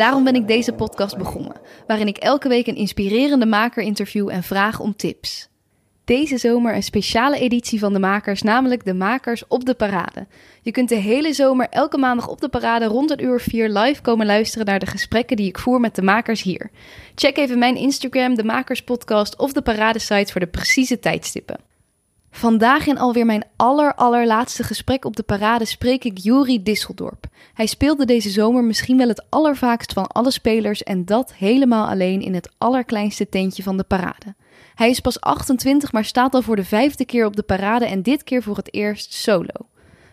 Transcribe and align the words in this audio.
Daarom 0.00 0.24
ben 0.24 0.34
ik 0.34 0.46
deze 0.46 0.72
podcast 0.72 1.16
begonnen, 1.16 1.56
waarin 1.86 2.06
ik 2.06 2.16
elke 2.16 2.48
week 2.48 2.66
een 2.66 2.76
inspirerende 2.76 3.46
maker 3.46 3.82
interview 3.82 4.28
en 4.28 4.42
vraag 4.42 4.80
om 4.80 4.96
tips. 4.96 5.48
Deze 6.04 6.38
zomer 6.38 6.74
een 6.74 6.82
speciale 6.82 7.38
editie 7.38 7.78
van 7.78 7.92
de 7.92 7.98
makers, 7.98 8.42
namelijk 8.42 8.84
de 8.84 8.94
makers 8.94 9.46
op 9.48 9.64
de 9.64 9.74
parade. 9.74 10.26
Je 10.62 10.70
kunt 10.70 10.88
de 10.88 10.94
hele 10.94 11.32
zomer 11.32 11.66
elke 11.70 11.98
maandag 11.98 12.28
op 12.28 12.40
de 12.40 12.48
parade 12.48 12.84
rond 12.84 13.10
een 13.10 13.24
uur 13.24 13.40
vier 13.40 13.68
live 13.68 14.02
komen 14.02 14.26
luisteren 14.26 14.66
naar 14.66 14.78
de 14.78 14.86
gesprekken 14.86 15.36
die 15.36 15.48
ik 15.48 15.58
voer 15.58 15.80
met 15.80 15.94
de 15.94 16.02
makers 16.02 16.42
hier. 16.42 16.70
Check 17.14 17.36
even 17.36 17.58
mijn 17.58 17.76
Instagram, 17.76 18.34
de 18.34 18.44
Makers 18.44 18.82
Podcast 18.82 19.38
of 19.38 19.52
de 19.52 19.62
paradesite 19.62 20.32
voor 20.32 20.40
de 20.40 20.46
precieze 20.46 20.98
tijdstippen. 20.98 21.69
Vandaag 22.30 22.86
in 22.86 22.98
alweer 22.98 23.26
mijn 23.26 23.44
aller 23.56 23.94
allerlaatste 23.94 24.62
gesprek 24.62 25.04
op 25.04 25.16
de 25.16 25.22
parade 25.22 25.64
spreek 25.64 26.04
ik 26.04 26.18
Juri 26.18 26.62
Disseldorp. 26.62 27.26
Hij 27.54 27.66
speelde 27.66 28.04
deze 28.04 28.30
zomer 28.30 28.64
misschien 28.64 28.96
wel 28.96 29.08
het 29.08 29.24
allervaakst 29.28 29.92
van 29.92 30.06
alle 30.06 30.30
spelers 30.30 30.82
en 30.82 31.04
dat 31.04 31.34
helemaal 31.34 31.88
alleen 31.88 32.20
in 32.20 32.34
het 32.34 32.50
allerkleinste 32.58 33.28
tentje 33.28 33.62
van 33.62 33.76
de 33.76 33.84
parade. 33.84 34.34
Hij 34.74 34.90
is 34.90 35.00
pas 35.00 35.20
28, 35.20 35.92
maar 35.92 36.04
staat 36.04 36.34
al 36.34 36.42
voor 36.42 36.56
de 36.56 36.64
vijfde 36.64 37.04
keer 37.04 37.26
op 37.26 37.36
de 37.36 37.42
parade 37.42 37.84
en 37.84 38.02
dit 38.02 38.24
keer 38.24 38.42
voor 38.42 38.56
het 38.56 38.74
eerst 38.74 39.12
solo. 39.12 39.69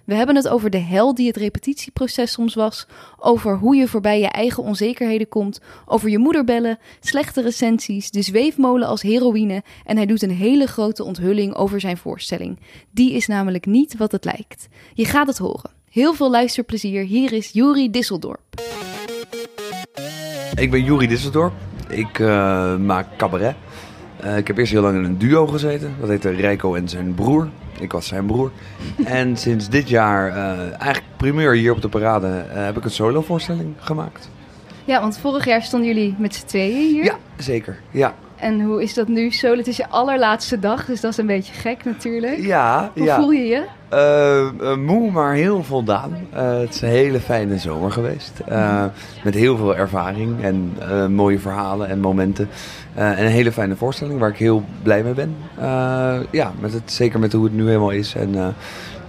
We 0.08 0.16
hebben 0.16 0.36
het 0.36 0.48
over 0.48 0.70
de 0.70 0.78
hel 0.78 1.16
die 1.16 1.28
het 1.28 1.38
repetitieproces 1.38 2.32
soms 2.32 2.54
was, 2.54 2.88
over 3.18 3.58
hoe 3.58 3.76
je 3.76 3.88
voorbij 3.88 4.20
je 4.20 4.28
eigen 4.28 4.64
onzekerheden 4.64 5.28
komt, 5.28 5.62
over 5.86 6.10
je 6.10 6.18
moeder 6.18 6.44
bellen, 6.44 6.80
slechte 7.00 7.42
recensies, 7.42 8.12
de 8.12 8.22
zweefmolen 8.22 8.88
als 8.88 9.02
heroïne 9.02 9.64
en 9.86 9.98
hij 9.98 10.06
doet 10.06 10.22
een 10.22 10.32
hele 10.32 10.68
grote 10.68 11.04
onthulling 11.04 11.54
over 11.54 11.80
zijn 11.80 11.98
voorstelling. 11.98 12.60
Die 12.92 13.14
is 13.14 13.28
namelijk 13.28 13.66
niet 13.66 13.98
wat 13.98 14.12
het 14.12 14.26
lijkt. 14.26 14.68
Je 14.94 15.06
gaat 15.06 15.28
het 15.28 15.38
horen. 15.38 15.70
Heel 15.90 16.14
veel 16.14 16.30
luisterplezier. 16.30 17.04
Hier 17.04 17.34
is 17.34 17.50
Juri 17.54 17.90
Disseldorp. 17.92 18.42
Ik 20.56 20.72
ben 20.72 20.84
Juri 20.84 21.08
Disseldorp. 21.08 21.54
Ik 21.90 22.20
eh, 22.20 22.78
maak 22.78 23.08
cabaret. 23.18 23.56
Eh, 24.20 24.38
ik 24.38 24.48
heb 24.48 24.58
eerst 24.58 24.72
heel 24.72 24.82
lang 24.82 24.98
in 24.98 25.04
een 25.04 25.18
duo 25.18 25.48
gezeten. 25.48 25.96
Dat 26.00 26.10
heette 26.10 26.30
Rijko 26.30 26.76
en 26.76 26.90
zijn 26.90 27.14
broer. 27.14 27.50
Ik 27.80 27.92
was 27.92 28.08
zijn 28.08 28.26
broer. 28.26 28.52
en 29.06 29.38
sinds 29.38 29.70
dit 29.70 29.90
jaar, 29.90 30.28
eh, 30.28 30.60
eigenlijk 30.60 31.18
primeur 31.18 31.54
hier 31.54 31.72
op 31.72 31.82
de 31.82 31.90
parade, 31.90 32.28
eh, 32.28 32.66
heb 32.66 32.78
ik 32.78 32.84
een 32.84 32.92
solovoorstelling 32.92 33.74
gemaakt. 33.80 34.30
Ja, 34.86 35.02
want 35.02 35.18
vorig 35.18 35.46
jaar 35.46 35.62
stonden 35.62 35.88
jullie 35.88 36.16
met 36.18 36.36
z'n 36.36 36.46
tweeën 36.46 36.92
hier. 36.92 37.04
Ja, 37.04 37.18
zeker. 37.38 37.80
Ja, 37.92 38.16
En 38.40 38.62
hoe 38.62 38.84
is 38.84 38.94
dat 38.94 39.08
nu 39.08 39.32
solo? 39.32 39.58
Het 39.58 39.68
is 39.68 39.78
je 39.78 39.90
allerlaatste 39.90 40.60
dag, 40.60 40.86
dus 40.86 41.02
dat 41.02 41.12
is 41.12 41.18
een 41.18 41.26
beetje 41.26 41.54
gek 41.54 41.86
natuurlijk. 41.86 42.38
ja. 42.38 42.92
Hoe 42.94 43.04
ja. 43.04 43.16
voel 43.16 43.32
je 43.32 43.46
je? 43.46 43.64
Eh, 43.90 44.76
moe, 44.76 45.12
maar 45.12 45.34
heel 45.34 45.64
voldaan. 45.64 46.14
Eh, 46.34 46.60
het 46.60 46.74
is 46.74 46.82
een 46.82 46.90
hele 46.90 47.20
fijne 47.20 47.58
zomer 47.58 47.92
geweest. 47.92 48.34
Met 49.24 49.34
heel 49.34 49.58
veel 49.58 49.76
ervaring 49.76 50.44
en 50.44 50.78
mooie 51.14 51.40
verhalen 51.40 51.88
en 51.88 52.00
momenten. 52.00 52.50
En 52.94 53.26
een 53.26 53.32
hele 53.32 53.52
fijne 53.52 53.76
voorstelling 53.76 54.20
waar 54.20 54.30
ik 54.30 54.38
heel 54.38 54.64
blij 54.84 55.04
mee 55.04 55.14
ben. 55.14 55.36
Ja, 56.32 56.52
met 56.60 56.74
het, 56.74 56.92
zeker 56.92 57.20
met 57.20 57.34
hoe 57.34 57.44
het 57.44 57.54
nu 57.54 57.68
helemaal 57.68 57.90
is. 57.90 58.16
En 58.16 58.56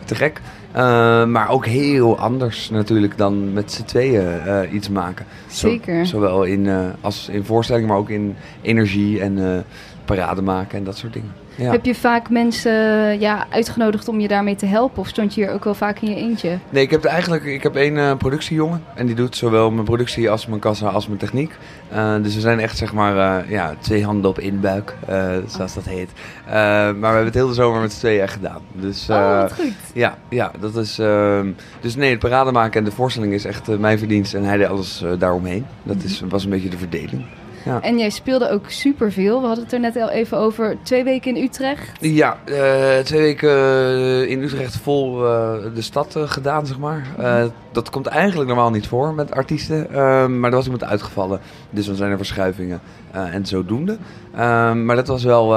te 0.05 0.15
gek. 0.15 0.41
Eh, 0.73 1.25
maar 1.25 1.49
ook 1.51 1.67
heel 1.67 2.19
anders 2.19 2.71
natuurlijk 2.71 3.17
dan 3.19 3.53
met 3.53 3.73
z'n 3.73 3.85
tweeën 3.85 4.41
eh, 4.41 4.73
iets 4.73 4.89
maken. 4.89 5.27
Zo- 5.51 5.69
Zeker. 5.69 6.07
zowel 6.07 6.43
in, 6.45 6.67
eh, 6.69 6.79
als 7.01 7.29
in 7.29 7.45
voorstelling, 7.45 7.89
maar 7.89 7.97
ook 7.97 8.11
in 8.11 8.37
energie 8.63 9.21
en 9.21 9.65
parade 10.05 10.43
maken 10.43 10.79
en 10.79 10.85
dat 10.85 10.97
soort 10.97 11.13
dingen. 11.13 11.33
Ja. 11.59 11.71
Heb 11.71 11.85
je 11.85 11.95
vaak 11.95 12.31
mensen 12.31 12.73
ja, 13.21 13.47
uitgenodigd 13.51 14.09
om 14.09 14.21
je 14.21 14.29
daarmee 14.29 14.57
te 14.57 14.67
helpen? 14.67 14.99
Of 14.99 15.09
stond 15.09 15.35
je 15.35 15.45
hier 15.45 15.53
ook 15.53 15.65
wel 15.65 15.75
vaak 15.75 16.01
in 16.01 16.11
je 16.11 16.17
eentje? 16.17 16.59
Nee, 16.71 16.83
ik 16.83 16.91
heb 16.91 17.05
eigenlijk 17.05 17.45
ik 17.45 17.63
heb 17.63 17.77
één 17.77 17.99
eh, 17.99 18.17
productiejongen. 18.17 18.85
En 18.95 19.07
die 19.07 19.15
doet 19.15 19.37
zowel 19.37 19.71
mijn 19.71 19.85
productie 19.85 20.31
als 20.31 20.47
mijn 20.47 20.61
kassa 20.61 20.89
als 20.89 21.07
mijn 21.07 21.19
techniek. 21.19 21.57
Eh, 21.89 22.15
dus 22.23 22.35
we 22.35 22.41
zijn 22.41 22.61
echt 22.61 22.77
zeg 22.77 22.93
maar 22.93 23.43
eh, 23.43 23.51
ja, 23.51 23.75
twee 23.79 24.05
handen 24.05 24.31
op 24.31 24.39
één 24.39 24.61
buik, 24.61 24.95
eh, 25.07 25.37
zoals 25.47 25.75
dat 25.75 25.85
heet. 25.85 26.11
Maar 26.47 26.95
we 26.95 27.07
hebben 27.07 27.25
het 27.25 27.35
heel 27.35 27.49
de 27.49 27.55
zomer 27.55 27.81
met 27.81 27.93
z'n 27.93 27.99
tweeën 27.99 28.23
echt 28.23 28.33
gedaan. 28.33 28.61
Dus, 28.73 29.09
oh, 29.11 29.41
wat 29.41 29.53
goed. 29.53 29.73
ja, 29.95 30.19
ja, 30.29 30.51
dat 30.61 30.77
is. 30.77 30.99
ehm, 30.99 31.51
dus 31.81 31.97
nee, 31.97 32.11
het 32.11 32.19
parade 32.19 32.53
maken 32.53 32.79
en 32.79 32.85
de 32.85 32.95
voorstelling 32.95 33.33
is 33.33 33.45
echt 33.45 33.79
mijn 33.79 33.99
verdienst. 33.99 34.35
En 34.35 34.45
hij 34.45 34.57
deed 34.57 34.69
alles 34.69 35.05
daaromheen. 35.19 35.67
Dat 35.83 35.97
is, 36.03 36.23
was 36.29 36.45
een 36.45 36.51
beetje 36.51 36.69
de 36.69 36.79
verdeling. 36.79 37.25
Ja. 37.69 37.83
En 37.83 37.99
jij 37.99 38.11
speelde 38.11 38.51
ook 38.51 38.71
superveel. 38.71 39.41
We 39.41 39.47
hadden 39.47 39.65
het 39.65 39.73
er 39.73 39.81
net 39.81 39.97
al 39.97 40.09
even 40.11 40.39
over. 40.39 40.77
Twee 40.83 41.05
weken 41.05 41.37
in 41.37 41.43
Utrecht. 41.43 41.99
Ja, 42.01 42.37
eh, 42.45 43.05
twee 43.05 43.21
weken 43.21 43.51
eh, 43.51 44.31
in 44.31 44.43
Utrecht 44.43 44.77
vol 44.77 45.27
eh, 45.27 45.55
de 45.75 45.83
stad 45.83 46.17
gedaan, 46.25 46.67
zeg 46.67 46.79
maar. 46.79 47.07
Eh, 47.19 47.45
dat 47.73 47.91
komt 47.91 48.07
eigenlijk 48.07 48.49
normaal 48.49 48.71
niet 48.71 48.87
voor 48.87 49.15
met 49.15 49.33
artiesten. 49.33 49.93
Ehm, 49.93 50.41
maar 50.41 50.51
er 50.51 50.57
was 50.57 50.65
iemand 50.65 50.85
uitgevallen, 50.85 51.41
dus 51.71 51.87
dan 51.87 51.97
zijn 51.97 52.11
er 52.11 52.17
verschuivingen 52.17 52.81
en 53.11 53.47
zodoende. 53.47 53.97
Ehm, 54.35 54.85
maar 54.85 54.97
dat 54.97 55.07
was 55.07 55.25
wel 55.25 55.57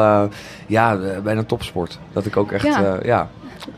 ja, 0.68 1.00
bijna 1.24 1.44
topsport. 1.44 2.00
Dat 2.14 2.26
ik 2.26 2.38
ook 2.38 2.52
echt 2.52 2.66
Ja. 2.66 2.98
ja. 3.04 3.30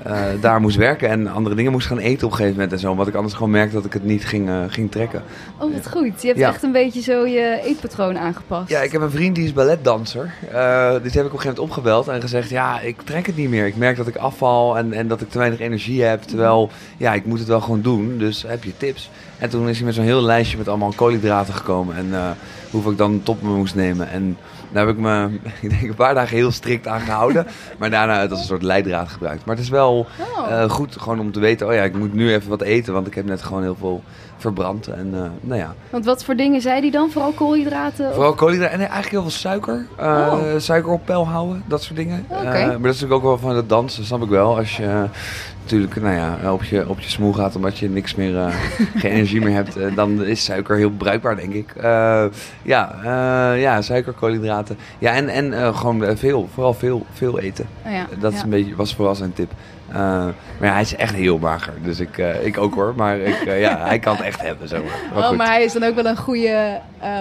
Eh, 0.04 0.26
daar 0.42 0.62
moest 0.62 0.76
werken 0.78 1.10
en 1.10 1.28
andere 1.28 1.56
dingen 1.56 1.72
moest 1.72 1.88
gaan 1.88 1.98
eten 1.98 2.26
op 2.26 2.32
een 2.32 2.38
gegeven 2.38 2.52
moment 2.56 2.72
en 2.74 2.80
zo. 2.80 2.92
Omdat 2.92 3.08
ik 3.08 3.16
anders 3.16 3.34
gewoon 3.34 3.52
merkte 3.52 3.76
dat 3.76 3.86
ik 3.86 3.94
het 3.94 4.04
niet 4.04 4.26
ging, 4.26 4.50
eh, 4.50 4.60
ging 4.68 4.92
trekken. 4.92 5.24
Oh, 5.60 5.74
wat 5.74 5.90
goed. 5.92 6.22
Je 6.22 6.28
hebt 6.28 6.40
Ja. 6.40 6.48
echt 6.50 6.64
een 6.64 6.72
beetje 6.72 7.02
zo 7.02 7.26
je 7.26 7.60
eetpatroon 7.64 8.18
aangepast. 8.18 8.70
Ja, 8.70 8.80
ik 8.82 8.92
heb 8.92 9.02
een 9.02 9.12
vriend 9.12 9.36
die 9.36 9.46
is 9.46 9.54
balletdanser. 9.54 10.34
Eh 10.52 10.92
dus 10.92 11.12
die 11.12 11.22
heb 11.22 11.26
ik 11.26 11.34
op 11.34 11.38
een 11.38 11.40
gegeven 11.40 11.48
moment 11.48 11.60
opgebeld 11.60 12.08
en 12.08 12.22
gezegd: 12.22 12.50
Ja, 12.50 12.80
ik 12.80 13.02
trek 13.02 13.26
het 13.26 13.36
niet 13.38 13.50
meer. 13.50 13.66
Ik 13.66 13.76
merk 13.78 13.98
dat 13.98 14.08
ik 14.08 14.16
afval 14.16 14.78
en, 14.78 14.94
en 14.94 15.08
dat 15.08 15.22
ik 15.22 15.30
te 15.30 15.38
weinig 15.38 15.60
energie 15.60 16.04
heb. 16.04 16.22
Terwijl, 16.22 16.70
ja, 16.98 17.14
ik 17.14 17.26
moet 17.26 17.40
het 17.40 17.48
wel 17.48 17.62
gewoon 17.62 17.82
doen. 17.82 18.18
Dus 18.18 18.44
heb 18.48 18.64
je 18.64 18.78
tips? 18.78 19.10
En 19.38 19.50
toen 19.50 19.70
is 19.70 19.78
hij 19.78 19.86
met 19.86 19.96
zo'n 19.96 20.04
heel 20.04 20.22
lijstje 20.22 20.58
met 20.58 20.68
allemaal 20.68 20.94
koolhydraten 20.96 21.54
gekomen. 21.54 21.96
En 21.96 22.36
hoeveel 22.72 22.92
ik 22.92 22.98
dan 22.98 23.24
top 23.24 23.42
me 23.42 23.50
moest 23.50 23.76
nemen. 23.76 24.10
En 24.10 24.38
daar 24.74 24.86
heb 24.88 24.96
ik 24.96 25.02
me, 25.02 25.30
ik 25.62 25.70
denk, 25.70 25.82
een 25.82 25.96
paar 25.96 26.14
dagen 26.14 26.36
heel 26.38 26.52
strikt 26.52 26.88
aan 26.88 27.00
gehouden. 27.02 27.48
maar 27.78 27.90
daarna 27.90 28.20
het 28.22 28.32
als 28.32 28.40
een 28.40 28.46
soort 28.46 28.62
leidraad 28.64 29.10
gebruikt. 29.10 29.46
Maar 29.46 29.56
het 29.56 29.64
is 29.64 29.70
wel 29.70 30.08
Oh. 30.38 30.52
eh, 30.52 30.70
goed 30.70 30.96
gewoon 31.00 31.20
om 31.20 31.32
te 31.32 31.40
weten: 31.40 31.68
Oh 31.68 31.74
ja, 31.74 31.82
ik 31.84 31.96
moet 31.98 32.14
nu 32.14 32.34
even 32.34 32.50
wat 32.50 32.62
eten. 32.62 32.94
Want 32.94 33.08
ik 33.08 33.14
heb 33.16 33.26
net 33.26 33.42
gewoon 33.44 33.62
heel 33.62 33.76
veel 33.80 34.04
verbrand. 34.38 34.88
En 34.88 35.10
eh, 35.14 35.22
nou 35.42 35.60
ja. 35.60 35.74
Want 35.90 36.06
wat 36.06 36.24
voor 36.24 36.36
dingen 36.36 36.62
zei 36.62 36.82
die 36.82 36.92
dan? 36.92 37.12
Vooral 37.12 37.32
koolhydraten? 37.32 38.08
of- 38.08 38.14
Vooral 38.14 38.34
koolhydraten 38.34 38.74
en 38.74 38.80
eigenlijk 38.80 39.12
heel 39.12 39.22
veel 39.22 39.32
suiker. 39.32 39.86
Eh, 39.98 40.06
Oh. 40.34 40.40
Suiker 40.58 40.92
op 40.92 41.06
peil 41.06 41.28
houden, 41.28 41.64
dat 41.68 41.84
soort 41.84 41.96
dingen. 41.96 42.26
Eh, 42.30 42.38
maar 42.44 42.54
dat 42.68 42.70
is 42.74 42.82
natuurlijk 42.82 43.14
ook 43.14 43.24
wel 43.24 43.38
van 43.38 43.56
het 43.56 43.70
dansen, 43.70 44.06
snap 44.06 44.22
ik 44.24 44.30
wel. 44.30 44.58
Als 44.58 44.78
je 44.78 45.06
natuurlijk 45.64 45.96
nou 46.02 46.16
ja, 46.16 46.52
op, 46.54 46.64
je, 46.64 46.90
op 46.90 47.00
je 47.00 47.10
smoel 47.10 47.34
gaat 47.34 47.56
omdat 47.56 47.78
je 47.78 47.90
niks 47.90 48.16
meer, 48.16 48.38
eh, 48.38 48.56
geen 49.02 49.12
energie 49.12 49.42
meer 49.42 49.54
hebt, 49.54 49.78
eh, 49.78 49.96
dan 49.96 50.24
is 50.24 50.44
suiker 50.44 50.78
heel 50.78 50.90
bruikbaar, 50.90 51.36
denk 51.36 51.54
ik. 51.54 51.76
Eh, 51.76 52.26
ja, 52.62 53.00
ja, 53.56 53.82
suiker, 53.82 54.14
koolhydraten. 54.14 54.78
Ja, 55.00 55.14
en, 55.14 55.30
en 55.30 55.76
gewoon 55.76 56.18
veel, 56.18 56.50
vooral 56.54 56.74
veel, 56.74 57.06
veel 57.14 57.40
eten. 57.40 57.66
Oh 57.86 57.92
ja, 57.92 58.08
Dat 58.20 58.34
is 58.34 58.42
een 58.42 58.50
beetje, 58.50 58.76
was 58.76 58.96
vooral 58.96 59.16
zijn 59.16 59.34
tip. 59.34 59.52
Eh, 59.94 60.00
maar 60.60 60.68
ja, 60.70 60.72
hij 60.72 60.82
is 60.82 60.96
echt 60.96 61.16
heel 61.16 61.38
mager. 61.38 61.74
Dus 61.84 62.00
ik, 62.00 62.18
eh, 62.18 62.46
ik 62.46 62.58
ook 62.58 62.74
hoor. 62.74 62.94
Maar 62.96 63.18
ik, 63.18 63.42
eh, 63.46 63.60
ja, 63.60 63.78
hij 63.88 64.00
kan 64.00 64.16
het 64.16 64.26
echt 64.26 64.42
hebben. 64.42 64.68
Zo. 64.68 64.84
Maar 65.14 65.22
Oh, 65.24 65.28
goed. 65.28 65.38
maar 65.38 65.48
hij 65.48 65.64
is 65.64 65.74
dan 65.74 65.84
ook 65.84 65.96
wel 65.96 66.06
een 66.06 66.18
goede 66.18 66.80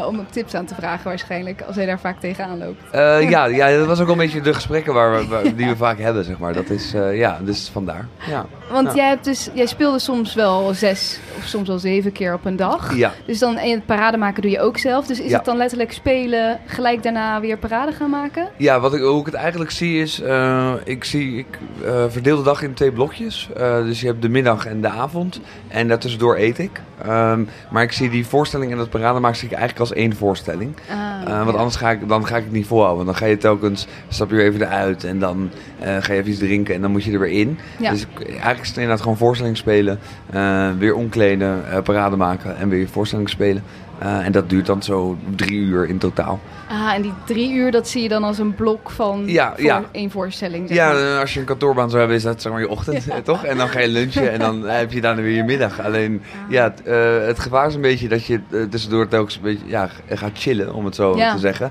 om 0.09 0.19
op 0.19 0.33
tips 0.33 0.55
aan 0.55 0.65
te 0.67 0.75
vragen 0.75 1.05
waarschijnlijk. 1.05 1.63
Als 1.67 1.77
hij 1.77 1.87
daar 1.87 2.01
vaak 2.01 2.21
tegenaan 2.21 2.59
loopt. 2.59 2.83
Ja, 3.31 3.45
ja, 3.45 3.77
dat 3.77 3.87
was 3.87 4.01
ook 4.01 4.07
wel 4.07 4.15
een 4.15 4.21
beetje 4.23 4.41
de 4.41 4.55
gesprekken 4.55 4.95
waar 4.95 5.13
we, 5.19 5.27
waar- 5.27 5.55
die 5.57 5.67
we 5.69 5.77
vaak 5.77 5.99
hebben, 5.99 6.25
zeg 6.25 6.39
maar. 6.39 6.53
Dat 6.53 6.71
is, 6.71 6.95
ja, 7.13 7.39
dus 7.43 7.69
vandaar. 7.73 8.07
Ja. 8.29 8.47
Want 8.73 8.89
Ja. 8.89 8.95
jij, 8.95 9.09
hebt 9.09 9.25
dus, 9.25 9.49
jij 9.55 9.67
speelde 9.67 9.99
soms 9.99 10.35
wel 10.35 10.75
zes 10.75 11.19
of 11.39 11.45
soms 11.45 11.69
wel 11.69 11.79
zeven 11.79 12.13
keer 12.13 12.35
op 12.35 12.45
een 12.45 12.57
dag. 12.57 12.97
Ja. 12.97 13.13
Dus 13.27 13.39
dan 13.39 13.57
en 13.57 13.71
het 13.71 13.87
parade 13.87 14.17
maken 14.17 14.43
doe 14.43 14.51
je 14.51 14.61
ook 14.61 14.79
zelf. 14.79 15.07
Dus 15.07 15.21
is 15.21 15.31
Ja. 15.31 15.37
het 15.37 15.45
dan 15.45 15.57
letterlijk 15.57 15.93
spelen, 15.93 16.61
gelijk 16.67 17.03
daarna 17.03 17.41
weer 17.41 17.59
parade 17.59 17.93
gaan 17.93 18.11
maken? 18.11 18.49
Ja, 18.57 18.81
wat 18.81 18.95
ik, 18.95 19.01
hoe 19.01 19.21
ik 19.21 19.27
het 19.27 19.35
eigenlijk 19.35 19.71
zie 19.71 20.01
is, 20.03 20.21
eh, 20.21 20.73
ik, 20.85 21.05
zie, 21.05 21.39
ik 21.39 21.59
eh, 21.85 22.05
verdeel 22.09 22.37
de 22.37 22.43
dag 22.43 22.63
in 22.63 22.75
twee 22.75 22.93
blokjes. 22.93 23.49
Eh, 23.57 23.77
dus 23.85 24.01
je 24.01 24.07
hebt 24.07 24.23
de 24.23 24.29
middag 24.29 24.67
en 24.67 24.81
de 24.81 24.89
avond. 24.89 25.41
En 25.69 25.89
daartussendoor 25.89 26.37
eet 26.37 26.59
ik. 26.59 26.81
Ehm, 27.03 27.45
maar 27.71 27.83
ik 27.83 27.93
zie 27.93 28.11
die 28.11 28.27
voorstelling 28.27 28.73
en 28.73 28.79
dat 28.79 28.91
parademaak 28.91 29.35
zie 29.35 29.49
ik 29.49 29.55
eigenlijk 29.55 29.81
als 29.81 29.93
één 29.99 30.17
voorstelling. 30.17 30.75
Ah, 30.91 31.45
want 31.45 31.57
anders 31.57 31.77
ga 31.77 31.91
ik, 31.91 32.09
dan 32.09 32.27
ga 32.27 32.37
ik 32.37 32.45
het 32.45 32.53
niet 32.53 32.67
volhouden. 32.67 33.05
Want 33.05 33.19
dan 33.19 33.27
ga 33.27 33.33
je 33.33 33.39
telkens, 33.39 33.87
stap 34.09 34.31
je 34.31 34.37
weer 34.37 34.47
even 34.47 34.63
eruit 34.63 35.05
en 35.05 35.19
dan 35.19 35.51
ga 35.81 36.13
je 36.13 36.19
even 36.19 36.31
iets 36.31 36.39
drinken 36.39 36.75
en 36.75 36.81
dan 36.81 36.91
moet 36.91 37.05
je 37.05 37.13
er 37.13 37.19
weer 37.19 37.31
in. 37.41 37.59
Ja. 37.79 37.91
Dus 37.91 38.03
ik, 38.03 38.29
eigenlijk 38.31 38.62
het 38.69 38.77
inderdaad 38.77 39.03
gewoon 39.03 39.17
voorstelling 39.17 39.57
spelen, 39.57 39.99
eh, 40.31 40.71
weer 40.79 40.95
omkleden, 40.95 41.71
eh, 41.71 41.83
parade 41.83 42.17
maken 42.17 42.57
en 42.57 42.69
weer 42.69 42.89
voorstelling 42.89 43.29
spelen. 43.29 43.63
Eh, 44.03 44.27
en 44.27 44.33
dat 44.33 44.51
duurt 44.51 44.67
dan 44.67 44.83
zo 44.83 45.17
drie 45.37 45.59
uur 45.61 45.89
in 45.89 45.99
totaal. 45.99 46.41
Ah, 46.69 46.93
en 46.95 47.03
die 47.03 47.13
drie 47.27 47.53
uur, 47.53 47.71
dat 47.71 47.89
zie 47.89 48.03
je 48.03 48.09
dan 48.09 48.25
als 48.25 48.39
een 48.39 48.55
blok 48.55 48.91
van 48.91 49.23
Ja, 49.27 49.53
voor 49.57 49.65
ja. 49.65 49.83
één 49.93 50.11
voorstelling. 50.11 50.69
zeg 50.69 50.77
Ja, 50.77 50.93
maar. 50.93 51.13
eh, 51.15 51.19
als 51.21 51.35
je 51.35 51.41
een 51.41 51.47
kantoorbaan 51.47 51.87
zou 51.89 51.99
hebben, 51.99 52.17
is 52.17 52.23
dat 52.23 52.43
zeg 52.43 52.53
maar 52.53 52.61
je 52.61 52.69
ochtend, 52.69 53.05
Ja. 53.05 53.15
eh, 53.15 53.21
toch? 53.23 53.45
En 53.45 53.57
dan 53.57 53.69
ga 53.69 53.81
je 53.81 53.89
lunchen 53.89 54.33
en 54.33 54.39
dan 54.39 54.63
heb 54.69 54.93
je 54.93 55.01
daarna 55.01 55.23
weer 55.23 55.35
je 55.37 55.43
middag. 55.45 55.81
Alleen, 55.81 56.23
ja, 56.49 56.63
het, 56.63 56.83
het 57.27 57.39
gevaar 57.39 57.67
is 57.69 57.75
een 57.75 57.81
beetje 57.81 58.09
dat 58.09 58.25
je 58.27 58.41
tussendoor 58.71 59.09
telkens 59.09 59.37
een 59.37 59.43
beetje 59.43 59.67
ja, 59.67 59.89
gaat 60.11 60.31
chillen, 60.35 60.75
om 60.75 60.85
het 60.85 60.95
zo 60.95 61.17
Ja. 61.17 61.33
te 61.35 61.39
zeggen. 61.39 61.71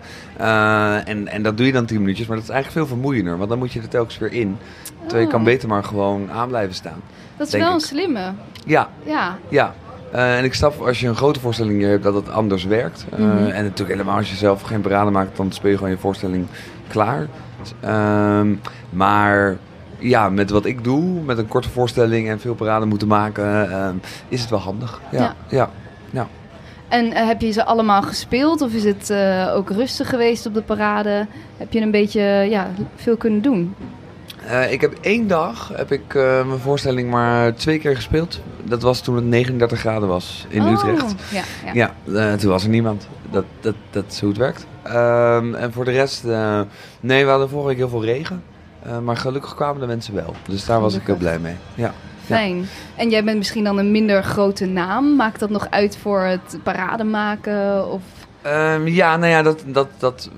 En, 1.05 1.27
en 1.27 1.43
dat 1.43 1.57
doe 1.57 1.65
je 1.65 1.71
dan 1.71 1.85
tien 1.85 1.99
minuutjes, 1.99 2.27
maar 2.27 2.35
dat 2.37 2.45
is 2.45 2.51
eigenlijk 2.51 2.85
veel 2.87 2.95
vermoeiender, 2.95 3.37
want 3.37 3.49
dan 3.49 3.57
moet 3.59 3.73
je 3.73 3.79
er 3.81 3.87
telkens 3.87 4.17
weer 4.17 4.31
in. 4.33 4.57
Terwijl 5.01 5.23
je 5.23 5.31
kan 5.31 5.39
Oh. 5.39 5.45
beter 5.45 5.67
maar 5.67 5.83
gewoon 5.83 6.31
aan 6.31 6.47
blijven 6.47 6.75
staan. 6.75 7.01
Dat 7.37 7.47
is 7.47 7.53
wel 7.59 7.67
ik. 7.67 7.73
een 7.73 7.79
slimme. 7.79 8.31
Ja, 8.65 8.89
Ja, 9.05 9.37
ja. 9.49 9.73
Eh, 10.11 10.37
en 10.37 10.43
ik 10.43 10.53
snap 10.53 10.81
als 10.81 10.99
je 10.99 11.07
een 11.07 11.15
grote 11.15 11.39
voorstelling 11.39 11.81
hebt 11.81 12.03
dat 12.03 12.13
het 12.13 12.29
anders 12.29 12.63
werkt. 12.63 13.05
Eh, 13.11 13.19
Mhm. 13.19 13.37
En 13.47 13.63
natuurlijk 13.63 13.89
helemaal 13.89 14.17
als 14.17 14.29
je 14.29 14.35
zelf 14.35 14.61
geen 14.61 14.81
parade 14.81 15.11
maakt, 15.11 15.37
dan 15.37 15.51
speel 15.51 15.69
je 15.71 15.77
gewoon 15.77 15.91
je 15.91 15.97
voorstelling 15.97 16.45
klaar. 16.87 17.27
Ehm, 17.79 18.55
maar 18.89 19.57
ja, 19.97 20.29
met 20.29 20.49
wat 20.49 20.65
ik 20.65 20.83
doe, 20.83 21.21
met 21.21 21.37
een 21.37 21.47
korte 21.47 21.69
voorstelling 21.69 22.29
en 22.29 22.39
veel 22.39 22.55
parade 22.55 22.85
moeten 22.85 23.07
maken, 23.07 23.71
ehm, 23.71 23.95
is 24.27 24.41
het 24.41 24.49
wel 24.49 24.59
handig. 24.59 25.01
Ja, 25.11 25.19
Ja. 25.19 25.35
ja. 25.49 25.69
ja. 26.09 26.27
En 26.87 27.11
eh, 27.13 27.25
heb 27.27 27.41
je 27.41 27.51
ze 27.51 27.65
allemaal 27.65 28.01
gespeeld 28.01 28.61
of 28.61 28.73
is 28.73 28.83
het 28.83 29.13
ook 29.53 29.69
rustig 29.69 30.09
geweest 30.09 30.45
op 30.45 30.53
de 30.53 30.61
parade? 30.61 31.25
Heb 31.57 31.73
je 31.73 31.81
een 31.81 31.91
beetje 31.91 32.21
ja, 32.49 32.67
veel 32.95 33.17
kunnen 33.17 33.41
doen? 33.41 33.75
Eh, 34.47 34.71
ik 34.71 34.81
heb 34.81 34.97
één 35.01 35.27
dag 35.27 35.71
heb 35.75 35.91
ik 35.91 36.15
eh, 36.15 36.45
mijn 36.45 36.59
voorstelling 36.59 37.09
maar 37.09 37.53
twee 37.53 37.79
keer 37.79 37.95
gespeeld. 37.95 38.41
Dat 38.63 38.81
was 38.81 39.01
toen 39.01 39.15
het 39.15 39.25
39 39.25 39.79
graden 39.79 40.07
was 40.07 40.45
in 40.49 40.61
Oh, 40.61 40.71
Utrecht. 40.71 41.15
Ja, 41.31 41.43
ja. 41.65 41.71
Ja, 41.73 42.31
eh, 42.31 42.37
toen 42.37 42.49
was 42.49 42.63
er 42.63 42.69
niemand. 42.69 43.07
Dat, 43.29 43.45
dat, 43.59 43.75
dat 43.89 44.05
is 44.09 44.19
hoe 44.19 44.29
het 44.29 44.37
werkt. 44.37 44.65
Ehm, 44.83 45.55
en 45.55 45.73
voor 45.73 45.85
de 45.85 45.91
rest, 45.91 46.23
nee, 46.99 47.23
we 47.23 47.29
hadden 47.29 47.49
vorige 47.49 47.67
week 47.67 47.77
heel 47.77 47.89
veel 47.89 48.03
regen. 48.03 48.43
Maar 49.03 49.17
gelukkig 49.17 49.55
kwamen 49.55 49.81
de 49.81 49.87
mensen 49.87 50.13
wel. 50.13 50.35
Dus 50.47 50.65
daar 50.65 50.81
was 50.81 50.95
ik 50.95 51.01
heel 51.05 51.15
blij 51.15 51.39
mee. 51.39 51.55
Ja. 51.75 51.93
Fijn. 52.25 52.65
En 52.95 53.09
jij 53.09 53.23
bent 53.23 53.37
misschien 53.37 53.63
dan 53.63 53.77
een 53.77 53.91
minder 53.91 54.23
grote 54.23 54.65
naam. 54.65 55.15
Maakt 55.15 55.39
dat 55.39 55.49
nog 55.49 55.67
uit 55.69 55.97
voor 55.97 56.21
het 56.21 56.57
parade 56.63 57.03
maken? 57.03 57.91
Of... 57.91 58.01
Ehm, 58.41 58.87
ja, 58.87 59.17
nou 59.17 59.31
ja, 59.31 59.41
dat, 59.41 59.63
dat, 59.65 59.87
dat 59.97 60.29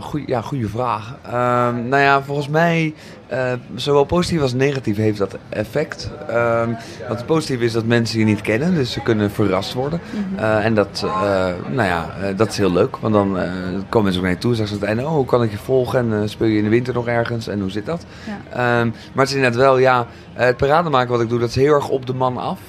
goeie, 0.00 0.24
ja, 0.26 0.40
goede 0.40 0.68
vraag. 0.68 1.14
Ehm, 1.22 1.88
nou 1.88 2.02
ja, 2.02 2.22
volgens 2.22 2.48
mij, 2.48 2.94
eh, 3.26 3.52
zowel 3.74 4.04
positief 4.04 4.40
als 4.40 4.52
negatief 4.52 4.96
heeft 4.96 5.18
dat 5.18 5.36
effect. 5.48 6.10
Want 7.08 7.18
het 7.18 7.26
positieve 7.26 7.64
is 7.64 7.72
dat 7.72 7.84
mensen 7.84 8.18
je 8.18 8.24
niet 8.24 8.40
kennen, 8.40 8.74
dus 8.74 8.92
ze 8.92 9.00
kunnen 9.00 9.30
verrast 9.30 9.72
worden. 9.72 10.00
Eh, 10.36 10.64
en 10.64 10.74
dat, 10.74 11.06
nou 11.70 11.88
ja, 11.88 12.10
dat 12.36 12.48
is 12.48 12.56
heel 12.56 12.72
leuk, 12.72 12.96
want 12.96 13.14
dan 13.14 13.38
komen 13.88 14.02
mensen 14.02 14.16
ook 14.16 14.22
naar 14.22 14.30
je 14.30 14.38
toe 14.38 14.50
en 14.50 14.56
zeggen 14.56 14.76
ze 14.76 14.82
aan 14.82 14.88
het 14.88 14.98
einde, 14.98 15.10
oh, 15.10 15.16
hoe 15.16 15.26
kan 15.26 15.42
ik 15.42 15.50
je 15.50 15.56
volgen 15.56 16.12
en 16.12 16.28
speel 16.28 16.48
je 16.48 16.58
in 16.58 16.64
de 16.64 16.70
winter 16.70 16.94
nog 16.94 17.06
ergens 17.06 17.48
en 17.48 17.60
hoe 17.60 17.70
zit 17.70 17.86
dat? 17.86 18.04
Ja. 18.26 18.84
Maar 18.84 19.24
het 19.24 19.28
is 19.28 19.34
inderdaad 19.34 19.60
wel, 19.60 19.78
ja, 19.78 20.06
het 20.32 20.56
parade 20.56 20.90
maken 20.90 21.10
wat 21.10 21.20
ik 21.20 21.28
doe, 21.28 21.38
dat 21.38 21.48
is 21.48 21.54
heel 21.54 21.74
erg 21.74 21.88
op 21.88 22.06
de 22.06 22.14
man 22.14 22.36
af 22.36 22.60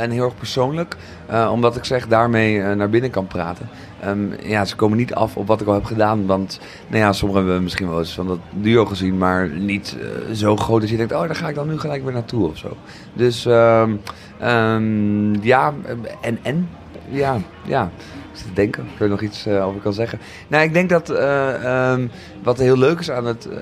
en 0.00 0.10
heel 0.10 0.24
erg 0.24 0.36
persoonlijk. 0.36 0.96
Eh, 1.26 1.50
omdat 1.52 1.76
ik 1.76 1.84
zeg, 1.84 2.06
daarmee 2.06 2.62
eh, 2.62 2.76
naar 2.76 2.90
binnen 2.90 3.10
kan 3.10 3.26
praten. 3.26 3.68
Ehm, 4.00 4.48
ja, 4.48 4.64
ze 4.64 4.76
komen 4.76 4.96
niet 4.96 5.14
af 5.14 5.36
op 5.36 5.46
wat 5.46 5.60
ik 5.60 5.66
al 5.66 5.74
heb 5.74 5.84
gedaan, 5.84 6.26
want 6.26 6.60
nou 6.86 7.02
ja, 7.02 7.12
sommigen 7.12 7.44
hebben 7.44 7.62
misschien 7.62 7.88
wel 7.88 7.98
eens 7.98 8.14
van 8.14 8.26
dat 8.26 8.38
duo 8.52 8.84
gezien, 8.84 9.18
maar 9.18 9.48
niet 9.48 9.96
eh, 10.00 10.34
zo 10.34 10.56
groot 10.56 10.80
dat 10.80 10.90
je 10.90 10.96
denkt, 10.96 11.12
oh, 11.12 11.20
daar 11.20 11.34
ga 11.34 11.48
ik 11.48 11.54
dan 11.54 11.68
nu 11.68 11.78
gelijk 11.78 12.04
weer 12.04 12.12
naartoe 12.12 12.48
of 12.48 12.56
zo. 12.56 12.76
Dus 13.12 13.46
ehm, 13.46 13.96
ehm, 14.38 15.42
ja, 15.42 15.74
en 16.20 16.38
en, 16.42 16.68
ja, 17.08 17.38
ja. 17.64 17.90
Ik 18.32 18.42
zit 18.42 18.46
te 18.46 18.54
denken 18.54 18.82
of 18.82 18.92
ik 18.92 19.00
er 19.00 19.08
nog 19.08 19.20
iets 19.20 19.48
over 19.48 19.80
kan 19.80 19.92
zeggen. 19.92 20.18
Nou, 20.48 20.64
ik 20.64 20.72
denk 20.72 20.88
dat 20.88 21.08
wat 22.46 22.58
heel 22.58 22.76
leuk 22.78 22.98
is 23.00 23.10
aan 23.10 23.26
het, 23.26 23.48
eh, 23.48 23.58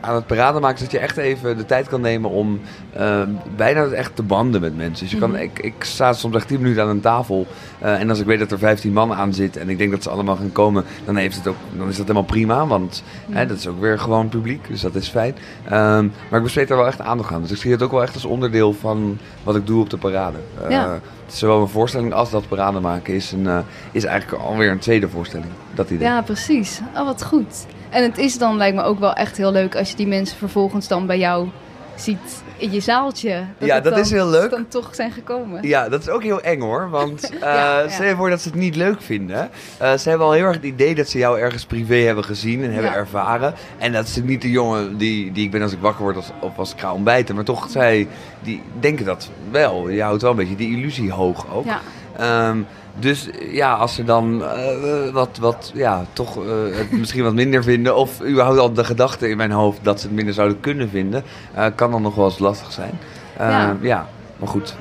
aan 0.00 0.14
het 0.14 0.26
parade 0.26 0.60
maken... 0.60 0.76
is 0.76 0.82
dat 0.82 0.90
je 0.90 0.98
echt 0.98 1.16
even 1.16 1.56
de 1.56 1.64
tijd 1.66 1.88
kan 1.88 2.00
nemen 2.00 2.30
om 2.30 2.60
ehm, 2.92 3.30
bijna 3.56 3.84
echt 3.86 4.16
te 4.16 4.22
banden 4.22 4.60
met 4.60 4.76
mensen. 4.76 5.04
Dus 5.04 5.12
je 5.14 5.18
kan, 5.18 5.30
Mhm. 5.30 5.40
ik, 5.40 5.58
ik 5.58 5.74
sta 5.78 6.12
soms 6.12 6.36
echt 6.36 6.48
10 6.48 6.60
minuten 6.60 6.82
aan 6.82 6.88
een 6.88 7.00
tafel... 7.00 7.46
eh, 7.78 8.00
en 8.00 8.10
als 8.10 8.18
ik 8.20 8.26
weet 8.26 8.38
dat 8.38 8.50
er 8.52 8.58
15 8.58 8.92
man 8.92 9.12
aan 9.14 9.34
zit 9.34 9.56
en 9.56 9.68
ik 9.68 9.78
denk 9.78 9.90
dat 9.90 10.02
ze 10.02 10.10
allemaal 10.10 10.36
gaan 10.36 10.52
komen... 10.52 10.84
dan, 11.04 11.16
heeft 11.16 11.36
het 11.36 11.46
ook, 11.46 11.56
dan 11.76 11.88
is 11.88 11.96
dat 11.96 12.06
helemaal 12.06 12.28
prima, 12.28 12.66
want 12.66 13.02
Ja. 13.26 13.34
hè, 13.36 13.46
dat 13.46 13.56
is 13.58 13.66
ook 13.66 13.80
weer 13.80 13.98
gewoon 13.98 14.28
publiek. 14.28 14.68
Dus 14.68 14.80
dat 14.80 14.94
is 14.94 15.08
fijn. 15.08 15.34
Ehm, 15.64 16.04
maar 16.28 16.38
ik 16.38 16.42
besteed 16.42 16.68
daar 16.68 16.78
wel 16.78 16.86
echt 16.86 17.00
aandacht 17.00 17.32
aan. 17.32 17.42
Dus 17.42 17.50
ik 17.50 17.56
zie 17.56 17.70
het 17.72 17.82
ook 17.82 17.90
wel 17.90 18.02
echt 18.02 18.14
als 18.14 18.24
onderdeel 18.24 18.72
van 18.72 19.18
wat 19.42 19.56
ik 19.56 19.66
doe 19.66 19.80
op 19.80 19.90
de 19.90 19.96
parade. 19.96 20.36
Eh, 20.64 20.70
Ja. 20.70 20.98
Zowel 21.26 21.60
een 21.60 21.68
voorstelling 21.68 22.12
als 22.12 22.30
dat 22.30 22.48
parade 22.48 22.80
maken 22.80 23.14
is, 23.14 23.32
een, 23.32 23.48
is 23.92 24.04
eigenlijk 24.04 24.42
alweer 24.42 24.70
een 24.70 24.78
tweede 24.78 25.08
voorstelling. 25.08 25.48
Dat 25.74 25.90
idee. 25.90 26.06
Ja, 26.08 26.22
precies. 26.22 26.80
Oh, 26.96 27.04
wat 27.04 27.24
goed. 27.24 27.66
En 27.90 28.02
het 28.02 28.18
is 28.18 28.38
dan, 28.38 28.56
lijkt 28.56 28.76
me 28.76 28.82
ook 28.82 28.98
wel 28.98 29.12
echt 29.12 29.36
heel 29.36 29.52
leuk 29.52 29.76
als 29.76 29.90
je 29.90 29.96
die 29.96 30.06
mensen 30.06 30.38
vervolgens 30.38 30.88
dan 30.88 31.06
bij 31.06 31.18
jou 31.18 31.48
ziet 31.94 32.42
in 32.56 32.72
je 32.72 32.80
zaaltje. 32.80 33.28
Ja, 33.58 33.74
het 33.74 33.84
dat 33.84 33.92
dan- 33.92 34.02
is 34.02 34.10
heel 34.10 34.28
leuk. 34.28 34.50
Dan 34.50 34.68
toch 34.68 34.94
zijn 34.94 35.10
gekomen. 35.12 35.68
Ja, 35.68 35.88
dat 35.88 36.00
is 36.00 36.08
ook 36.08 36.22
heel 36.22 36.40
eng 36.40 36.60
hoor. 36.60 36.90
Want 36.90 37.30
eh, 37.32 37.40
Ja, 37.40 37.80
ja. 37.80 37.88
stel 37.88 38.06
je 38.06 38.16
voor 38.16 38.30
dat 38.30 38.40
ze 38.40 38.48
het 38.48 38.58
niet 38.58 38.76
leuk 38.76 39.02
vinden. 39.02 39.50
Eh, 39.78 39.92
ze 39.94 40.08
hebben 40.08 40.26
al 40.26 40.32
heel 40.32 40.44
erg 40.44 40.54
het 40.56 40.64
idee 40.64 40.94
dat 40.94 41.08
ze 41.08 41.18
jou 41.18 41.40
ergens 41.40 41.64
privé 41.66 41.94
hebben 41.96 42.24
gezien 42.24 42.62
en 42.64 42.72
hebben 42.72 42.90
Ja. 42.90 42.96
ervaren. 42.96 43.54
En 43.78 43.92
dat 43.92 44.00
natuurlijk 44.02 44.28
niet 44.28 44.42
de 44.42 44.50
jongen 44.50 44.96
die, 44.96 45.32
die 45.32 45.44
ik 45.44 45.50
ben 45.50 45.62
als 45.62 45.72
ik 45.72 45.78
wakker 45.80 46.02
word 46.02 46.16
als, 46.16 46.30
of 46.40 46.58
als 46.58 46.72
ik 46.72 46.80
ga 46.80 46.92
ontbijten. 46.92 47.34
Maar 47.34 47.44
toch, 47.44 47.70
zij 47.70 48.08
die 48.42 48.62
denken 48.80 49.04
dat 49.04 49.30
wel. 49.50 49.88
Je 49.88 50.02
houdt 50.02 50.22
wel 50.22 50.30
een 50.30 50.36
beetje 50.36 50.56
die 50.56 50.76
illusie 50.76 51.12
hoog 51.12 51.46
ook. 51.54 51.64
Ja. 51.64 51.80
Ehm, 52.16 52.58
dus 52.98 53.28
ja, 53.50 53.72
als 53.74 53.94
ze 53.94 54.04
dan 54.04 54.44
eh, 54.44 55.10
wat, 55.12 55.38
wat, 55.40 55.70
ja, 55.74 56.04
toch 56.12 56.36
eh, 56.36 56.52
het 56.72 56.92
misschien 56.92 57.22
wat 57.22 57.34
minder 57.34 57.62
vinden, 57.62 57.96
of 57.96 58.22
überhaupt 58.22 58.58
al 58.58 58.72
de 58.72 58.84
gedachte 58.84 59.28
in 59.28 59.36
mijn 59.36 59.50
hoofd 59.50 59.78
dat 59.82 60.00
ze 60.00 60.06
het 60.06 60.16
minder 60.16 60.34
zouden 60.34 60.60
kunnen 60.60 60.88
vinden, 60.88 61.24
eh, 61.54 61.66
kan 61.74 61.90
dan 61.90 62.02
nog 62.02 62.14
wel 62.14 62.24
eens 62.24 62.38
lastig 62.38 62.72
zijn. 62.72 62.98
Ja. 63.38 63.76
ja. 63.80 64.08
maar 64.36 64.48
goed, 64.48 64.76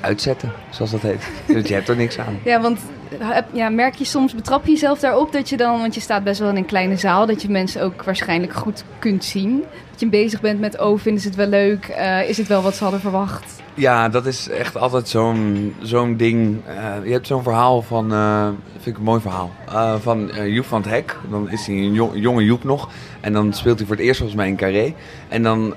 uitzetten, 0.00 0.52
zoals 0.70 0.90
dat 0.90 1.00
heet. 1.00 1.28
Want 1.52 1.68
je 1.68 1.74
hebt 1.74 1.88
er 1.88 1.96
niks 1.96 2.18
aan. 2.18 2.38
Ja, 2.44 2.60
want 2.60 2.80
heb- 3.18 3.48
ja, 3.52 3.68
merk 3.68 3.94
je 3.94 4.04
soms, 4.04 4.34
betrap 4.34 4.64
je 4.64 4.70
jezelf 4.70 4.98
daarop 4.98 5.32
dat 5.32 5.48
je 5.48 5.56
dan, 5.56 5.80
want 5.80 5.94
je 5.94 6.00
staat 6.00 6.24
best 6.24 6.40
wel 6.40 6.48
in 6.48 6.56
een 6.56 6.66
kleine 6.66 6.96
zaal, 6.96 7.26
dat 7.26 7.42
je 7.42 7.48
mensen 7.48 7.82
ook 7.82 8.04
waarschijnlijk 8.04 8.52
goed 8.52 8.84
kunt 8.98 9.24
zien. 9.24 9.64
Je 9.98 10.08
bezig 10.08 10.40
bent 10.40 10.60
met, 10.60 10.80
oh, 10.80 10.98
vinden 10.98 11.22
ze 11.22 11.28
het 11.28 11.36
wel 11.36 11.46
leuk? 11.46 11.84
Eh, 11.84 12.28
is 12.28 12.36
het 12.36 12.46
wel 12.46 12.62
wat 12.62 12.74
ze 12.74 12.82
hadden 12.82 13.00
verwacht? 13.00 13.62
Ja, 13.74 14.08
dat 14.08 14.26
is 14.26 14.48
echt 14.48 14.76
altijd 14.76 15.08
zo'n 15.08 15.74
zo'n 15.82 16.16
ding. 16.16 16.60
Eh, 16.66 16.94
je 17.04 17.12
hebt 17.12 17.26
zo'n 17.26 17.42
verhaal 17.42 17.82
van, 17.82 18.12
eh 18.12 18.48
vind 18.72 18.86
ik 18.86 18.96
een 18.96 19.02
mooi 19.10 19.20
verhaal, 19.20 19.50
van 20.00 20.30
Joep 20.46 20.64
van 20.64 20.80
het 20.82 20.90
Hek. 20.90 21.16
Dan 21.30 21.50
is 21.50 21.66
hij 21.66 21.74
een 21.76 21.92
jong- 21.92 22.12
jonge 22.14 22.44
Joep 22.44 22.64
nog. 22.64 22.88
En 23.20 23.32
dan 23.32 23.52
speelt 23.52 23.78
hij 23.78 23.86
voor 23.86 23.96
het 23.96 24.04
eerst 24.04 24.18
volgens 24.18 24.38
mij 24.38 24.48
in 24.48 24.56
Carré. 24.56 24.94
En 25.28 25.42
dan 25.42 25.74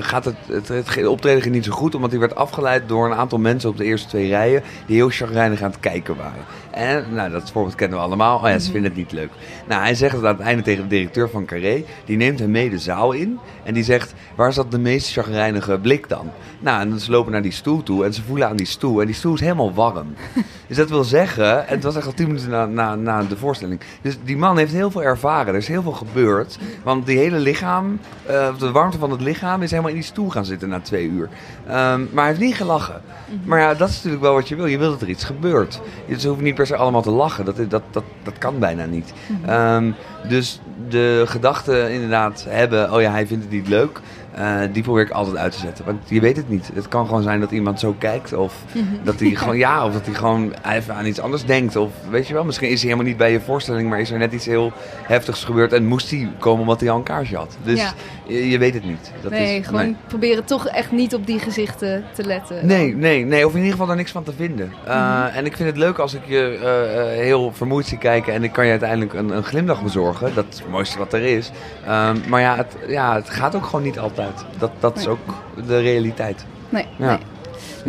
gaat 0.00 0.24
het, 0.24 0.34
het, 0.46 0.68
het 0.68 1.06
optreden 1.06 1.42
ging 1.42 1.54
niet 1.54 1.64
zo 1.64 1.72
goed, 1.72 1.94
omdat 1.94 2.10
hij 2.10 2.20
werd 2.20 2.34
afgeleid 2.34 2.88
door 2.88 3.06
een 3.06 3.16
aantal 3.16 3.38
mensen 3.38 3.68
op 3.70 3.76
de 3.76 3.84
eerste 3.84 4.08
twee 4.08 4.28
rijen. 4.28 4.62
Die 4.86 4.96
heel 4.96 5.08
chagrijnig 5.10 5.62
aan 5.62 5.70
het 5.70 5.80
kijken 5.80 6.16
waren. 6.16 6.44
En 6.76 7.04
nou, 7.10 7.30
dat 7.30 7.50
voorbeeld 7.50 7.74
kennen 7.74 7.98
we 7.98 8.04
allemaal. 8.04 8.36
Oh 8.38 8.48
ja, 8.48 8.58
ze 8.58 8.70
vinden 8.70 8.90
het 8.90 8.98
niet 8.98 9.12
leuk. 9.12 9.30
Nou, 9.68 9.82
hij 9.82 9.94
zegt 9.94 10.14
het 10.14 10.24
aan 10.24 10.36
het 10.36 10.46
einde 10.46 10.62
tegen 10.62 10.82
de 10.82 10.88
directeur 10.88 11.30
van 11.30 11.44
Carré. 11.44 11.84
Die 12.04 12.16
neemt 12.16 12.38
hem 12.38 12.50
mee 12.50 12.70
de 12.70 12.78
zaal 12.78 13.12
in. 13.12 13.38
En 13.64 13.74
die 13.74 13.84
zegt, 13.84 14.14
waar 14.34 14.52
zat 14.52 14.70
de 14.70 14.78
meest 14.78 15.12
chagrijnige 15.12 15.78
blik 15.78 16.08
dan? 16.08 16.30
Nou, 16.58 16.80
en 16.80 17.00
ze 17.00 17.10
lopen 17.10 17.32
naar 17.32 17.42
die 17.42 17.52
stoel 17.52 17.82
toe 17.82 18.04
en 18.04 18.14
ze 18.14 18.22
voelen 18.22 18.48
aan 18.48 18.56
die 18.56 18.66
stoel. 18.66 19.00
En 19.00 19.06
die 19.06 19.14
stoel 19.14 19.34
is 19.34 19.40
helemaal 19.40 19.74
warm. 19.74 20.14
Dus 20.66 20.76
dat 20.76 20.88
wil 20.88 21.04
zeggen, 21.04 21.68
en 21.68 21.74
het 21.74 21.82
was 21.82 21.96
echt 21.96 22.06
al 22.06 22.12
tien 22.12 22.26
minuten 22.26 22.50
na, 22.50 22.66
na, 22.66 22.94
na 22.94 23.22
de 23.22 23.36
voorstelling. 23.36 23.80
Dus 24.02 24.16
die 24.24 24.36
man 24.36 24.58
heeft 24.58 24.72
heel 24.72 24.90
veel 24.90 25.02
ervaren. 25.02 25.46
Er 25.46 25.60
is 25.60 25.68
heel 25.68 25.82
veel 25.82 25.92
gebeurd. 25.92 26.58
Want 26.84 27.06
die 27.06 27.18
hele 27.18 27.38
lichaam, 27.38 28.00
eh, 28.26 28.58
de 28.58 28.70
warmte 28.70 28.98
van 28.98 29.10
het 29.10 29.20
lichaam, 29.20 29.62
is 29.62 29.70
helemaal 29.70 29.90
in 29.90 29.96
die 29.96 30.04
stoel 30.06 30.30
gaan 30.30 30.44
zitten 30.44 30.68
na 30.68 30.80
twee 30.80 31.08
uur. 31.08 31.28
Ehm, 31.66 32.00
maar 32.12 32.24
hij 32.24 32.26
heeft 32.26 32.40
niet 32.40 32.54
gelachen. 32.54 33.00
Maar 33.44 33.60
ja, 33.60 33.74
dat 33.74 33.88
is 33.88 33.94
natuurlijk 33.94 34.22
wel 34.22 34.34
wat 34.34 34.48
je 34.48 34.56
wil. 34.56 34.66
Je 34.66 34.78
wil 34.78 34.90
dat 34.90 35.00
er 35.00 35.08
iets 35.08 35.24
gebeurt. 35.24 35.80
Dus 36.06 36.20
ze 36.20 36.26
hoeven 36.26 36.44
niet 36.44 36.54
per 36.54 36.65
se 36.66 36.76
allemaal 36.76 37.02
te 37.02 37.10
lachen. 37.10 37.44
Dat, 37.44 37.56
dat, 37.56 37.82
dat, 37.90 38.04
dat 38.22 38.38
kan 38.38 38.58
bijna 38.58 38.84
niet. 38.84 39.12
Ehm, 39.46 39.90
dus 40.28 40.60
de 40.88 41.22
gedachte 41.26 41.92
inderdaad 41.92 42.44
hebben, 42.48 42.92
oh 42.92 43.00
ja, 43.00 43.10
hij 43.10 43.26
vindt 43.26 43.44
het 43.44 43.52
niet 43.52 43.68
leuk. 43.68 44.00
Eh, 44.36 44.58
die 44.72 44.82
probeer 44.82 45.02
ik 45.02 45.10
altijd 45.10 45.36
uit 45.36 45.52
te 45.52 45.58
zetten. 45.58 45.84
Want 45.84 45.98
je 46.08 46.20
weet 46.20 46.36
het 46.36 46.48
niet. 46.48 46.70
Het 46.74 46.88
kan 46.88 47.06
gewoon 47.06 47.22
zijn 47.22 47.40
dat 47.40 47.50
iemand 47.50 47.80
zo 47.80 47.94
kijkt. 47.98 48.32
Of 48.32 48.54
dat 49.04 49.20
hij 49.20 49.30
gewoon, 49.30 49.56
ja, 49.56 49.84
of 49.86 49.92
dat 49.92 50.06
hij 50.06 50.14
gewoon 50.14 50.52
even 50.68 50.94
aan 50.94 51.06
iets 51.06 51.20
anders 51.20 51.44
denkt. 51.44 51.76
Of 51.76 51.90
weet 52.10 52.26
je 52.28 52.34
wel, 52.34 52.44
misschien 52.44 52.68
is 52.68 52.80
hij 52.80 52.90
helemaal 52.90 53.08
niet 53.10 53.16
bij 53.16 53.32
je 53.32 53.40
voorstelling. 53.40 53.88
Maar 53.88 54.00
is 54.00 54.10
er 54.10 54.18
net 54.18 54.32
iets 54.32 54.46
heel 54.46 54.72
heftigs 55.02 55.44
gebeurd. 55.44 55.72
En 55.72 55.86
moest 55.86 56.10
hij 56.10 56.28
komen 56.38 56.60
omdat 56.60 56.80
hij 56.80 56.90
al 56.90 56.96
een 56.96 57.02
kaarsje 57.02 57.36
had. 57.36 57.56
Dus 57.62 57.80
Ja. 57.80 57.92
je, 58.26 58.48
je 58.50 58.58
weet 58.58 58.74
het 58.74 58.84
niet. 58.84 59.12
Dat 59.22 59.30
nee, 59.30 59.58
is, 59.58 59.66
gewoon 59.66 59.96
proberen 60.06 60.44
toch 60.44 60.66
echt 60.68 60.92
niet 60.92 61.14
op 61.14 61.26
die 61.26 61.38
gezichten 61.38 62.04
te 62.14 62.24
letten. 62.24 62.66
Nee, 62.66 62.94
nee, 62.94 63.24
nee. 63.24 63.46
Of 63.46 63.50
in 63.52 63.56
ieder 63.56 63.72
geval 63.72 63.86
daar 63.86 63.96
niks 63.96 64.10
van 64.10 64.22
te 64.24 64.32
vinden. 64.36 64.72
Uh, 64.88 64.94
Mhm. 65.26 65.34
En 65.36 65.46
ik 65.46 65.56
vind 65.56 65.68
het 65.68 65.78
leuk 65.78 65.98
als 65.98 66.14
ik 66.14 66.20
je 66.26 66.58
uh, 66.62 67.22
heel 67.22 67.52
vermoeid 67.52 67.86
zie 67.86 67.98
kijken 67.98 68.32
en 68.32 68.44
ik 68.44 68.52
kan 68.52 68.64
je 68.64 68.70
uiteindelijk 68.70 69.12
een, 69.14 69.36
een 69.36 69.42
glimlach 69.42 69.82
bezorgen. 69.82 70.34
Dat 70.34 70.44
is 70.50 70.58
het 70.58 70.68
mooiste 70.68 70.98
wat 70.98 71.12
er 71.12 71.22
is. 71.22 71.50
Um, 71.88 72.20
maar 72.28 72.40
ja 72.40 72.56
het, 72.56 72.76
ja, 72.88 73.14
het 73.14 73.30
gaat 73.30 73.54
ook 73.54 73.64
gewoon 73.64 73.82
niet 73.82 73.98
altijd. 73.98 74.25
Dat, 74.58 74.70
dat 74.80 74.96
is 74.96 75.06
ook 75.06 75.18
de 75.66 75.80
realiteit. 75.80 76.44
Nee, 76.68 76.86
Ja. 76.96 77.06
nee. 77.06 77.18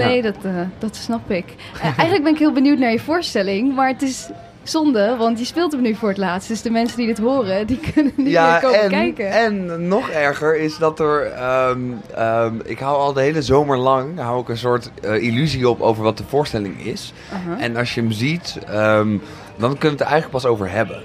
Nee, 0.08 0.22
dat, 0.22 0.36
uh, 0.46 0.52
dat 0.78 0.96
snap 0.96 1.32
ik. 1.32 1.46
Uh, 1.76 1.84
eigenlijk 1.84 2.24
ben 2.24 2.34
ik 2.34 2.40
heel 2.40 2.52
benieuwd 2.52 2.78
naar 2.78 2.92
je 2.92 3.00
voorstelling, 3.00 3.76
maar 3.76 3.88
het 3.88 4.02
is 4.02 4.30
zonde, 4.64 5.16
want 5.18 5.40
je 5.40 5.46
speelt 5.46 5.72
hem 5.72 5.82
nu 5.82 5.96
voor 5.96 6.10
het 6.10 6.18
laatst. 6.18 6.48
Dus 6.48 6.62
de 6.62 6.70
mensen 6.70 6.98
die 6.98 7.08
dit 7.08 7.18
horen, 7.18 7.68
die 7.68 7.80
kunnen 7.94 8.14
niet 8.16 8.28
ja, 8.28 8.52
meer 8.52 8.62
komen 8.62 8.82
en, 8.82 8.90
kijken. 8.90 9.32
En 9.32 9.88
nog 9.88 10.10
erger 10.10 10.60
is 10.60 10.78
dat 10.78 11.00
er... 11.00 11.32
Um, 11.70 12.02
um, 12.20 12.62
ik 12.66 12.80
hou 12.80 12.98
al 12.98 13.14
de 13.14 13.22
hele 13.22 13.42
zomer 13.42 13.78
lang 13.78 14.20
hou 14.20 14.42
ik 14.42 14.50
een 14.50 14.58
soort 14.58 14.92
uh, 15.06 15.24
illusie 15.24 15.70
op 15.70 15.82
over 15.82 16.04
wat 16.04 16.18
de 16.18 16.24
voorstelling 16.28 16.86
is. 16.86 17.14
En 17.60 17.76
als 17.76 17.96
je 17.96 18.02
hem 18.02 18.12
ziet, 18.12 18.58
um, 18.70 19.22
dan 19.58 19.78
kunnen 19.78 19.80
we 19.80 19.88
het 19.88 20.00
er 20.00 20.06
eigenlijk 20.06 20.32
pas 20.32 20.46
over 20.46 20.70
hebben. 20.72 21.04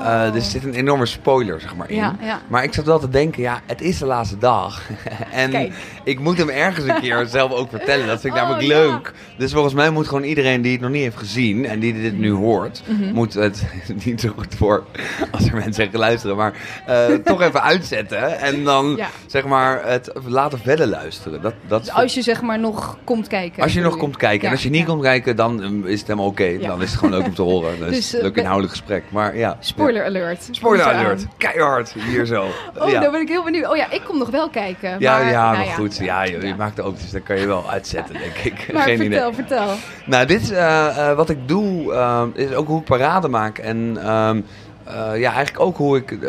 Uh, 0.00 0.34
er 0.34 0.40
zit 0.42 0.64
een 0.64 0.74
enorme 0.74 1.06
spoiler 1.06 1.60
zeg 1.60 1.76
maar 1.76 1.90
in. 1.90 1.96
Ja, 1.96 2.16
ja. 2.20 2.40
Maar 2.48 2.64
ik 2.64 2.74
zat 2.74 2.84
wel 2.84 2.98
te 2.98 3.08
denken, 3.08 3.42
ja, 3.42 3.60
het 3.66 3.80
is 3.80 3.98
de 3.98 4.06
laatste 4.06 4.38
dag. 4.38 4.82
en 5.32 5.50
Kijk. 5.50 5.72
ik 6.04 6.18
moet 6.20 6.38
hem 6.38 6.48
ergens 6.48 6.86
een 6.86 7.00
keer 7.00 7.26
zelf 7.38 7.52
ook 7.52 7.70
vertellen. 7.70 8.06
Dat 8.06 8.20
vind 8.20 8.34
ik 8.34 8.40
Oh, 8.42 8.48
namelijk 8.48 8.72
ja. 8.72 8.78
leuk. 8.78 9.12
Dus 9.38 9.52
volgens 9.52 9.74
mij 9.74 9.90
moet 9.90 10.08
gewoon 10.08 10.22
iedereen 10.22 10.62
die 10.62 10.72
het 10.72 10.80
nog 10.80 10.90
niet 10.90 11.02
heeft 11.02 11.16
gezien 11.16 11.66
en 11.66 11.80
die 11.80 12.00
dit 12.02 12.18
nu 12.18 12.32
hoort, 12.32 12.82
Mhm. 12.86 13.12
moet 13.14 13.34
het 13.34 13.64
niet 14.04 14.20
zo 14.20 14.32
goed 14.36 14.54
voor 14.54 14.84
als 15.30 15.46
er 15.46 15.52
mensen 15.54 15.74
zeggen 15.74 15.98
luisteren, 15.98 16.36
maar 16.36 16.52
eh, 16.86 17.06
toch 17.06 17.42
even 17.42 17.62
uitzetten. 17.62 18.38
En 18.40 18.64
dan 18.64 19.00
zeg 19.26 19.44
maar 19.46 19.86
het 19.86 20.10
laten 20.26 20.58
verder 20.58 20.86
luisteren. 20.86 21.42
Dat, 21.42 21.54
dat 21.68 21.84
Dus 21.84 21.92
als 21.92 22.14
je 22.14 22.22
zeg 22.22 22.42
maar 22.42 22.58
nog 22.58 22.98
komt 23.04 23.26
kijken. 23.28 23.62
als 23.62 23.72
je 23.72 23.80
nog 23.80 23.96
komt 23.96 24.16
kijken. 24.16 24.46
En 24.46 24.52
als 24.52 24.62
je 24.62 24.70
niet 24.70 24.84
komt 24.86 25.02
kijken, 25.02 25.36
dan 25.36 25.62
um, 25.62 25.86
is 25.86 25.98
het 25.98 26.08
helemaal 26.08 26.28
oké. 26.28 26.58
Dan 26.58 26.82
is 26.82 26.90
het 26.90 26.98
gewoon 26.98 27.18
leuk 27.18 27.26
om 27.26 27.34
te 27.34 27.42
horen. 27.42 27.78
Dus, 27.78 27.88
Dus, 27.88 28.14
eh, 28.14 28.22
leuk 28.22 28.36
inhoudelijk 28.36 28.72
gesprek. 28.72 29.04
Maar 29.08 29.36
ja. 29.36 29.56
Spoiler 29.90 30.22
alert. 30.22 30.48
Spoiler 30.50 30.86
alert. 30.86 31.26
Keihard. 31.36 31.92
Hier 31.92 32.26
zo. 32.26 32.46
Oh, 32.78 32.90
ja. 32.90 33.00
dan 33.00 33.12
ben 33.12 33.20
ik 33.20 33.28
heel 33.28 33.42
benieuwd. 33.44 33.68
Oh 33.68 33.76
ja, 33.76 33.90
ik 33.90 34.02
kom 34.04 34.18
nog 34.18 34.30
wel 34.30 34.48
kijken. 34.48 34.96
Ja, 34.98 35.18
maar, 35.18 35.30
ja, 35.30 35.52
nou 35.52 35.66
maar 35.66 35.74
goed. 35.74 35.96
Ja, 35.96 36.22
je 36.22 36.54
maakt 36.58 36.76
de 36.76 36.82
auto's, 36.82 37.10
dan 37.10 37.22
kan 37.22 37.38
je 37.38 37.46
wel 37.46 37.70
uitzetten, 37.70 38.14
denk 38.18 38.36
ik. 38.36 38.66
Maar 38.72 38.82
Geen 38.82 38.96
vertel, 38.96 39.30
idee. 39.30 39.44
vertel. 39.44 39.74
Nou, 40.06 40.26
dit 40.26 40.42
is 40.42 40.50
eh, 40.50 41.10
eh, 41.10 41.16
wat 41.16 41.30
ik 41.30 41.48
doe, 41.48 41.92
eh, 41.92 42.22
is 42.34 42.52
ook 42.52 42.66
hoe 42.66 42.78
ik 42.78 42.84
parade 42.84 43.28
maak. 43.28 43.58
En 43.58 43.96
ehm, 44.02 44.40
eh, 44.84 44.94
ja, 44.94 45.32
eigenlijk 45.32 45.60
ook 45.60 45.76
hoe 45.76 45.96
ik 45.96 46.20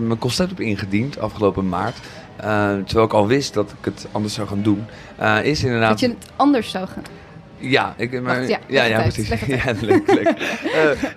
mijn 0.00 0.18
concept 0.18 0.50
heb 0.50 0.60
ingediend 0.60 1.18
afgelopen 1.18 1.68
maart. 1.68 1.96
Terwijl 2.86 3.06
ik 3.06 3.12
al 3.12 3.26
wist 3.26 3.54
dat 3.54 3.70
ik 3.70 3.84
het 3.84 4.06
anders 4.12 4.34
zou 4.34 4.48
gaan 4.48 4.62
doen. 4.62 4.86
Is 5.42 5.64
inderdaad... 5.64 5.90
Dat 5.90 6.00
je 6.00 6.08
het 6.08 6.30
anders 6.36 6.70
zou 6.70 6.86
gaan. 6.86 7.02
Ja, 7.62 7.94
ik, 7.96 8.22
maar, 8.22 8.38
Wacht, 8.38 8.48
ja, 8.66 8.84
ja, 8.84 9.00
precies. 9.00 9.28
Ja, 9.46 9.72
leuk, 9.80 10.12
leuk. 10.12 10.34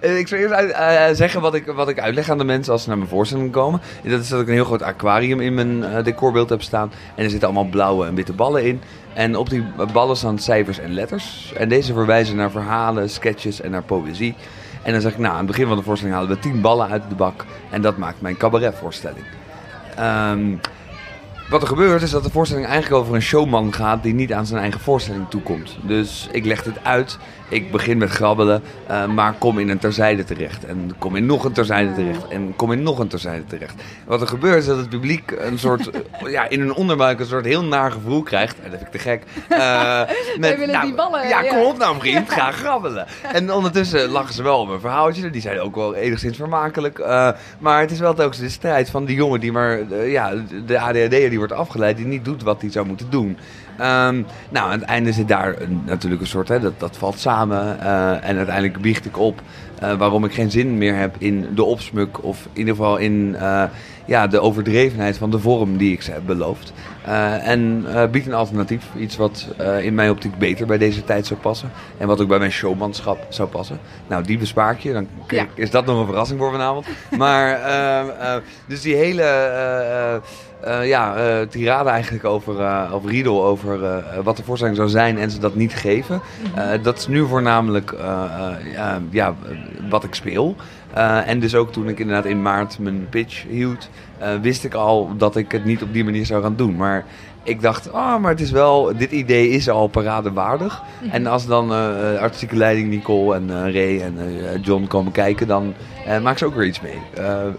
Eh, 0.02 0.18
ik 0.18 0.28
zal 0.28 0.38
eerst 0.38 0.54
uit, 0.54 0.72
eh, 0.72 1.06
zeggen 1.12 1.42
wat 1.42 1.54
ik, 1.54 1.66
wat 1.66 1.90
ik 1.90 2.00
uitleg 2.00 2.30
aan 2.30 2.38
de 2.38 2.44
mensen 2.44 2.74
als 2.74 2.82
ze 2.82 2.88
naar 2.88 2.98
mijn 2.98 3.10
voorstelling 3.10 3.52
komen. 3.52 3.82
Dat 4.04 4.22
is 4.22 4.30
dat 4.30 4.42
ik 4.42 4.48
een 4.48 4.54
heel 4.54 4.66
groot 4.66 4.82
aquarium 4.82 5.40
in 5.40 5.54
mijn 5.54 5.84
eh, 5.84 6.04
decorbeeld 6.04 6.50
heb 6.50 6.62
staan. 6.62 6.92
En 7.16 7.24
er 7.24 7.30
zitten 7.30 7.48
allemaal 7.48 7.70
blauwe 7.70 8.06
en 8.06 8.16
witte 8.16 8.34
ballen 8.34 8.64
in. 8.64 8.82
En 9.14 9.36
op 9.36 9.50
die 9.50 9.64
ballen 9.94 10.18
staan 10.18 10.40
cijfers 10.40 10.80
en 10.80 10.94
letters. 10.94 11.54
En 11.58 11.70
deze 11.70 11.94
verwijzen 11.94 12.36
naar 12.36 12.52
verhalen, 12.52 13.10
sketches 13.10 13.62
en 13.62 13.72
naar 13.72 13.84
poëzie. 13.84 14.36
En 14.84 14.92
dan 14.92 15.02
zeg 15.02 15.12
ik, 15.12 15.18
nou, 15.18 15.32
aan 15.32 15.38
het 15.38 15.48
begin 15.48 15.68
van 15.68 15.78
de 15.78 15.84
voorstelling 15.84 16.18
halen 16.18 16.36
we 16.36 16.40
tien 16.42 16.62
ballen 16.62 16.90
uit 16.90 17.04
de 17.10 17.16
bak. 17.16 17.46
En 17.70 17.82
dat 17.82 17.98
maakt 17.98 18.22
mijn 18.22 18.38
cabaretvoorstelling. 18.38 19.26
Ehm 19.96 20.56
wat 21.50 21.62
er 21.62 21.68
gebeurt 21.68 22.02
is 22.02 22.12
dat 22.12 22.24
de 22.24 22.30
voorstelling 22.30 22.68
eigenlijk 22.68 23.02
over 23.02 23.16
een 23.16 23.22
showman 23.22 23.74
gaat 23.74 24.04
die 24.04 24.14
niet 24.14 24.34
aan 24.34 24.46
zijn 24.46 24.62
eigen 24.62 24.80
voorstelling 24.80 25.26
toekomt. 25.30 25.78
Dus 25.82 26.28
ik 26.32 26.46
leg 26.46 26.64
dit 26.64 26.84
uit, 26.84 27.18
ik 27.50 27.72
begin 27.72 27.98
met 27.98 28.10
grabbelen, 28.10 28.64
eh, 28.88 29.06
maar 29.06 29.34
kom 29.34 29.60
in 29.60 29.70
een 29.70 29.78
terzijde 29.78 30.24
terecht. 30.24 30.66
En 30.66 30.92
kom 30.98 31.16
in 31.16 31.26
nog 31.26 31.44
een 31.44 31.52
terzijde 31.52 31.94
terecht. 31.94 32.28
En 32.28 32.56
kom 32.56 32.72
in 32.72 32.84
nog 32.84 33.00
een 33.00 33.08
terzijde 33.08 33.46
terecht. 33.46 33.74
Wat 34.06 34.22
er 34.22 34.28
gebeurt 34.28 34.58
is 34.58 34.66
dat 34.66 34.78
het 34.78 34.90
publiek 34.90 35.32
een 35.38 35.60
soort, 35.60 35.90
eh, 35.90 36.02
ja, 36.32 36.50
in 36.50 36.60
hun 36.60 36.74
onderbuik 36.74 37.20
een 37.20 37.26
soort 37.26 37.46
heel 37.46 37.64
naar 37.64 37.92
gevoel 37.92 38.24
krijgt. 38.24 38.56
En 38.64 38.72
dat 38.72 38.80
vind 38.80 38.94
ik 38.94 39.02
te 39.02 39.10
gek. 39.10 39.24
Eh, 39.50 40.02
met, 40.40 40.58
willen 40.58 40.82
die 40.82 40.94
ballen, 40.94 41.28
Ja, 41.28 41.42
ja. 41.42 41.50
kom 41.50 41.66
op 41.66 41.78
nou 41.78 42.00
vriend, 42.00 42.30
ga 42.30 42.52
grabbelen. 42.52 43.06
En 43.34 43.52
ondertussen 43.52 44.10
lachen 44.10 44.34
ze 44.34 44.44
wel 44.44 44.60
om 44.60 44.70
een 44.70 44.80
verhaaltje. 44.80 45.30
Die 45.30 45.42
zijn 45.42 45.60
ook 45.60 45.76
wel 45.76 45.96
enigszins 45.96 46.38
vermakelijk. 46.38 47.00
Eh, 47.00 47.30
maar 47.60 47.80
het 47.80 47.92
is 47.92 48.00
wel 48.00 48.14
telkens 48.14 48.40
de 48.40 48.50
strijd 48.50 48.90
van 48.90 49.06
die 49.06 49.16
jongen 49.16 49.40
die 49.40 49.52
maar, 49.52 49.80
eh, 49.92 50.12
ja, 50.12 50.34
de 50.66 50.80
ADHD'er 50.80 51.30
wordt 51.38 51.54
afgeleid, 51.54 51.98
die 51.98 52.06
niet 52.06 52.26
doet 52.26 52.44
wat 52.44 52.62
hij 52.62 52.72
zou 52.72 52.88
moeten 52.88 53.10
doen. 53.10 53.38
Ehm, 53.78 54.22
nou, 54.50 54.66
aan 54.66 54.80
het 54.80 54.82
einde 54.82 55.12
zit 55.12 55.28
daar 55.28 55.56
natuurlijk 55.86 56.22
een 56.22 56.28
soort, 56.28 56.48
hè, 56.48 56.60
dat, 56.60 56.80
dat 56.80 56.98
valt 56.98 57.20
samen. 57.20 57.80
eh, 57.80 58.30
en 58.30 58.38
uiteindelijk 58.38 58.82
biecht 58.82 59.06
ik 59.06 59.18
op 59.18 59.42
eh, 59.80 59.94
waarom 59.98 60.26
ik 60.26 60.34
geen 60.34 60.52
zin 60.52 60.78
meer 60.78 60.96
heb 60.96 61.16
in 61.18 61.48
de 61.56 61.64
opsmuk. 61.64 62.24
Of 62.24 62.48
in 62.54 62.60
ieder 62.60 62.76
geval 62.76 62.98
in 62.98 63.36
eh, 63.36 63.64
ja, 64.06 64.28
de 64.28 64.40
overdrevenheid 64.40 65.18
van 65.18 65.32
de 65.32 65.40
vorm 65.40 65.78
die 65.78 65.92
ik 65.92 66.02
ze 66.02 66.12
heb 66.12 66.22
beloofd. 66.26 66.74
Eh, 67.06 67.48
en 67.48 67.86
eh, 67.88 68.10
biedt 68.10 68.28
een 68.28 68.34
alternatief. 68.34 68.86
Iets 68.98 69.18
wat 69.18 69.48
eh, 69.58 69.84
in 69.84 69.94
mijn 69.94 70.10
optiek 70.10 70.38
beter 70.38 70.66
bij 70.66 70.78
deze 70.78 71.04
tijd 71.04 71.26
zou 71.26 71.40
passen. 71.40 71.72
En 71.98 72.08
wat 72.08 72.22
ook 72.22 72.28
bij 72.28 72.40
mijn 72.40 72.52
showmanschap 72.52 73.26
zou 73.30 73.50
passen. 73.50 73.80
Nou, 74.08 74.24
die 74.24 74.38
bespaar 74.38 74.72
ik 74.72 74.80
je. 74.80 74.94
Dan 74.94 75.08
Ja. 75.28 75.46
is 75.54 75.70
dat 75.72 75.86
nog 75.86 76.00
een 76.00 76.06
verrassing 76.06 76.40
voor 76.40 76.52
vanavond. 76.52 76.86
Maar, 77.18 77.60
dus 78.68 78.82
die 78.82 78.96
hele... 78.96 80.22
ja, 80.84 81.16
tirade 81.50 81.90
eigenlijk 81.90 82.26
over, 82.26 82.56
of 82.94 83.06
riedel 83.06 83.44
over 83.46 84.04
wat 84.24 84.38
de 84.38 84.44
voorstelling 84.44 84.78
zou 84.78 84.90
zijn 84.90 85.18
en 85.18 85.32
ze 85.32 85.40
dat 85.40 85.56
niet 85.56 85.76
geven. 85.76 86.22
Eh, 86.56 86.84
dat 86.84 86.98
is 86.98 87.08
nu 87.08 87.28
voornamelijk 87.28 87.96
ja, 89.10 89.36
wat 89.90 90.04
ik 90.04 90.14
speel. 90.14 90.56
Eh, 90.96 91.28
en 91.28 91.40
dus 91.40 91.56
ook 91.56 91.72
toen 91.72 91.90
ik 91.90 92.00
inderdaad 92.00 92.26
in 92.26 92.42
maart 92.42 92.80
mijn 92.80 93.10
pitch 93.10 93.44
hield, 93.48 93.90
eh, 94.18 94.40
wist 94.42 94.64
ik 94.64 94.74
al 94.74 95.18
dat 95.18 95.36
ik 95.36 95.52
het 95.52 95.66
niet 95.66 95.82
op 95.82 95.94
die 95.94 96.04
manier 96.04 96.26
zou 96.26 96.44
gaan 96.44 96.56
doen. 96.56 96.76
Maar 96.76 97.06
ik 97.46 97.62
dacht, 97.62 97.94
ah, 97.94 98.22
maar 98.22 98.32
het 98.32 98.42
is 98.42 98.52
wel, 98.52 98.92
dit 98.98 99.12
idee 99.12 99.50
is 99.50 99.70
al 99.70 99.88
paradewaardig. 99.88 100.82
En 101.12 101.28
als 101.28 101.46
dan 101.46 101.72
eh, 101.74 102.20
artistieke 102.22 102.56
leiding 102.56 102.90
Nicole 102.90 103.36
en 103.36 103.50
eh, 103.50 103.74
Ray 103.74 104.02
en 104.02 104.18
John 104.62 104.88
komen 104.88 105.12
kijken, 105.12 105.48
dan 105.48 105.74
maak 106.22 106.38
ze 106.38 106.46
ook 106.46 106.56
weer 106.56 106.66
iets 106.68 106.82
mee. 106.82 107.00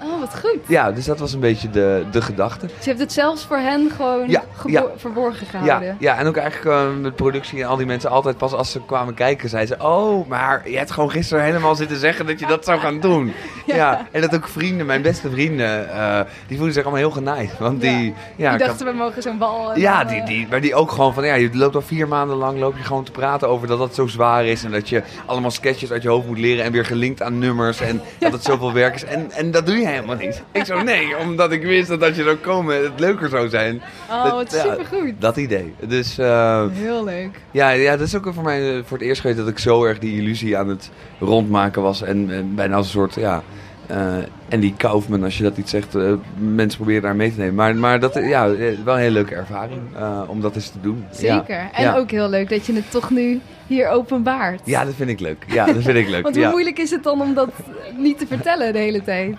Oh, 0.03 0.21
wat 0.21 0.39
goed. 0.41 0.59
ja, 0.67 0.93
dus 0.93 1.05
dat 1.05 1.19
was 1.19 1.33
een 1.33 1.41
beetje 1.41 1.71
de, 1.71 2.05
de 2.11 2.23
gedachte. 2.23 2.67
Dus 2.67 2.75
je 2.85 2.89
hebt 2.91 3.01
het 3.01 3.13
zelfs 3.13 3.45
voor 3.45 3.57
hen 3.57 3.91
gewoon 3.97 4.29
Ja, 4.31 4.43
ja. 4.67 4.85
verborgen 4.97 5.47
Ja, 5.53 5.59
gehouden. 5.61 5.97
ja, 6.01 6.19
en 6.19 6.27
ook 6.27 6.37
eigenlijk 6.37 7.01
met 7.01 7.17
productie 7.17 7.63
en 7.63 7.69
al 7.69 7.77
die 7.77 7.87
mensen 7.87 8.11
altijd 8.11 8.37
pas 8.37 8.53
als 8.53 8.71
ze 8.71 8.81
kwamen 8.87 9.15
kijken, 9.15 9.49
zeiden 9.49 9.77
ze: 9.81 9.85
Oh, 9.87 10.29
maar 10.29 10.71
je 10.71 10.77
hebt 10.77 10.91
gewoon 10.91 11.11
gisteren 11.11 11.45
helemaal 11.45 11.75
zitten 11.75 11.97
zeggen 11.97 12.27
dat 12.27 12.41
je 12.41 12.47
dat 12.47 12.65
zou 12.65 12.81
gaan 12.81 13.01
doen. 13.01 13.33
Ja, 13.67 14.07
en 14.13 14.21
dat 14.21 14.35
ook 14.35 14.49
vrienden, 14.49 14.87
mijn 14.87 15.03
beste 15.03 15.31
vrienden, 15.31 15.89
die 16.47 16.57
voelden 16.57 16.75
zich 16.75 16.83
allemaal 16.83 17.01
heel 17.01 17.11
genaaid. 17.11 17.59
Want 17.59 17.81
die, 17.81 17.91
ja, 17.91 18.15
die 18.37 18.45
ik 18.45 18.51
had- 18.51 18.59
dachten, 18.61 18.87
we 18.87 18.93
mogen 18.93 19.23
zo'n 19.23 19.39
bal... 19.39 19.76
ja, 19.77 20.05
die, 20.05 20.23
die, 20.25 20.47
maar 20.51 20.61
die 20.61 20.75
ook 20.75 20.91
gewoon 20.91 21.15
van, 21.15 21.27
ja, 21.27 21.35
je 21.35 21.49
loopt 21.53 21.75
al 21.75 21.83
vier 21.83 22.09
maanden 22.09 22.37
lang 22.37 22.59
loop 22.59 22.77
je 22.77 22.83
gewoon 22.83 23.05
te 23.05 23.11
praten 23.11 23.49
over 23.49 23.67
dat 23.69 23.79
dat 23.79 23.95
zo 23.95 24.07
zwaar 24.07 24.47
is. 24.47 24.65
En 24.65 24.71
dat 24.71 24.89
je 24.89 25.03
allemaal 25.27 25.51
sketches 25.51 25.91
uit 25.93 26.03
je 26.03 26.09
hoofd 26.09 26.27
moet 26.27 26.39
leren 26.39 26.65
en 26.65 26.73
weer 26.73 26.85
gelinkt 26.85 27.23
aan 27.23 27.39
nummers. 27.39 27.81
En 27.81 28.01
dat 28.19 28.33
het 28.33 28.45
zoveel 28.45 28.73
werk 28.73 28.95
is. 28.95 29.05
En, 29.05 29.31
en 29.31 29.51
dat 29.51 29.67
doe 29.67 29.77
je 29.77 29.87
helemaal 29.87 30.17
niet. 30.17 30.43
Ik 30.53 30.65
zo, 30.65 30.83
nee, 30.83 31.17
omdat 31.19 31.53
ik 31.53 31.63
wist 31.63 31.89
dat 31.89 32.03
als 32.03 32.17
je 32.17 32.23
zou 32.23 32.37
komen, 32.37 32.83
het 32.83 33.01
leuker 33.01 33.29
zou 33.29 33.49
zijn. 33.49 33.83
Oh, 34.11 34.25
Dat- 34.25 34.33
wat 34.33 34.53
ja, 34.53 34.61
supergoed. 34.75 35.13
Dat 35.19 35.37
idee. 35.37 35.75
Dus 35.87 36.19
eh, 36.19 36.65
Heel 36.73 37.05
leuk. 37.05 37.41
ja, 37.51 37.71
ja, 37.71 37.97
dat 37.97 38.07
is 38.07 38.17
ook 38.17 38.29
voor 38.35 38.45
mij 38.45 38.77
eh, 38.77 38.83
voor 38.85 38.99
het 38.99 39.07
eerst 39.07 39.21
geweest 39.21 39.39
dat 39.39 39.49
ik 39.49 39.59
zo 39.59 39.85
erg 39.85 39.99
die 39.99 40.21
illusie 40.21 40.57
aan 40.59 40.69
het 40.69 40.91
rondmaken 41.21 41.83
was. 41.83 42.03
En, 42.03 42.31
en 42.31 42.55
bijna 42.55 42.77
als 42.77 42.87
een 42.87 42.93
soort, 42.93 43.15
ja, 43.15 43.43
eh 43.87 44.17
en 44.49 44.61
die 44.61 44.75
Kaufman, 44.77 45.25
als 45.25 45.37
je 45.37 45.43
dat 45.43 45.57
iets 45.57 45.71
zegt, 45.71 45.95
eh, 45.95 46.13
mensen 46.39 46.77
proberen 46.79 47.03
daar 47.03 47.17
mee 47.17 47.33
te 47.35 47.39
nemen. 47.39 47.55
Maar, 47.55 47.77
maar 47.77 48.01
dat, 48.01 48.17
eh, 48.17 48.29
ja, 48.29 48.49
eh, 48.49 48.77
wel 48.85 48.95
een 48.95 49.01
hele 49.01 49.13
leuke 49.13 49.35
ervaring 49.35 49.81
eh, 49.97 50.21
om 50.27 50.41
dat 50.41 50.55
eens 50.55 50.69
te 50.71 50.81
doen. 50.81 51.05
Ja. 51.11 51.37
Zeker. 51.39 51.69
En 51.73 51.83
Ja. 51.83 51.97
ook 51.97 52.11
heel 52.11 52.29
leuk 52.29 52.49
dat 52.49 52.67
je 52.67 52.73
het 52.73 52.91
toch 52.91 53.11
nu 53.11 53.41
hier 53.67 53.89
openbaart. 53.89 54.61
Ja, 54.65 54.85
dat 54.85 54.95
vind 54.95 55.11
ik 55.11 55.21
leuk. 55.21 55.45
Ja, 55.47 55.65
dat 55.67 55.83
vind 55.83 55.97
ik 55.97 56.09
leuk. 56.09 56.23
Want 56.29 56.35
hoe 56.35 56.45
ja. 56.45 56.51
moeilijk 56.51 56.79
is 56.79 56.91
het 56.91 57.03
dan 57.03 57.21
om 57.21 57.35
dat 57.35 57.49
niet 57.97 58.19
te 58.19 58.27
vertellen 58.27 58.73
de 58.73 58.79
hele 58.79 59.03
tijd? 59.05 59.37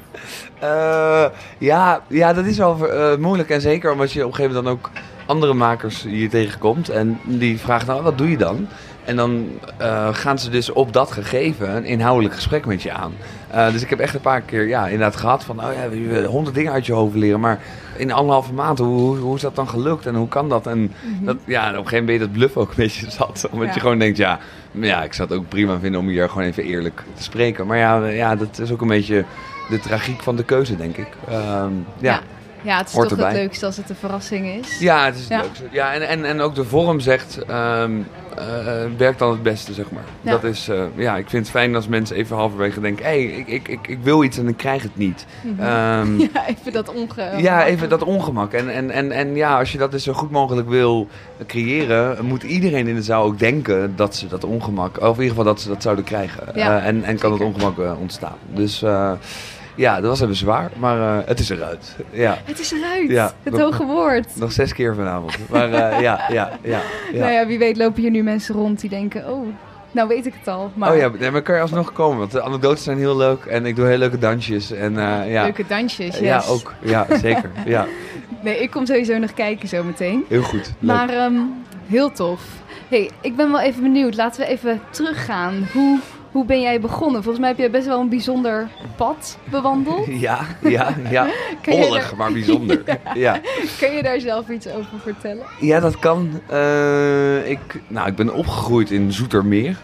Eh, 0.59 1.25
ja, 1.57 2.01
ja, 2.07 2.33
dat 2.33 2.45
is 2.45 2.57
wel 2.57 2.87
eh, 2.89 3.17
moeilijk. 3.17 3.49
En 3.49 3.61
zeker 3.61 3.91
omdat 3.91 4.11
je 4.11 4.25
op 4.25 4.29
een 4.29 4.35
gegeven 4.35 4.55
moment 4.63 4.81
dan 4.81 4.91
ook 4.93 5.03
andere 5.25 5.53
makers 5.53 6.03
hier 6.03 6.29
tegenkomt. 6.29 6.89
En 6.89 7.19
die 7.23 7.59
vragen 7.59 7.87
nou, 7.87 8.01
wat 8.03 8.17
doe 8.17 8.29
je 8.29 8.37
dan? 8.37 8.67
En 9.05 9.15
dan 9.15 9.47
eh, 9.77 10.07
gaan 10.11 10.39
ze 10.39 10.49
dus 10.49 10.69
op 10.71 10.93
dat 10.93 11.11
gegeven 11.11 11.75
een 11.75 11.85
inhoudelijk 11.85 12.35
gesprek 12.35 12.65
met 12.65 12.81
je 12.81 12.91
aan. 12.91 13.13
Eh, 13.51 13.71
dus 13.71 13.81
ik 13.81 13.89
heb 13.89 13.99
echt 13.99 14.13
een 14.13 14.21
paar 14.21 14.41
keer 14.41 14.67
ja, 14.67 14.83
inderdaad 14.85 15.15
gehad 15.15 15.43
van, 15.43 15.59
oh 15.65 15.73
ja, 15.73 15.89
wil 15.89 16.23
honderd 16.23 16.55
dingen 16.55 16.71
uit 16.71 16.85
je 16.85 16.93
hoofd 16.93 17.15
leren. 17.15 17.39
Maar 17.39 17.59
in 17.97 18.11
anderhalve 18.11 18.53
maand, 18.53 18.77
hoe, 18.79 18.87
hoe, 18.99 19.17
hoe 19.17 19.35
is 19.35 19.41
dat 19.41 19.55
dan 19.55 19.67
gelukt 19.69 20.05
en 20.05 20.15
hoe 20.15 20.27
kan 20.27 20.49
dat? 20.49 20.67
En 20.67 20.93
dat, 21.21 21.37
ja, 21.45 21.61
op 21.61 21.67
een 21.67 21.73
gegeven 21.75 21.83
moment 21.83 22.05
ben 22.05 22.13
je 22.13 22.19
dat 22.19 22.31
bluff 22.31 22.57
ook 22.57 22.69
een 22.69 22.75
beetje 22.75 23.11
zat. 23.19 23.47
Omdat 23.51 23.67
Ja. 23.67 23.73
je 23.73 23.79
gewoon 23.79 23.99
denkt, 23.99 24.17
ja, 24.17 24.39
ja, 24.71 25.03
ik 25.03 25.13
zou 25.13 25.29
het 25.29 25.37
ook 25.37 25.47
prima 25.49 25.79
vinden 25.79 25.99
om 25.99 26.07
hier 26.07 26.29
gewoon 26.29 26.43
even 26.47 26.63
eerlijk 26.63 27.03
te 27.13 27.23
spreken. 27.23 27.67
Maar 27.67 27.77
ja, 27.77 28.05
ja 28.05 28.35
dat 28.35 28.59
is 28.59 28.71
ook 28.71 28.81
een 28.81 28.87
beetje 28.87 29.23
de 29.69 29.79
tragiek 29.79 30.21
van 30.21 30.35
de 30.35 30.43
keuze, 30.43 30.75
denk 30.77 30.97
ik. 30.97 31.07
Ehm, 31.27 31.71
ja. 31.99 32.11
Ja. 32.13 32.19
Ja, 32.67 32.77
het 32.77 32.87
is 32.87 32.93
toch 32.93 33.09
erbij. 33.09 33.25
het 33.29 33.37
leukste 33.37 33.65
als 33.65 33.77
het 33.77 33.89
een 33.89 33.95
verrassing 33.95 34.45
is. 34.47 34.79
Ja, 34.79 35.05
het 35.05 35.15
is 35.15 35.21
het 35.21 35.29
Ja. 35.29 35.41
leukste. 35.41 35.63
Ja, 35.71 35.93
en, 35.93 36.07
en, 36.07 36.25
en 36.25 36.41
ook 36.41 36.55
de 36.55 36.63
vorm 36.63 36.99
zegt, 36.99 37.37
ehm, 37.47 37.91
eh, 38.37 38.45
werkt 38.97 39.19
dan 39.19 39.31
het 39.31 39.43
beste, 39.43 39.73
zeg 39.73 39.91
maar. 39.91 40.03
Ja. 40.21 40.31
Dat 40.31 40.43
is, 40.43 40.67
eh, 40.67 40.81
ja, 40.95 41.17
ik 41.17 41.29
vind 41.29 41.41
het 41.43 41.51
fijn 41.51 41.75
als 41.75 41.87
mensen 41.87 42.15
even 42.15 42.35
halverwege 42.35 42.79
denken, 42.81 43.05
hé, 43.05 43.11
hey, 43.11 43.37
ik, 43.39 43.47
ik, 43.47 43.67
ik, 43.67 43.87
ik 43.87 43.97
wil 44.01 44.23
iets 44.23 44.37
en 44.37 44.47
ik 44.47 44.57
krijg 44.57 44.83
het 44.83 44.97
niet. 44.97 45.25
Mhm. 45.41 45.61
Ehm, 45.63 46.19
Ja, 46.33 46.47
even 46.47 46.71
dat 46.73 46.89
onge... 46.93 47.31
Ja, 47.37 47.65
even 47.65 47.89
dat 47.89 48.03
ongemak. 48.03 48.53
En, 48.53 48.69
en, 48.73 48.91
en, 48.91 49.11
en 49.11 49.35
ja, 49.35 49.59
als 49.59 49.71
je 49.71 49.77
dat 49.77 49.91
dus 49.91 50.03
zo 50.03 50.13
goed 50.13 50.31
mogelijk 50.31 50.69
wil 50.69 51.07
creëren, 51.47 52.25
moet 52.25 52.43
iedereen 52.43 52.87
in 52.87 52.95
de 52.95 53.01
zaal 53.03 53.23
ook 53.23 53.39
denken 53.39 53.93
dat 53.95 54.15
ze 54.15 54.27
dat 54.27 54.43
ongemak, 54.43 54.97
of 55.01 55.03
in 55.17 55.23
ieder 55.23 55.27
geval 55.37 55.43
dat 55.43 55.61
ze 55.61 55.67
dat 55.67 55.81
zouden 55.81 56.05
krijgen. 56.05 56.43
Ja, 56.55 56.77
Eh, 56.79 56.87
en, 56.87 57.03
en 57.03 57.17
kan 57.17 57.31
het 57.31 57.41
ongemak 57.41 57.77
ontstaan. 57.99 58.35
Dus 58.53 58.83
ja, 59.77 59.95
dat 60.01 60.09
was 60.09 60.21
even 60.21 60.35
zwaar, 60.35 60.71
maar 60.77 61.19
eh, 61.19 61.27
het 61.27 61.39
is 61.39 61.49
eruit. 61.49 61.95
Ja, 62.11 62.37
Het 62.43 62.59
is 62.59 62.71
eruit. 62.71 63.09
Ja, 63.09 63.33
het 63.43 63.59
hoge 63.59 63.83
woord. 63.85 64.35
nog 64.35 64.51
zes 64.51 64.73
keer 64.73 64.95
vanavond. 64.95 65.37
Maar 65.49 65.71
eh, 65.73 66.01
ja, 66.01 66.25
ja, 66.29 66.51
ja. 66.61 66.81
ja. 67.13 67.19
Nou 67.19 67.31
ja, 67.31 67.45
wie 67.47 67.57
weet 67.59 67.77
lopen 67.77 68.01
hier 68.01 68.11
nu 68.11 68.23
mensen 68.23 68.55
rond 68.55 68.79
die 68.81 68.89
denken... 68.89 69.29
Oh, 69.31 69.47
nou 69.91 70.07
weet 70.07 70.25
ik 70.25 70.33
het 70.39 70.47
al. 70.47 70.71
Maar 70.75 70.91
Oh 70.91 70.97
ja, 70.97 71.11
nee, 71.19 71.31
maar 71.31 71.41
kan 71.41 71.55
je 71.55 71.61
alsnog 71.61 71.91
komen, 71.93 72.17
want 72.17 72.31
de 72.31 72.41
anekdotes 72.41 72.83
zijn 72.83 72.97
heel 72.97 73.17
leuk 73.17 73.45
en 73.45 73.65
ik 73.65 73.75
doe 73.75 73.85
hele 73.85 73.97
leuke 73.97 74.17
dansjes. 74.17 74.71
En, 74.71 74.97
eh, 74.97 75.31
ja. 75.31 75.43
leuke 75.43 75.63
dansjes. 75.67 76.17
Yes. 76.19 76.19
Ja, 76.19 76.41
ook. 76.47 76.73
Ja, 76.81 77.07
zeker. 77.21 77.49
Ja, 77.65 77.85
Nee, 78.41 78.59
ik 78.59 78.71
kom 78.71 78.85
sowieso 78.85 79.17
nog 79.17 79.33
kijken 79.33 79.67
zo 79.67 79.83
meteen. 79.83 80.25
heel 80.27 80.41
goed. 80.41 80.73
Leuk. 80.79 80.95
Maar 80.95 81.09
ehm, 81.09 81.33
heel 81.87 82.11
tof. 82.11 82.41
hey, 82.89 83.09
ik 83.21 83.35
ben 83.35 83.51
wel 83.51 83.61
even 83.61 83.81
benieuwd. 83.81 84.15
Laten 84.15 84.41
we 84.41 84.47
even 84.47 84.81
teruggaan. 84.89 85.67
Hoe, 85.73 85.99
hoe 86.31 86.45
ben 86.45 86.61
jij 86.61 86.79
begonnen? 86.79 87.23
Volgens 87.23 87.39
mij 87.39 87.49
heb 87.49 87.57
je 87.57 87.69
best 87.69 87.87
wel 87.87 87.99
een 87.99 88.09
bijzonder 88.09 88.67
pad 88.95 89.37
bewandeld. 89.43 90.05
Ja, 90.19 90.39
ja, 90.61 90.95
ja. 91.09 91.27
Kan 91.61 91.75
je 91.75 91.85
Ollig, 91.85 92.15
maar 92.15 92.31
bijzonder. 92.31 92.83
ja. 93.13 93.39
Kun 93.79 93.91
je 93.91 94.03
daar 94.03 94.19
zelf 94.19 94.49
iets 94.49 94.67
over 94.67 94.99
vertellen? 94.99 95.45
Ja, 95.59 95.79
dat 95.79 95.99
kan. 95.99 96.41
Eh, 96.47 97.49
ik, 97.49 97.59
nou, 97.87 98.07
ik 98.07 98.15
ben 98.15 98.33
opgegroeid 98.33 98.91
in 98.91 99.11
Zoetermeer. 99.13 99.77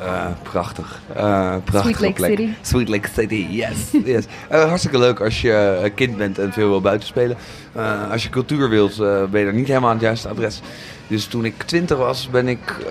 Eh, 0.00 0.26
prachtig. 0.42 1.00
Eh 1.14 1.54
prachtige 1.64 1.94
Sweet 1.94 2.00
Lake 2.00 2.12
plek. 2.12 2.30
City. 2.30 2.48
Sweet 2.60 2.88
Lake 2.88 3.08
City, 3.14 3.46
yes. 3.50 3.76
yes. 4.04 4.24
Eh, 4.48 4.64
hartstikke 4.64 4.98
leuk 4.98 5.20
als 5.20 5.40
je 5.40 5.92
kind 5.94 6.16
bent 6.16 6.38
en 6.38 6.52
veel 6.52 6.68
wil 6.68 6.80
buiten 6.80 7.08
spelen. 7.08 7.36
Eh, 7.72 8.10
als 8.10 8.22
je 8.22 8.28
cultuur 8.28 8.68
wilt, 8.68 8.96
ben 9.30 9.40
je 9.40 9.46
er 9.46 9.54
niet 9.54 9.66
helemaal 9.68 9.88
aan 9.88 9.96
het 9.96 10.04
juiste 10.04 10.28
adres. 10.28 10.60
Dus 11.06 11.26
toen 11.26 11.44
ik 11.44 11.62
twintig 11.62 11.96
was, 11.96 12.28
ben 12.30 12.48
ik 12.48 12.86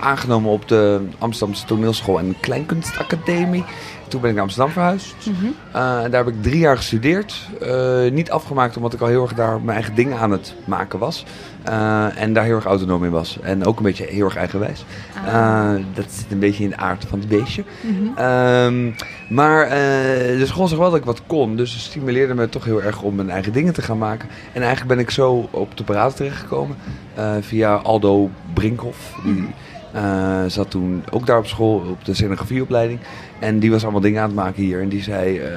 aangenomen 0.00 0.50
op 0.50 0.68
de 0.68 1.00
Amsterdamse 1.18 1.64
Toneelschool 1.64 2.18
en 2.18 2.36
Kleinkunstacademie. 2.40 3.64
Toen 4.08 4.20
ben 4.20 4.28
ik 4.30 4.34
naar 4.36 4.44
Amsterdam 4.44 4.72
verhuisd. 4.72 5.14
Mhm. 5.26 5.46
En 5.72 6.10
daar 6.10 6.24
heb 6.24 6.34
ik 6.34 6.42
drie 6.42 6.58
jaar 6.58 6.76
gestudeerd. 6.76 7.48
Eh, 7.60 8.10
niet 8.12 8.30
afgemaakt 8.30 8.76
omdat 8.76 8.92
ik 8.92 9.00
al 9.00 9.06
heel 9.06 9.22
erg 9.22 9.34
daar 9.34 9.60
mijn 9.60 9.76
eigen 9.76 9.94
dingen 9.94 10.18
aan 10.18 10.30
het 10.30 10.54
maken 10.64 10.98
was. 10.98 11.24
Eh, 11.62 12.22
en 12.22 12.32
daar 12.32 12.44
heel 12.44 12.54
erg 12.54 12.64
autonoom 12.64 13.04
in 13.04 13.10
was. 13.10 13.38
En 13.42 13.64
ook 13.66 13.76
een 13.76 13.82
beetje 13.82 14.06
heel 14.06 14.24
erg 14.24 14.36
eigenwijs. 14.36 14.84
Ah. 15.26 15.70
Dat 15.94 16.04
zit 16.08 16.26
een 16.30 16.38
beetje 16.38 16.64
in 16.64 16.70
de 16.70 16.76
aard 16.76 17.04
van 17.08 17.18
het 17.18 17.28
beestje. 17.28 17.64
Mhm. 17.80 18.18
Ehm, 18.18 18.90
maar 19.28 19.68
de 20.38 20.46
school 20.46 20.68
zag 20.68 20.78
wel 20.78 20.90
dat 20.90 20.98
ik 20.98 21.04
wat 21.04 21.22
kon. 21.26 21.56
Dus 21.56 21.72
het 21.72 21.80
stimuleerde 21.82 22.34
me 22.34 22.48
toch 22.48 22.64
heel 22.64 22.82
erg 22.82 23.02
om 23.02 23.14
mijn 23.14 23.30
eigen 23.30 23.52
dingen 23.52 23.72
te 23.72 23.82
gaan 23.82 23.98
maken. 23.98 24.28
En 24.52 24.62
eigenlijk 24.62 24.88
ben 24.94 24.98
ik 24.98 25.10
zo 25.10 25.48
op 25.50 25.76
de 25.76 25.84
parade 25.84 26.14
terechtgekomen. 26.14 26.76
eh, 27.14 27.32
via 27.40 27.74
Aldo 27.74 28.30
Brinkhoff. 28.54 29.12
Die 29.24 29.48
eh, 29.98 30.44
zat 30.46 30.70
toen 30.70 31.04
ook 31.10 31.26
daar 31.26 31.38
op 31.38 31.46
school, 31.46 31.82
op 31.90 32.04
de 32.04 32.14
scenografieopleiding. 32.14 33.00
En 33.38 33.58
die 33.58 33.70
was 33.70 33.82
allemaal 33.82 34.00
dingen 34.00 34.20
aan 34.22 34.26
het 34.26 34.36
maken 34.36 34.62
hier. 34.62 34.80
En 34.80 34.88
die 34.88 35.02
zei, 35.02 35.38
eh, 35.38 35.50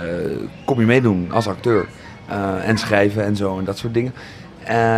kom 0.66 0.80
je 0.80 0.86
meedoen 0.86 1.32
als 1.32 1.48
acteur? 1.48 1.86
Eh, 2.28 2.68
en 2.68 2.78
schrijven 2.78 3.24
en 3.24 3.36
zo 3.36 3.58
en 3.58 3.66
dat 3.66 3.78
soort 3.78 3.94
dingen. 3.94 4.14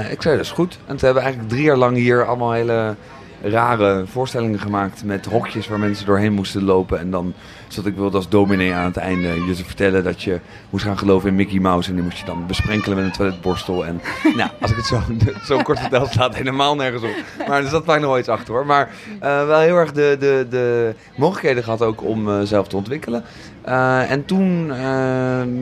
Ik 0.09 0.21
zei, 0.21 0.35
dat 0.35 0.45
is 0.45 0.51
goed. 0.51 0.79
En 0.85 0.95
toen 0.95 1.05
hebben 1.05 1.15
we 1.15 1.21
eigenlijk 1.21 1.49
drie 1.49 1.63
jaar 1.63 1.77
lang 1.77 1.97
hier 1.97 2.25
allemaal 2.25 2.51
hele 2.51 2.95
rare 3.43 4.03
voorstellingen 4.05 4.59
gemaakt 4.59 5.03
met 5.03 5.25
hokjes 5.25 5.67
waar 5.67 5.79
mensen 5.79 6.05
doorheen 6.05 6.33
moesten 6.33 6.63
lopen. 6.63 6.99
En 6.99 7.11
dan 7.11 7.33
zat 7.67 7.85
ik 7.85 7.95
wilde 7.95 8.17
als 8.17 8.29
dominee 8.29 8.73
aan 8.73 8.85
het 8.85 8.97
einde 8.97 9.45
je 9.45 9.53
te 9.55 9.65
vertellen 9.65 10.03
dat 10.03 10.21
je 10.21 10.39
moest 10.69 10.85
gaan 10.85 10.97
geloven 10.97 11.29
in 11.29 11.35
Mickey 11.35 11.59
Mouse. 11.59 11.89
En 11.89 11.95
die 11.95 12.03
moest 12.03 12.17
je 12.17 12.25
dan 12.25 12.47
besprenkelen 12.47 12.97
met 12.97 13.05
een 13.05 13.11
toiletborstel. 13.11 13.85
En 13.85 14.01
nou, 14.35 14.49
als 14.61 14.71
ik 14.71 14.77
het 14.77 14.85
zo, 14.85 15.01
zo 15.55 15.61
kort 15.61 15.79
vertel, 15.79 16.05
slaat 16.05 16.27
het 16.27 16.37
helemaal 16.37 16.75
nergens 16.75 17.03
op. 17.03 17.47
Maar 17.47 17.63
er 17.63 17.69
zat 17.69 17.85
vaak 17.85 17.99
nog 17.99 18.09
wel 18.09 18.19
iets 18.19 18.29
achter 18.29 18.53
hoor. 18.53 18.65
Maar 18.65 18.89
eh, 19.19 19.45
wel 19.45 19.59
heel 19.59 19.75
erg 19.75 19.91
de, 19.91 20.15
de, 20.19 20.45
de 20.49 20.95
mogelijkheden 21.15 21.63
gehad 21.63 21.81
ook 21.81 22.03
om 22.03 22.29
eh, 22.29 22.41
zelf 22.43 22.67
te 22.67 22.75
ontwikkelen. 22.75 23.23
Eh, 23.61 24.11
en 24.11 24.25
toen 24.25 24.67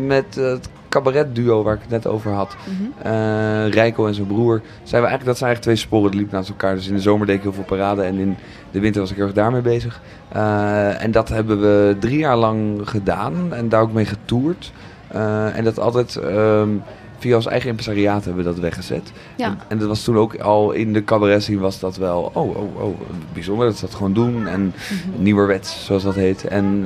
met 0.08 0.36
het 0.36 0.70
cabaretduo 0.92 1.64
waar 1.64 1.74
ik 1.76 1.82
het 1.82 1.90
net 1.90 2.08
over 2.08 2.32
had. 2.32 2.56
Mhm. 2.66 3.08
Eh 3.08 3.70
Rijko 3.70 4.08
en 4.08 4.14
zijn 4.14 4.28
broer. 4.28 4.62
Zijn 4.84 5.02
we 5.02 5.08
eigenlijk, 5.08 5.26
dat 5.26 5.38
zijn 5.38 5.50
eigenlijk 5.50 5.62
twee 5.62 5.76
sporen 5.76 6.10
die 6.12 6.20
liepen 6.20 6.38
naast 6.38 6.50
elkaar. 6.50 6.76
Dus 6.76 6.88
in 6.88 6.96
de 6.96 7.02
zomer 7.02 7.26
deed 7.28 7.36
ik 7.36 7.42
heel 7.42 7.54
veel 7.54 7.64
parade 7.64 8.02
en 8.02 8.16
in 8.20 8.36
de 8.72 8.80
winter 8.80 9.02
was 9.02 9.10
ik 9.10 9.16
heel 9.16 9.26
erg 9.26 9.34
daarmee 9.36 9.62
bezig. 9.62 10.02
Eh, 10.32 11.04
en 11.04 11.12
dat 11.12 11.30
hebben 11.30 11.60
we 11.62 11.96
drie 12.00 12.18
jaar 12.18 12.38
lang 12.38 12.82
gedaan 12.90 13.54
en 13.54 13.70
daar 13.70 13.82
ook 13.82 13.94
mee 13.94 14.06
getoerd. 14.06 14.72
Eh, 15.08 15.58
en 15.58 15.64
dat 15.64 15.80
altijd 15.80 16.16
ehm, 16.16 16.70
via 17.18 17.36
ons 17.36 17.46
eigen 17.46 17.70
impresariaat 17.70 18.26
hebben 18.26 18.44
we 18.44 18.50
dat 18.50 18.60
weggezet. 18.60 19.12
Ja. 19.38 19.46
En, 19.48 19.58
en 19.68 19.78
dat 19.78 19.88
was 19.88 20.04
toen 20.04 20.18
ook 20.18 20.36
al 20.40 20.72
in 20.72 20.94
de 20.94 21.04
cabaret 21.04 21.44
scene 21.44 21.60
was 21.60 21.80
dat 21.80 21.98
wel, 21.98 22.32
oh, 22.34 22.56
oh, 22.58 22.84
oh, 22.84 23.00
bijzonder 23.34 23.66
dat 23.68 23.76
ze 23.76 23.86
dat 23.86 23.96
gewoon 23.96 24.14
doen. 24.14 24.48
En 24.48 24.62
Mhm. 24.62 25.24
nieuwerwets, 25.24 25.86
zoals 25.86 26.04
dat 26.04 26.16
heet. 26.16 26.48
En 26.48 26.86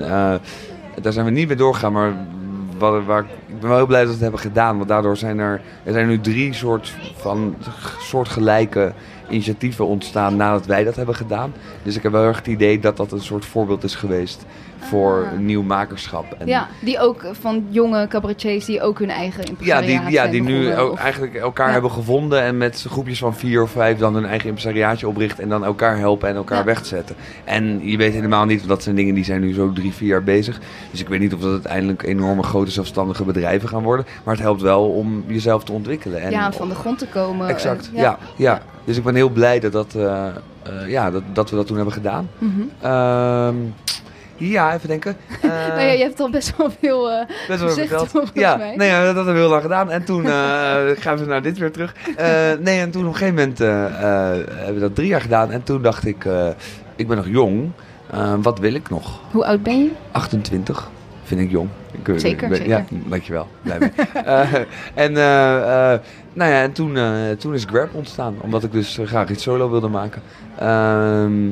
daar 1.02 1.14
zijn 1.14 1.26
we 1.26 1.32
niet 1.32 1.48
mee 1.48 1.58
doorgegaan, 1.58 1.94
maar 1.94 2.14
wat, 2.78 3.04
waar, 3.06 3.26
ik 3.56 3.62
ben 3.62 3.70
wel 3.70 3.78
heel 3.78 3.88
blij 3.88 4.00
dat 4.00 4.08
we 4.08 4.14
het 4.14 4.22
hebben 4.22 4.40
gedaan. 4.40 4.78
Want 4.78 4.90
daardoor 4.90 5.18
zijn 5.18 5.40
er, 5.40 5.62
er 5.84 5.94
zijn 5.94 6.08
nu 6.08 6.20
drie 6.20 6.54
soort 6.54 6.94
van 7.16 7.56
soortgelijke 8.00 8.94
initiatieven 9.30 9.86
ontstaan 9.86 10.36
nadat 10.36 10.66
wij 10.66 10.84
dat 10.84 10.96
hebben 10.96 11.16
gedaan. 11.16 11.54
Dus 11.84 11.96
ik 11.96 12.04
heb 12.04 12.12
wel 12.12 12.24
erg 12.24 12.38
het 12.38 12.48
idee 12.48 12.80
dat 12.80 12.98
dat 12.98 13.12
een 13.12 13.22
soort 13.22 13.46
voorbeeld 13.46 13.84
is 13.84 13.96
geweest 13.96 14.46
voor 14.80 15.28
Ah. 15.34 15.40
nieuw 15.40 15.62
makerschap. 15.62 16.26
En 16.40 16.48
Ja, 16.48 16.68
die 16.82 17.00
ook 17.00 17.26
van 17.42 17.66
jonge 17.70 18.08
cabaretiers 18.08 18.66
die 18.66 18.82
ook 18.82 19.00
hun 19.00 19.10
eigen 19.10 19.44
ja, 19.44 19.50
impresariaat 19.50 20.06
die, 20.06 20.12
ja, 20.14 20.28
die 20.28 20.42
nu 20.42 20.74
of- 20.76 21.00
eigenlijk 21.00 21.36
elkaar 21.36 21.68
Ja. 21.68 21.74
hebben 21.74 21.92
gevonden 21.92 22.42
en 22.42 22.58
met 22.58 22.86
groepjes 22.90 23.20
van 23.20 23.36
vier 23.36 23.62
of 23.62 23.72
vijf 23.72 23.98
dan 23.98 24.14
hun 24.14 24.26
eigen 24.26 24.48
impresariaatje 24.48 25.08
oprichten 25.08 25.44
en 25.44 25.50
dan 25.50 25.66
elkaar 25.66 25.98
helpen 25.98 26.30
en 26.30 26.36
elkaar 26.36 26.58
Ja. 26.58 26.64
wegzetten. 26.64 27.16
En 27.44 27.88
je 27.90 27.98
weet 27.98 28.14
helemaal 28.14 28.46
niet, 28.46 28.58
want 28.58 28.70
dat 28.70 28.84
zijn 28.84 28.96
dingen 28.96 29.16
die 29.16 29.24
zijn 29.24 29.42
nu 29.42 29.54
zo 29.54 29.74
drie, 29.74 29.94
vier 29.94 30.08
jaar 30.08 30.24
bezig. 30.24 30.60
Dus 30.92 31.00
ik 31.02 31.08
weet 31.08 31.20
niet 31.20 31.34
of 31.34 31.40
dat 31.40 31.52
uiteindelijk 31.52 32.04
enorme 32.04 32.44
grote 32.44 32.72
zelfstandige 32.72 33.24
bedrijven 33.24 33.70
gaan 33.70 33.84
worden. 33.84 34.06
Maar 34.24 34.34
het 34.34 34.44
helpt 34.44 34.62
wel 34.62 34.84
om 34.90 35.24
jezelf 35.28 35.64
te 35.64 35.72
ontwikkelen. 35.72 36.22
En 36.22 36.32
ja, 36.32 36.52
van 36.52 36.70
de 36.70 36.76
grond 36.76 36.98
te 37.00 37.08
komen. 37.08 37.48
Exact, 37.48 37.90
En- 37.94 38.02
ja. 38.02 38.18
Ja, 38.36 38.62
Dus 38.84 38.98
ik 38.98 39.04
ben 39.04 39.16
heel 39.16 39.30
blij 39.30 39.60
dat, 39.60 39.72
dat, 39.72 39.94
eh, 39.96 40.28
eh, 40.28 40.34
ja, 40.88 41.12
dat, 41.12 41.22
dat 41.34 41.50
we 41.50 41.56
dat 41.56 41.68
toen 41.68 41.76
hebben 41.76 41.94
gedaan. 41.94 42.30
Mhm. 42.38 42.52
Ehm, 42.82 43.56
ja, 44.38 44.74
even 44.74 44.88
denken. 44.88 45.16
Eh, 45.42 45.52
nou 45.52 45.82
ja, 45.82 45.92
je 45.92 46.04
hebt 46.04 46.20
al 46.20 46.30
best 46.30 46.58
wel 46.58 46.72
veel 46.80 47.12
eh, 47.12 47.28
Best 47.48 47.60
wel 47.60 47.70
verteld. 47.70 48.32
Ja, 48.34 48.56
mij. 48.56 48.76
nee, 48.76 48.92
dat 48.92 49.16
hebben 49.16 49.34
we 49.34 49.40
heel 49.40 49.50
lang 49.50 49.62
gedaan. 49.62 49.92
En 49.92 50.04
toen 50.06 50.26
eh, 50.26 50.32
gaan 51.04 51.18
we 51.18 51.26
naar 51.26 51.42
dit 51.42 51.58
weer 51.58 51.72
terug. 51.72 51.96
Nee, 52.60 52.80
en 52.80 52.92
toen 52.92 53.02
op 53.02 53.14
een 53.14 53.18
gegeven 53.18 53.36
moment 53.36 53.58
hebben 53.58 54.74
we 54.74 54.80
dat 54.80 54.96
drie 54.96 55.08
jaar 55.08 55.22
gedaan. 55.22 55.52
En 55.52 55.64
toen 55.64 55.82
dacht 55.82 56.06
ik, 56.06 56.26
ik 56.96 57.08
ben 57.08 57.18
nog 57.18 57.28
jong. 57.28 57.72
Wat 58.42 58.60
wil 58.60 58.74
ik 58.74 58.90
nog? 58.90 59.20
Hoe 59.32 59.46
oud 59.46 59.64
ben 59.64 59.84
je? 59.84 59.90
28 60.12 60.90
vind 61.24 61.42
ik 61.42 61.52
jong. 61.52 61.70
Ik, 61.92 62.20
Zeker, 62.20 62.48
ben- 62.48 62.58
zeker. 62.58 62.72
Ja, 62.72 62.86
dankjewel. 62.90 63.48
Blij 63.62 63.80
mee. 63.80 63.92
Eh, 64.26 64.54
en 64.94 65.10
eh, 65.18 66.00
nou 66.34 66.52
ja, 66.52 66.62
en 66.62 66.72
toen, 66.72 66.98
toen 67.38 67.54
is 67.54 67.66
Grab 67.70 67.94
ontstaan. 67.94 68.36
Omdat 68.42 68.64
ik 68.64 68.72
dus 68.72 69.00
graag 69.06 69.30
iets 69.30 69.44
solo 69.44 69.70
wilde 69.70 69.88
maken. 69.88 70.22
Ehm, 70.60 71.50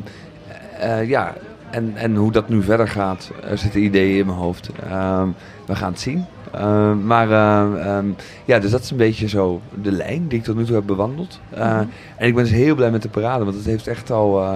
eh, 0.79 1.09
ja, 1.09 1.33
en, 1.73 1.93
en 1.95 2.15
hoe 2.15 2.31
dat 2.31 2.49
nu 2.49 2.63
verder 2.63 2.87
gaat, 2.87 3.31
er 3.49 3.57
zitten 3.57 3.83
ideeën 3.83 4.17
in 4.17 4.25
mijn 4.25 4.37
hoofd. 4.37 4.69
Ehm, 4.89 5.27
we 5.65 5.75
gaan 5.75 5.91
het 5.91 6.01
zien. 6.01 6.25
Ehm, 6.51 7.05
maar 7.05 7.31
ehm, 7.31 8.05
ja, 8.45 8.59
dus 8.59 8.71
dat 8.71 8.81
is 8.81 8.91
een 8.91 8.97
beetje 8.97 9.27
zo 9.27 9.61
de 9.81 9.91
lijn 9.91 10.27
die 10.27 10.37
ik 10.39 10.43
tot 10.43 10.55
nu 10.55 10.65
toe 10.65 10.75
heb 10.75 10.85
bewandeld. 10.85 11.39
Eh, 11.49 11.59
Mhm. 11.73 11.85
En 12.17 12.27
ik 12.27 12.35
ben 12.35 12.43
dus 12.43 12.53
heel 12.53 12.75
blij 12.75 12.91
met 12.91 13.01
de 13.01 13.09
parade, 13.09 13.43
want 13.43 13.55
het 13.55 13.65
heeft 13.65 13.87
echt 13.87 14.11
al... 14.11 14.41
eh, 14.43 14.53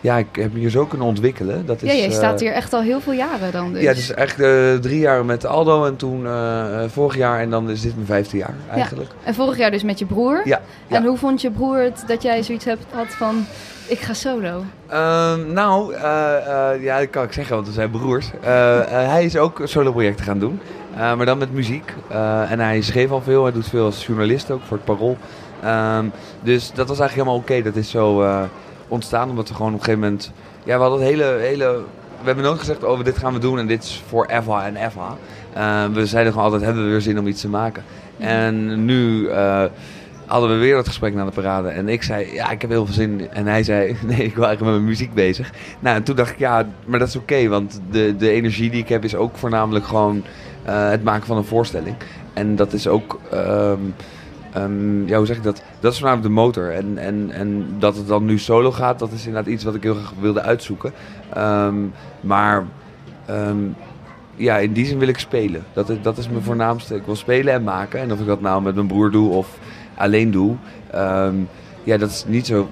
ja, 0.00 0.16
ik 0.16 0.26
heb 0.32 0.52
me 0.52 0.58
hier 0.58 0.70
zo 0.70 0.86
kunnen 0.86 1.06
ontwikkelen. 1.06 1.66
Dat 1.66 1.82
is, 1.82 1.90
ja, 1.90 1.96
jij 1.96 2.06
eh, 2.08 2.12
staat 2.12 2.40
hier 2.40 2.52
echt 2.52 2.72
al 2.72 2.80
heel 2.82 3.00
veel 3.00 3.12
jaren 3.12 3.52
dan 3.52 3.72
dus. 3.72 3.82
ja, 3.82 3.92
dus 3.94 4.14
eh, 4.14 4.74
drie 4.80 4.98
jaar 4.98 5.24
met 5.24 5.46
Aldo 5.46 5.84
en 5.84 5.96
toen 5.96 6.26
eh, 6.26 6.82
eh, 6.84 6.90
vorig 6.90 7.16
jaar 7.16 7.40
en 7.40 7.50
dan 7.50 7.70
is 7.70 7.80
dit 7.80 7.94
mijn 7.94 8.06
vijfde 8.06 8.36
jaar 8.36 8.54
eigenlijk. 8.70 9.10
En 9.24 9.34
vorig 9.34 9.56
jaar 9.56 9.70
dus 9.70 9.82
met 9.82 9.98
je 9.98 10.06
broer. 10.06 10.40
Ja, 10.44 10.60
ja. 10.86 10.96
En 10.96 11.04
hoe 11.04 11.16
vond 11.16 11.40
je 11.40 11.50
broer 11.50 11.78
het 11.78 12.04
dat 12.06 12.22
jij 12.22 12.42
zoiets 12.42 12.64
hebt, 12.64 12.84
had 12.92 13.06
van... 13.06 13.44
Ik 13.86 13.98
ga 13.98 14.14
solo. 14.14 14.64
Ehm, 14.88 15.52
nou, 15.52 15.94
eh, 15.94 16.72
eh, 16.72 16.82
ja, 16.82 16.98
dat 16.98 17.10
kan 17.10 17.24
ik 17.24 17.32
zeggen, 17.32 17.54
want 17.54 17.66
we 17.66 17.72
zijn 17.72 17.90
broers. 17.90 18.30
Eh, 18.42 18.80
hij 18.86 19.24
is 19.24 19.36
ook 19.36 19.60
solo-projecten 19.64 20.24
gaan 20.24 20.38
doen, 20.38 20.60
maar 20.96 21.26
dan 21.26 21.38
met 21.38 21.52
muziek. 21.52 21.92
En 22.48 22.60
hij 22.60 22.80
schreef 22.80 23.10
al 23.10 23.22
veel, 23.22 23.42
hij 23.42 23.52
doet 23.52 23.68
veel 23.68 23.84
als 23.84 24.06
journalist 24.06 24.50
ook 24.50 24.62
voor 24.66 24.76
het 24.76 24.86
Parool. 24.86 25.16
Ehm, 25.62 26.04
dus 26.42 26.72
dat 26.72 26.88
was 26.88 26.98
eigenlijk 26.98 27.12
helemaal 27.12 27.36
oké. 27.36 27.62
Dat 27.62 27.76
is 27.76 27.90
zo 27.90 28.26
ontstaan, 28.88 29.30
omdat 29.30 29.48
we 29.48 29.54
gewoon 29.54 29.72
op 29.72 29.78
een 29.78 29.84
gegeven 29.84 30.04
moment... 30.04 30.32
Ja, 30.64 30.76
we 30.76 30.82
hadden 30.82 31.00
het 31.00 31.08
hele... 31.08 31.24
hele 31.24 31.82
we 32.24 32.30
hebben 32.30 32.48
nooit 32.48 32.58
gezegd, 32.58 32.84
oh, 32.84 33.04
dit 33.04 33.18
gaan 33.18 33.32
we 33.32 33.38
doen 33.38 33.58
en 33.58 33.66
dit 33.66 33.82
is 33.82 34.02
voor 34.08 34.26
Eva 34.26 34.66
en 34.66 34.76
Eva. 34.76 35.16
Eh, 35.52 35.84
we 35.92 36.06
zeiden 36.06 36.32
gewoon 36.32 36.46
altijd, 36.46 36.64
hebben 36.64 36.84
we 36.84 36.90
weer 36.90 37.00
zin 37.00 37.18
om 37.18 37.26
iets 37.26 37.40
te 37.40 37.48
maken? 37.48 37.84
En 38.18 38.84
nu 38.84 39.28
hadden 40.26 40.50
we 40.50 40.56
weer 40.56 40.74
dat 40.74 40.86
gesprek 40.86 41.14
na 41.14 41.24
de 41.24 41.30
parade. 41.30 41.68
En 41.68 41.88
ik 41.88 42.02
zei, 42.02 42.32
ja, 42.34 42.50
ik 42.50 42.60
heb 42.60 42.70
heel 42.70 42.84
veel 42.84 42.94
zin. 42.94 43.28
En 43.30 43.46
hij 43.46 43.62
zei, 43.62 43.86
nee, 44.06 44.24
ik 44.24 44.34
wil 44.34 44.44
eigenlijk 44.44 44.60
met 44.60 44.70
mijn 44.70 44.84
muziek 44.84 45.14
bezig. 45.14 45.52
Nou, 45.80 45.96
en 45.96 46.02
toen 46.02 46.16
dacht 46.16 46.30
ik, 46.30 46.38
ja, 46.38 46.66
maar 46.86 46.98
dat 46.98 47.08
is 47.08 47.16
oké. 47.16 47.48
want 47.48 47.80
de, 47.90 48.14
de 48.16 48.30
energie 48.30 48.70
die 48.70 48.80
ik 48.82 48.88
heb 48.88 49.04
is 49.04 49.14
ook 49.14 49.36
voornamelijk 49.36 49.84
gewoon 49.86 50.24
eh, 50.64 50.88
het 50.90 51.04
maken 51.04 51.26
van 51.26 51.36
een 51.36 51.44
voorstelling. 51.44 51.96
En 52.32 52.56
dat 52.56 52.72
is 52.72 52.86
ook... 52.88 53.20
ehm, 53.30 53.78
ehm, 54.52 55.06
ja, 55.08 55.16
hoe 55.16 55.26
zeg 55.26 55.36
ik 55.36 55.42
dat? 55.42 55.62
Dat 55.80 55.92
is 55.92 55.98
voornamelijk 55.98 56.34
de 56.34 56.40
motor. 56.40 56.70
En, 56.72 56.98
en, 56.98 57.30
en 57.30 57.66
dat 57.78 57.96
het 57.96 58.08
dan 58.08 58.24
nu 58.24 58.38
solo 58.38 58.72
gaat, 58.72 58.98
dat 58.98 59.12
is 59.12 59.26
inderdaad 59.26 59.52
iets 59.52 59.64
wat 59.64 59.74
ik 59.74 59.82
heel 59.82 59.94
graag 59.94 60.12
wilde 60.20 60.42
uitzoeken. 60.42 60.92
Ehm, 61.34 61.74
maar 62.20 62.64
ja, 64.36 64.56
in 64.58 64.72
die 64.72 64.86
zin 64.86 64.98
wil 64.98 65.08
ik 65.08 65.18
spelen. 65.18 65.64
Dat, 65.72 65.88
is- 65.88 66.02
dat 66.02 66.18
is 66.18 66.28
mijn 66.28 66.42
voornaamste. 66.42 66.94
Ik 66.94 67.02
wil 67.06 67.16
spelen 67.16 67.52
en 67.54 67.62
maken. 67.64 68.00
En 68.00 68.12
of 68.12 68.20
ik 68.20 68.26
dat 68.26 68.40
nou 68.40 68.62
met 68.62 68.74
mijn 68.74 68.86
broer 68.86 69.10
doe 69.10 69.30
of 69.30 69.58
alleen 69.96 70.30
doe. 70.30 70.54
ehm, 70.90 71.34
ja, 71.84 71.96
dat 71.96 72.10
is 72.10 72.24
niet 72.26 72.46
zo, 72.46 72.68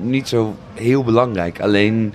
niet 0.00 0.28
zo 0.28 0.54
heel 0.74 1.04
belangrijk. 1.04 1.60
Alleen, 1.60 2.14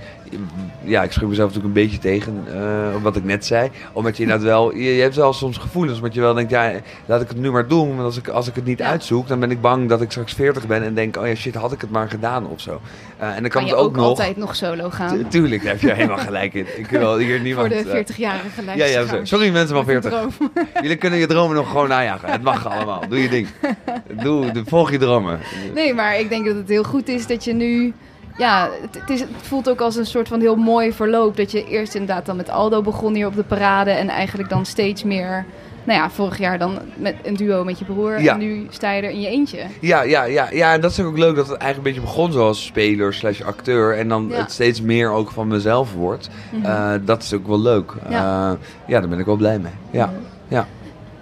ja, 0.84 1.04
ik 1.04 1.12
schrik 1.12 1.28
mezelf 1.28 1.48
natuurlijk 1.54 1.76
een 1.78 1.84
beetje 1.84 2.00
tegen. 2.00 2.44
eh, 2.54 3.02
wat 3.02 3.16
ik 3.16 3.24
net 3.24 3.46
zei. 3.46 3.70
Omdat 3.94 4.18
je 4.18 4.24
inderdaad 4.24 4.46
wel... 4.46 4.76
Je, 4.76 4.96
je 4.96 5.02
hebt 5.02 5.16
wel 5.16 5.34
soms 5.34 5.58
gevoelens. 5.58 5.98
Omdat 5.98 6.14
je 6.14 6.22
wel 6.22 6.34
denkt, 6.34 6.52
ja, 6.52 6.72
laat 7.06 7.22
ik 7.22 7.28
het 7.28 7.38
nu 7.38 7.52
maar 7.52 7.68
doen. 7.68 7.88
Want 7.90 8.02
als 8.02 8.18
ik, 8.18 8.28
als 8.28 8.48
ik 8.48 8.56
het 8.56 8.66
niet 8.66 8.80
Ja. 8.80 8.86
uitzoek, 8.90 9.28
dan 9.28 9.40
ben 9.40 9.52
ik 9.52 9.62
bang 9.62 9.90
dat 9.90 10.02
ik 10.02 10.12
straks 10.12 10.34
40 10.34 10.68
ben. 10.68 10.84
En 10.84 10.94
denk, 10.94 11.18
oh 11.18 11.28
ja, 11.28 11.36
shit, 11.36 11.56
had 11.56 11.72
ik 11.72 11.82
het 11.82 11.92
maar 11.92 12.10
gedaan 12.10 12.48
of 12.48 12.62
zo. 12.62 12.82
Eh, 13.18 13.28
en 13.28 13.42
dan 13.42 13.42
kan, 13.42 13.50
Kan 13.50 13.66
je 13.66 13.70
het 13.70 13.80
ook, 13.80 13.86
ook, 13.88 13.96
nog... 13.96 14.06
altijd 14.06 14.38
nog 14.38 14.56
solo 14.56 14.90
gaan. 14.90 15.18
Tu- 15.18 15.28
Tuurlijk, 15.28 15.64
daar 15.64 15.72
heb 15.72 15.82
je 15.82 15.94
helemaal 15.94 16.18
gelijk 16.18 16.54
in. 16.54 16.66
Ik 16.78 16.88
wil 16.88 17.18
hier 17.18 17.40
niemand... 17.48 17.74
Voor 17.74 17.84
de 17.84 17.90
eh, 17.90 18.16
40-jarige 18.16 18.62
ja, 18.76 18.86
ja, 18.86 19.06
sorry 19.24 19.52
mensen 19.52 19.76
van 19.76 19.86
Met 19.86 19.96
een 19.96 20.12
40. 20.12 20.36
droom. 20.38 20.52
Jullie 20.82 20.98
kunnen 20.98 21.20
je 21.20 21.28
dromen 21.28 21.56
nog 21.56 21.70
gewoon 21.70 21.88
najagen. 21.88 22.32
Het 22.32 22.42
mag 22.42 22.68
allemaal. 22.68 23.04
Doe 23.10 23.22
je 23.22 23.30
ding. 23.30 23.48
Doe, 24.24 24.52
volg 24.66 24.92
je 24.92 24.98
dromen. 24.98 25.40
Nee, 25.74 25.94
maar 25.94 26.20
ik 26.20 26.30
denk 26.30 26.46
dat 26.46 26.56
het 26.56 26.70
heel 26.70 26.84
goed 26.84 27.08
is 27.08 27.28
dat 27.28 27.44
je 27.44 27.54
nu... 27.54 27.94
Ja, 28.38 28.70
het, 28.82 28.96
het 29.00 29.10
is, 29.10 29.20
het 29.20 29.30
voelt 29.42 29.70
ook 29.70 29.82
als 29.82 29.96
een 29.96 30.06
soort 30.06 30.28
van 30.28 30.40
heel 30.40 30.56
mooi 30.56 30.94
verloop. 30.94 31.38
Dat 31.38 31.52
je 31.52 31.66
eerst 31.68 31.94
inderdaad 31.96 32.26
dan 32.26 32.36
met 32.36 32.50
Aldo 32.50 32.82
begon 32.82 33.14
hier 33.14 33.28
op 33.28 33.36
de 33.36 33.44
parade. 33.44 33.92
En 33.92 34.10
eigenlijk 34.10 34.50
dan 34.50 34.66
steeds 34.66 35.04
meer... 35.04 35.46
Nou 35.84 36.00
ja, 36.00 36.10
vorig 36.10 36.38
jaar 36.38 36.58
dan 36.60 36.80
met 36.96 37.16
een 37.24 37.34
duo 37.36 37.64
met 37.64 37.80
je 37.80 37.86
broer. 37.86 38.22
Ja. 38.22 38.34
En 38.34 38.40
nu 38.40 38.68
sta 38.70 38.92
je 38.92 39.02
er 39.02 39.10
in 39.10 39.22
je 39.22 39.28
eentje. 39.28 39.60
Ja, 39.82 40.02
ja, 40.02 40.24
ja, 40.24 40.48
ja, 40.52 40.74
en 40.74 40.82
dat 40.82 40.92
is 40.92 41.00
ook 41.00 41.18
leuk 41.18 41.36
dat 41.36 41.48
het 41.48 41.58
eigenlijk 41.58 41.78
een 41.78 41.84
beetje 42.02 42.14
begon 42.16 42.32
zoals 42.32 42.66
speler 42.66 43.14
slash 43.14 43.42
acteur. 43.42 43.98
En 43.98 44.08
dan 44.10 44.28
Ja. 44.30 44.36
het 44.38 44.52
steeds 44.52 44.82
meer 44.82 45.12
ook 45.12 45.32
van 45.32 45.48
mezelf 45.48 45.94
wordt. 45.94 46.30
Mhm. 46.52 46.66
Eh, 46.66 46.92
dat 47.02 47.24
is 47.24 47.34
ook 47.34 47.48
wel 47.48 47.60
leuk. 47.62 47.92
Ja. 48.10 48.12
Ja. 48.12 48.58
ja, 48.88 49.00
daar 49.00 49.10
ben 49.10 49.20
ik 49.20 49.26
wel 49.26 49.36
blij 49.36 49.60
mee. 49.60 49.72
Ja. 49.92 50.14
Ja. 50.48 50.68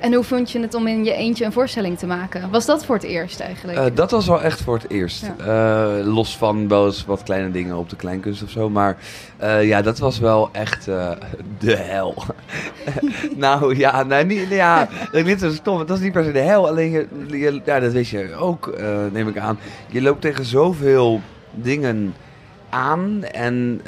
En 0.04 0.14
hoe 0.14 0.24
vond 0.24 0.52
je 0.52 0.60
het 0.60 0.74
om 0.74 0.88
in 0.88 1.04
je 1.04 1.14
eentje 1.14 1.46
een 1.46 1.52
voorstelling 1.52 1.98
te 1.98 2.06
maken? 2.06 2.50
Was 2.50 2.66
dat 2.66 2.86
voor 2.86 2.96
het 2.96 3.04
eerst 3.04 3.40
eigenlijk? 3.40 3.78
Eh, 3.78 3.86
dat 3.94 4.12
was 4.12 4.28
wel 4.28 4.42
echt 4.42 4.62
voor 4.62 4.76
het 4.76 4.90
eerst. 4.90 5.24
Eh, 5.46 5.92
los 6.04 6.38
van 6.38 6.68
wel 6.68 6.86
eens 6.86 7.06
wat 7.06 7.24
kleine 7.24 7.52
dingen 7.52 7.78
op 7.78 7.90
de 7.90 7.96
kleinkunst 7.96 8.44
of 8.44 8.50
zo. 8.50 8.70
Maar 8.70 8.98
eh, 9.38 9.68
ja, 9.68 9.82
dat 9.82 10.00
was 10.00 10.20
wel 10.20 10.50
echt 10.52 10.86
de 11.60 11.76
hel. 11.76 12.16
nou 13.36 13.78
ja, 13.78 14.04
nee, 14.04 14.24
niet, 14.26 14.50
ja, 14.50 14.88
dat 15.12 15.14
is 15.14 15.24
niet 15.24 15.40
zo 15.40 15.52
stom. 15.52 15.80
Het 15.80 15.90
was 15.90 16.00
niet 16.00 16.12
per 16.12 16.24
se 16.24 16.32
de 16.32 16.40
hel. 16.40 16.68
Alleen, 16.68 16.92
je, 16.92 17.08
je- 17.28 17.62
ja, 17.66 17.80
dat 17.80 17.92
weet 17.92 18.08
je 18.08 18.36
ook, 18.36 18.78
neem 19.12 19.28
ik 19.28 19.38
aan. 19.38 19.60
Je 19.88 20.02
loopt 20.02 20.22
tegen 20.22 20.46
zoveel 20.46 21.22
dingen 21.52 22.14
aan. 22.70 23.24
En 23.24 23.82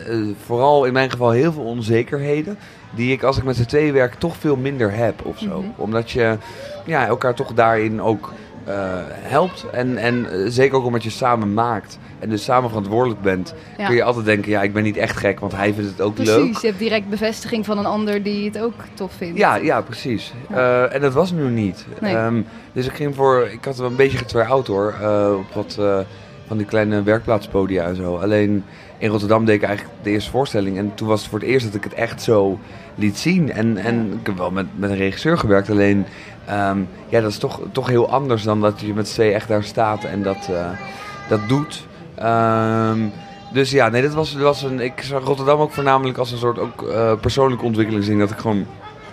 vooral 0.45 0.85
in 0.85 0.93
mijn 0.93 1.11
geval 1.11 1.31
heel 1.31 1.53
veel 1.53 1.63
onzekerheden. 1.63 2.57
Die 2.95 3.11
ik 3.11 3.23
als 3.23 3.37
ik 3.37 3.43
met 3.43 3.55
z'n 3.55 3.65
tweeën 3.65 3.93
werk 3.93 4.13
toch 4.13 4.35
veel 4.37 4.55
minder 4.55 4.91
heb 4.91 5.25
of 5.25 5.39
zo. 5.39 5.61
Mhm. 5.61 5.69
Omdat 5.75 6.11
je 6.11 6.37
ja, 6.85 7.07
elkaar 7.07 7.35
toch 7.35 7.53
daarin 7.53 8.01
ook 8.01 8.33
eh, 8.65 8.73
helpt. 9.09 9.65
En, 9.71 9.97
en 9.97 10.31
eh, 10.31 10.45
zeker 10.47 10.77
ook 10.77 10.85
omdat 10.85 11.03
je 11.03 11.09
samen 11.09 11.53
maakt. 11.53 11.99
En 12.19 12.29
dus 12.29 12.43
samen 12.43 12.69
verantwoordelijk 12.69 13.21
bent. 13.21 13.53
Ja. 13.77 13.85
Kun 13.85 13.95
je 13.95 14.03
altijd 14.03 14.25
denken, 14.25 14.51
ja, 14.51 14.61
ik 14.61 14.73
ben 14.73 14.83
niet 14.83 14.97
echt 14.97 15.17
gek, 15.17 15.39
want 15.39 15.55
hij 15.55 15.73
vindt 15.73 15.89
het 15.89 16.01
ook 16.01 16.17
leuk. 16.17 16.35
Precies, 16.35 16.61
je 16.61 16.67
hebt 16.67 16.79
direct 16.79 17.09
bevestiging 17.09 17.65
van 17.65 17.77
een 17.77 17.85
ander 17.85 18.23
die 18.23 18.45
het 18.45 18.59
ook 18.59 18.73
tof 18.93 19.13
vindt. 19.13 19.37
Ja, 19.37 19.55
ja, 19.55 19.81
precies. 19.81 20.33
Ja. 20.49 20.55
Eh, 20.55 20.95
en 20.95 21.01
dat 21.01 21.13
was 21.13 21.31
nu 21.31 21.49
niet. 21.49 21.85
Nee. 22.01 22.15
Ehm, 22.15 22.41
dus 22.73 22.85
ik 22.85 22.93
ging 22.93 23.15
voor, 23.15 23.47
ik 23.51 23.65
had 23.65 23.77
wel 23.77 23.89
een 23.89 23.95
beetje 23.95 24.17
getwijfeld 24.17 24.67
hoor, 24.67 24.93
op 25.37 25.53
wat 25.53 25.79
van 26.47 26.57
die 26.57 26.65
kleine 26.65 27.03
werkplaatspodia 27.03 27.83
en 27.83 27.95
zo. 27.95 28.15
Alleen 28.15 28.63
in 28.97 29.09
Rotterdam 29.09 29.45
deed 29.45 29.55
ik 29.55 29.63
eigenlijk 29.63 29.97
de 30.03 30.09
eerste 30.09 30.29
voorstelling 30.29 30.77
en 30.77 30.91
toen 30.95 31.07
was 31.07 31.21
het 31.21 31.29
voor 31.29 31.39
het 31.39 31.47
eerst 31.47 31.65
dat 31.65 31.75
ik 31.75 31.83
het 31.83 31.93
echt 31.93 32.21
zo 32.21 32.59
liet 32.95 33.17
zien. 33.17 33.51
En, 33.51 33.77
en 33.77 34.17
ik 34.19 34.25
heb 34.25 34.37
wel 34.37 34.51
met, 34.51 34.65
met 34.75 34.89
een 34.89 34.97
regisseur 34.97 35.37
gewerkt, 35.37 35.69
alleen 35.69 36.05
ehm, 36.45 36.79
ja, 37.09 37.21
dat 37.21 37.31
is 37.31 37.37
toch, 37.37 37.61
toch 37.71 37.87
heel 37.87 38.09
anders 38.09 38.43
dan 38.43 38.61
dat 38.61 38.79
je 38.79 38.93
met 38.93 39.07
z'n 39.07 39.13
tweeën 39.13 39.33
echt 39.33 39.47
daar 39.47 39.63
staat 39.63 40.03
en 40.03 40.23
dat, 40.23 40.49
eh, 40.51 40.69
dat 41.29 41.39
doet. 41.47 41.87
Ehm, 42.15 42.99
dus 43.53 43.71
ja, 43.71 43.89
nee, 43.89 44.01
dat 44.01 44.13
was, 44.13 44.33
dat 44.33 44.41
was 44.41 44.63
een. 44.63 44.79
Ik 44.79 45.01
zag 45.01 45.23
Rotterdam 45.23 45.59
ook 45.59 45.71
voornamelijk 45.71 46.17
als 46.17 46.31
een 46.31 46.37
soort 46.37 46.59
ook, 46.59 46.83
eh, 46.83 47.13
persoonlijke 47.19 47.65
ontwikkelingsding. 47.65 48.19
Dat 48.19 48.31
ik 48.31 48.37
gewoon 48.37 48.65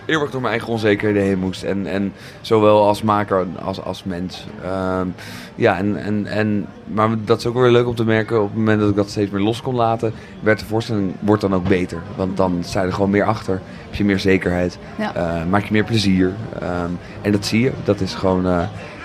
erg 0.05 0.31
door 0.31 0.41
mijn 0.41 0.53
eigen 0.53 0.69
onzekerheden 0.71 1.23
heen 1.23 1.39
moest. 1.39 1.63
En, 1.63 1.87
en 1.87 2.13
zowel 2.41 2.87
als 2.87 3.01
maker 3.01 3.45
als 3.63 3.81
als 3.81 4.03
mens. 4.03 4.47
Ehm, 4.63 5.07
ja, 5.55 5.77
en, 5.77 5.97
en, 6.03 6.25
en, 6.25 6.65
maar 6.85 7.09
dat 7.25 7.39
is 7.39 7.45
ook 7.45 7.53
weer 7.53 7.71
leuk 7.71 7.87
om 7.87 7.95
te 7.95 8.05
merken. 8.05 8.41
Op 8.41 8.47
het 8.49 8.57
moment 8.57 8.79
dat 8.79 8.89
ik 8.89 8.95
dat 8.95 9.09
steeds 9.09 9.31
meer 9.31 9.41
los 9.41 9.61
kon 9.61 9.75
laten, 9.75 10.13
werd 10.39 10.59
de 10.59 10.65
voorstelling 10.65 11.13
wordt 11.19 11.41
dan 11.41 11.53
ook 11.55 11.67
beter. 11.67 12.01
Want 12.15 12.37
dan 12.37 12.57
sta 12.63 12.81
je 12.81 12.87
er 12.87 12.93
gewoon 12.93 13.09
meer 13.09 13.23
achter. 13.25 13.61
Heb 13.85 13.93
je 13.95 14.05
meer 14.05 14.19
zekerheid. 14.19 14.77
Ja. 14.97 15.15
eh, 15.15 15.45
maak 15.49 15.63
je 15.63 15.71
meer 15.71 15.83
plezier. 15.83 16.31
Ehm, 16.59 16.89
en 17.21 17.31
dat 17.31 17.45
zie 17.45 17.61
je. 17.61 17.71
Dat 17.83 17.99
is 18.01 18.13
gewoon. 18.15 18.47
eh, 18.47 18.61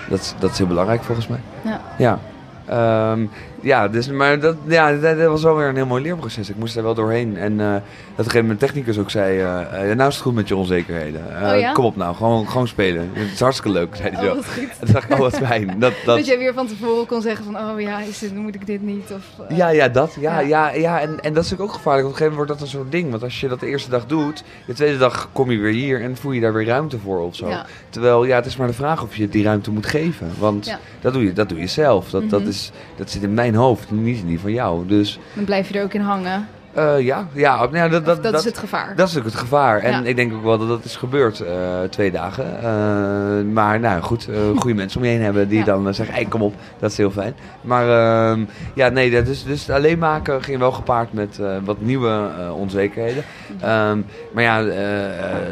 dat, 0.09 0.35
dat 0.39 0.51
is 0.51 0.57
heel 0.57 0.67
belangrijk 0.67 1.03
volgens 1.03 1.27
mij. 1.27 1.39
Ja. 1.61 1.81
Ja. 1.97 2.19
Ehm, 2.65 3.25
ja, 3.61 3.87
dus, 3.87 4.09
maar 4.09 4.39
dat, 4.39 4.55
ja, 4.67 4.91
dat, 4.95 5.17
dat 5.17 5.27
was 5.27 5.43
wel 5.43 5.55
weer 5.55 5.67
een 5.67 5.75
heel 5.75 5.85
mooi 5.85 6.03
leerproces. 6.03 6.49
Ik 6.49 6.55
moest 6.55 6.75
er 6.77 6.83
wel 6.83 6.93
doorheen. 6.93 7.37
En 7.37 7.59
eh, 7.59 7.71
dat 7.71 7.81
gegeven 8.15 8.41
moment 8.41 8.59
technicus 8.59 8.97
ook 8.97 9.09
zei... 9.09 9.39
eh, 9.39 9.91
eh, 9.91 9.97
nou 9.97 10.09
is 10.09 10.15
het 10.15 10.23
goed 10.23 10.33
met 10.33 10.47
je 10.47 10.55
onzekerheden. 10.55 11.21
Oh 11.43 11.59
ja? 11.59 11.71
Kom 11.71 11.85
op 11.85 11.95
nou, 11.95 12.15
gewoon, 12.15 12.47
gewoon 12.47 12.67
spelen. 12.67 13.09
Het 13.13 13.31
is 13.33 13.39
hartstikke 13.39 13.77
leuk, 13.77 13.95
zei 13.95 14.09
hij 14.15 14.29
Oh, 14.29 14.33
zo. 14.33 14.39
En 14.61 14.85
toen 14.85 14.93
dacht 14.93 15.03
ik, 15.09 15.11
oh 15.13 15.19
wat 15.19 15.37
fijn. 15.37 15.67
Dat, 15.79 15.93
Dat, 16.05 16.15
dat, 16.17 16.25
jij 16.25 16.37
weer 16.37 16.53
van 16.53 16.67
tevoren 16.67 17.05
kon 17.05 17.21
zeggen 17.21 17.45
van, 17.45 17.55
oh 17.57 17.81
ja, 17.81 17.99
is 17.99 18.19
dit, 18.19 18.35
moet 18.35 18.55
ik 18.55 18.65
dit 18.65 18.81
niet? 18.81 19.11
Of, 19.13 19.45
ja, 19.57 19.69
ja, 19.69 19.87
dat. 19.87 20.15
Ja, 20.19 20.39
Ja. 20.39 20.47
ja. 20.71 20.77
Ja, 20.79 20.99
en, 21.01 21.09
en 21.09 21.33
dat 21.33 21.43
is 21.43 21.49
natuurlijk 21.49 21.61
ook 21.69 21.73
gevaarlijk. 21.75 22.05
Op 22.07 22.11
een 22.11 22.17
gegeven 22.17 22.37
moment 22.37 22.47
wordt 22.47 22.51
dat 22.51 22.61
een 22.61 22.67
soort 22.79 22.91
ding. 22.91 23.09
Want 23.11 23.23
als 23.23 23.39
je 23.39 23.47
dat 23.47 23.59
de 23.59 23.67
eerste 23.67 23.89
dag 23.89 24.05
doet, 24.05 24.43
de 24.65 24.73
tweede 24.73 24.97
dag 24.97 25.29
kom 25.31 25.51
je 25.51 25.57
weer 25.57 25.73
hier 25.73 26.01
en 26.01 26.17
voel 26.17 26.31
je 26.31 26.41
daar 26.41 26.53
weer 26.53 26.65
ruimte 26.65 26.99
voor 26.99 27.19
of 27.19 27.35
zo. 27.35 27.49
Ja. 27.49 27.65
Terwijl, 27.89 28.25
ja, 28.25 28.35
het 28.35 28.45
is 28.45 28.57
maar 28.57 28.67
de 28.67 28.73
vraag 28.73 29.03
of 29.03 29.15
je 29.15 29.29
die 29.29 29.43
ruimte 29.43 29.71
moet 29.71 29.85
geven. 29.85 30.31
Want 30.39 30.77
dat, 31.01 31.13
doe 31.13 31.23
je, 31.23 31.33
dat 31.33 31.49
doe 31.49 31.59
je 31.59 31.67
zelf. 31.67 32.09
Dat, 32.09 32.29
dat, 32.29 32.39
Mhm. 32.39 32.49
is, 32.49 32.71
dat 32.95 33.09
zit 33.09 33.23
in 33.23 33.33
mijn 33.33 33.48
hoofd, 33.55 33.91
niet 33.91 34.25
die 34.27 34.39
van 34.39 34.51
jou. 34.51 34.87
Dus 34.87 35.19
Dan 35.35 35.43
blijf 35.43 35.69
je 35.69 35.77
er 35.77 35.83
ook 35.83 35.93
in 35.93 36.01
hangen. 36.01 36.47
eh, 36.73 36.99
ja, 36.99 37.27
ja, 37.33 37.67
nou, 37.71 37.89
dat, 37.89 38.05
Dat, 38.05 38.23
dat, 38.23 38.33
is 38.33 38.45
het 38.45 38.57
gevaar. 38.57 38.93
dat 38.95 39.07
is 39.07 39.17
ook 39.17 39.23
het 39.23 39.35
gevaar. 39.35 39.79
En 39.79 39.91
Ja. 39.91 40.03
ik 40.09 40.15
denk 40.15 40.33
ook 40.33 40.43
wel 40.43 40.57
dat 40.57 40.67
dat 40.67 40.83
is 40.83 40.95
gebeurd 40.95 41.39
eh, 41.39 41.53
twee 41.89 42.11
dagen. 42.11 42.57
Eh, 42.63 43.53
maar 43.53 43.79
nou 43.79 44.01
goed, 44.01 44.27
goede 44.61 44.75
mensen 44.75 44.99
om 44.99 45.05
je 45.05 45.11
heen 45.11 45.21
hebben 45.21 45.47
die 45.47 45.57
Ja. 45.59 45.65
dan 45.65 45.93
zeggen, 45.93 46.15
hey, 46.15 46.25
kom 46.25 46.41
op, 46.41 46.53
dat 46.79 46.91
is 46.91 46.97
heel 46.97 47.11
fijn. 47.11 47.33
Maar 47.61 47.89
ehm, 47.89 48.45
ja, 48.75 48.89
nee, 48.89 49.11
dat 49.11 49.27
is, 49.27 49.43
dus 49.43 49.69
alleen 49.69 49.99
maken 49.99 50.43
ging 50.43 50.59
wel 50.59 50.71
gepaard 50.71 51.13
met 51.13 51.39
wat 51.63 51.81
nieuwe 51.81 52.29
onzekerheden. 52.53 53.23
Ehm, 53.61 53.99
maar 54.33 54.43
ja, 54.43 54.63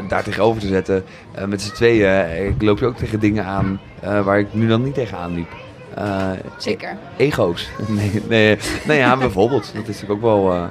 daar 0.08 0.24
tegenover 0.24 0.62
te 0.62 0.68
zetten, 0.68 1.04
met 1.48 1.62
z'n 1.62 1.74
tweeën, 1.74 2.46
ik 2.48 2.62
loop 2.62 2.80
je 2.80 2.86
ook 2.86 2.98
tegen 2.98 3.20
dingen 3.20 3.46
aan 3.46 3.80
waar 4.24 4.40
ik 4.40 4.48
nu 4.54 4.68
dan 4.68 4.84
niet 4.84 4.94
tegenaan 4.94 5.34
liep. 5.34 5.50
Eh, 5.98 6.32
Zeker. 6.58 6.98
ego's. 7.18 7.70
Nee, 7.88 8.22
nee, 8.28 8.58
nee 8.88 8.98
ja, 8.98 9.18
bijvoorbeeld. 9.18 9.72
Dat 9.76 9.88
is 9.88 10.02
natuurlijk 10.02 10.12
ook 10.12 10.22
wel. 10.44 10.52
eh, 10.54 10.64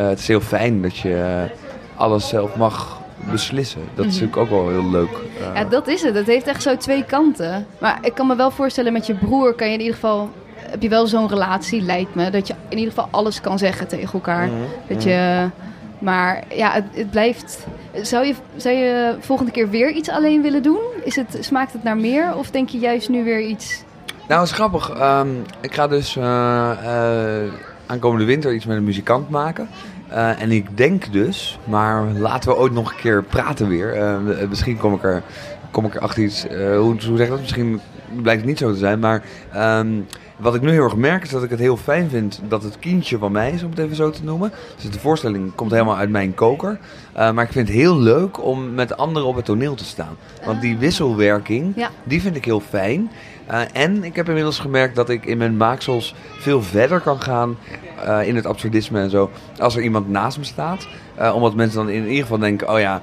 eh, 0.00 0.08
het 0.08 0.18
is 0.18 0.28
heel 0.28 0.40
fijn 0.40 0.82
dat 0.82 0.96
je 0.96 1.44
alles 1.96 2.28
zelf 2.28 2.56
mag 2.56 3.00
beslissen. 3.30 3.80
Dat 3.94 4.06
is 4.06 4.12
Mhm. 4.20 4.24
natuurlijk 4.24 4.52
ook 4.52 4.60
wel 4.64 4.68
heel 4.70 4.90
leuk. 4.90 5.10
Ja, 5.54 5.64
dat 5.64 5.88
is 5.88 6.02
het. 6.02 6.14
Het 6.14 6.26
heeft 6.26 6.46
echt 6.46 6.62
zo 6.62 6.76
twee 6.76 7.04
kanten. 7.04 7.66
Maar 7.78 7.98
ik 8.02 8.14
kan 8.14 8.26
me 8.26 8.36
wel 8.36 8.50
voorstellen, 8.50 8.92
met 8.92 9.06
je 9.06 9.14
broer 9.14 9.52
kan 9.54 9.66
je 9.66 9.72
in 9.72 9.78
ieder 9.80 9.94
geval... 9.94 10.30
Heb 10.54 10.82
je 10.82 10.88
wel 10.88 11.06
zo'n 11.06 11.28
relatie, 11.28 11.82
lijkt 11.82 12.14
me, 12.14 12.30
dat 12.30 12.46
je 12.46 12.54
in 12.68 12.78
ieder 12.78 12.92
geval 12.94 13.08
alles 13.10 13.40
kan 13.40 13.58
zeggen 13.58 13.88
tegen 13.88 14.12
elkaar. 14.12 14.46
mhm, 14.46 14.56
Dat 14.88 14.98
mhm. 14.98 15.08
je... 15.08 15.48
Maar 15.98 16.44
ja, 16.54 16.72
het, 16.72 16.84
het 16.92 17.10
blijft... 17.10 17.66
Zou 18.02 18.26
je, 18.26 18.34
zou 18.56 18.74
je 18.74 19.14
volgende 19.20 19.50
keer 19.52 19.70
weer 19.70 19.90
iets 19.90 20.08
alleen 20.08 20.42
willen 20.42 20.62
doen? 20.62 20.80
Is 21.04 21.16
het, 21.16 21.36
smaakt 21.40 21.72
het 21.72 21.82
naar 21.82 21.96
meer? 21.96 22.36
Of 22.36 22.50
denk 22.50 22.68
je 22.68 22.78
juist 22.78 23.08
nu 23.08 23.24
weer 23.24 23.40
iets... 23.40 23.82
Nou, 24.30 24.42
het 24.42 24.50
is 24.50 24.56
grappig. 24.56 24.90
Ehm, 24.90 25.28
ik 25.60 25.74
ga 25.74 25.86
dus 25.88 26.16
eh, 26.16 26.70
aankomende 27.86 28.24
winter 28.24 28.54
iets 28.54 28.64
met 28.64 28.76
een 28.76 28.84
muzikant 28.84 29.30
maken. 29.30 29.68
Eh, 30.08 30.42
en 30.42 30.50
ik 30.50 30.76
denk 30.76 31.12
dus, 31.12 31.58
maar 31.64 32.04
laten 32.04 32.50
we 32.50 32.56
ooit 32.56 32.72
nog 32.72 32.90
een 32.90 32.96
keer 32.96 33.22
praten 33.22 33.68
weer. 33.68 34.18
Misschien 34.48 34.76
kom 34.78 34.94
ik 34.94 35.02
er, 35.02 35.22
kom 35.70 35.84
ik 35.84 35.94
er 35.94 36.00
achter 36.00 36.22
iets. 36.22 36.46
hoe, 36.48 36.78
hoe 36.78 37.16
zeg 37.16 37.20
ik 37.20 37.28
dat? 37.28 37.40
Misschien 37.40 37.80
blijkt 38.22 38.40
het 38.40 38.48
niet 38.48 38.58
zo 38.58 38.72
te 38.72 38.78
zijn. 38.78 38.98
Maar 38.98 39.22
ehm, 39.52 39.88
wat 40.40 40.54
ik 40.54 40.60
nu 40.60 40.70
heel 40.70 40.82
erg 40.84 40.96
merk 40.96 41.22
is 41.22 41.30
dat 41.30 41.42
ik 41.42 41.50
het 41.50 41.58
heel 41.58 41.76
fijn 41.76 42.08
vind 42.10 42.40
dat 42.48 42.62
het 42.62 42.78
kindje 42.78 43.18
van 43.18 43.32
mij 43.32 43.50
is, 43.50 43.62
om 43.62 43.70
het 43.70 43.78
even 43.78 43.96
zo 43.96 44.10
te 44.10 44.24
noemen. 44.24 44.52
Dus 44.80 44.90
de 44.90 44.98
voorstelling 45.00 45.54
komt 45.54 45.70
helemaal 45.70 45.96
uit 45.96 46.10
mijn 46.10 46.34
koker. 46.34 46.78
Uh, 47.16 47.30
maar 47.30 47.44
ik 47.44 47.52
vind 47.52 47.68
het 47.68 47.76
heel 47.76 47.98
leuk 47.98 48.44
om 48.44 48.74
met 48.74 48.96
anderen 48.96 49.28
op 49.28 49.36
het 49.36 49.44
toneel 49.44 49.74
te 49.74 49.84
staan. 49.84 50.16
Want 50.44 50.60
die 50.60 50.76
wisselwerking, 50.78 51.72
Ja. 51.76 51.90
die 52.04 52.20
vind 52.20 52.36
ik 52.36 52.44
heel 52.44 52.60
fijn. 52.60 53.10
Uh, 53.50 53.60
en 53.72 54.04
ik 54.04 54.16
heb 54.16 54.28
inmiddels 54.28 54.58
gemerkt 54.58 54.96
dat 54.96 55.08
ik 55.08 55.26
in 55.26 55.38
mijn 55.38 55.56
maaksels 55.56 56.14
veel 56.38 56.62
verder 56.62 57.00
kan 57.00 57.20
gaan 57.22 57.56
uh, 58.06 58.26
in 58.28 58.36
het 58.36 58.46
absurdisme 58.46 59.00
en 59.00 59.10
zo. 59.10 59.30
Als 59.58 59.76
er 59.76 59.82
iemand 59.82 60.08
naast 60.08 60.38
me 60.38 60.44
staat. 60.44 60.88
Omdat 61.34 61.54
mensen 61.54 61.78
dan 61.78 61.88
in 61.88 62.06
ieder 62.06 62.22
geval 62.22 62.38
denken, 62.38 62.70
oh 62.72 62.78
ja, 62.78 63.02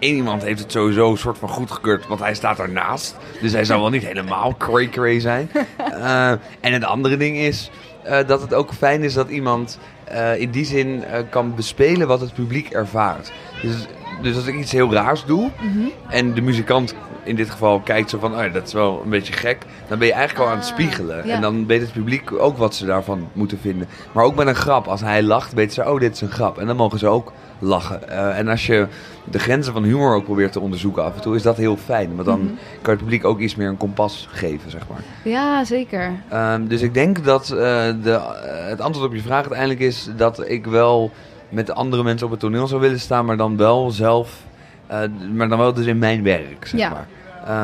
één 0.00 0.16
iemand 0.16 0.42
heeft 0.42 0.60
het 0.60 0.72
sowieso 0.72 1.10
een 1.10 1.16
soort 1.18 1.38
van 1.38 1.48
goedgekeurd, 1.48 2.06
want 2.06 2.20
hij 2.20 2.34
staat 2.34 2.58
ernaast. 2.58 3.16
Dus 3.40 3.52
hij 3.52 3.64
zou 3.64 3.80
wel 3.80 3.90
niet 3.90 4.06
helemaal 4.06 4.54
cray-cray 4.58 5.20
zijn. 5.20 5.50
Uh, 5.78 6.30
en 6.66 6.72
het 6.72 6.84
andere 6.84 7.16
ding 7.16 7.36
is 7.36 7.70
uh, 8.06 8.18
dat 8.26 8.40
het 8.40 8.54
ook 8.54 8.72
fijn 8.74 9.02
is 9.02 9.14
dat 9.14 9.28
iemand 9.28 9.78
uh, 10.12 10.40
in 10.40 10.50
die 10.50 10.64
zin 10.64 11.04
kan 11.30 11.54
bespelen 11.54 12.06
wat 12.06 12.20
het 12.20 12.34
publiek 12.34 12.70
ervaart. 12.70 13.32
Dus, 13.62 13.74
dus 14.22 14.36
als 14.36 14.46
ik 14.46 14.54
iets 14.54 14.72
heel 14.72 14.92
raars 14.92 15.24
doe 15.24 15.50
Mhm. 15.60 15.78
en 16.08 16.34
de 16.34 16.40
muzikant 16.40 16.94
in 17.22 17.36
dit 17.36 17.50
geval 17.50 17.80
kijkt 17.80 18.10
zo 18.10 18.18
van, 18.18 18.32
ja, 18.32 18.48
dat 18.48 18.66
is 18.66 18.72
wel 18.72 19.00
een 19.04 19.10
beetje 19.10 19.32
gek. 19.32 19.58
Dan 19.88 19.98
ben 19.98 20.06
je 20.06 20.12
eigenlijk 20.14 20.44
al 20.46 20.52
aan 20.52 20.58
het 20.58 20.66
spiegelen. 20.66 21.18
Ah, 21.20 21.26
ja. 21.26 21.34
En 21.34 21.40
dan 21.40 21.66
weet 21.66 21.80
het 21.80 21.92
publiek 21.92 22.32
ook 22.32 22.56
wat 22.58 22.74
ze 22.74 22.86
daarvan 22.86 23.28
moeten 23.32 23.58
vinden. 23.58 23.88
Maar 24.12 24.24
ook 24.24 24.34
met 24.34 24.46
een 24.46 24.54
grap. 24.54 24.86
Als 24.86 25.00
hij 25.00 25.22
lacht, 25.22 25.52
weten 25.52 25.72
ze, 25.74 25.90
oh, 25.90 26.00
dit 26.00 26.14
is 26.14 26.20
een 26.20 26.30
grap. 26.30 26.58
En 26.58 26.66
dan 26.66 26.76
mogen 26.76 26.98
ze 26.98 27.06
ook 27.06 27.32
lachen. 27.58 28.00
Uh, 28.08 28.38
en 28.38 28.48
als 28.48 28.66
je 28.66 28.86
de 29.24 29.38
grenzen 29.38 29.72
van 29.72 29.84
humor 29.84 30.14
ook 30.14 30.24
probeert 30.24 30.52
te 30.52 30.60
onderzoeken 30.60 31.04
af 31.04 31.14
en 31.14 31.20
toe, 31.20 31.34
is 31.36 31.42
dat 31.42 31.56
heel 31.56 31.76
fijn. 31.76 32.14
Want 32.14 32.26
dan 32.26 32.40
Mhm. 32.40 32.52
kan 32.82 32.92
het 32.94 33.02
publiek 33.02 33.24
ook 33.24 33.38
iets 33.38 33.54
meer 33.54 33.68
een 33.68 33.76
kompas 33.76 34.28
geven, 34.30 34.70
zeg 34.70 34.80
maar. 34.88 35.00
Ja, 35.24 35.64
zeker. 35.64 36.12
Um, 36.34 36.68
dus 36.68 36.80
ik 36.82 36.94
denk 36.94 37.24
dat 37.24 37.42
uh, 37.54 37.58
de, 37.58 37.94
uh, 38.10 38.20
het 38.68 38.80
antwoord 38.80 39.06
op 39.08 39.14
je 39.14 39.20
vraag 39.22 39.40
uiteindelijk 39.40 39.80
is 39.80 40.08
dat 40.16 40.48
ik 40.48 40.66
wel 40.66 41.10
met 41.48 41.74
andere 41.74 42.02
mensen 42.02 42.26
op 42.26 42.32
het 42.32 42.40
toneel 42.40 42.66
zou 42.66 42.80
willen 42.80 43.00
staan, 43.00 43.24
maar 43.24 43.36
dan 43.36 43.56
wel 43.56 43.90
zelf, 43.90 44.36
maar 45.32 45.48
dan 45.48 45.58
wel 45.58 45.72
dus 45.74 45.86
in 45.86 45.98
mijn 45.98 46.22
werk, 46.22 46.66
zeg 46.66 46.80
Ja. 46.80 46.90
maar. 46.90 47.06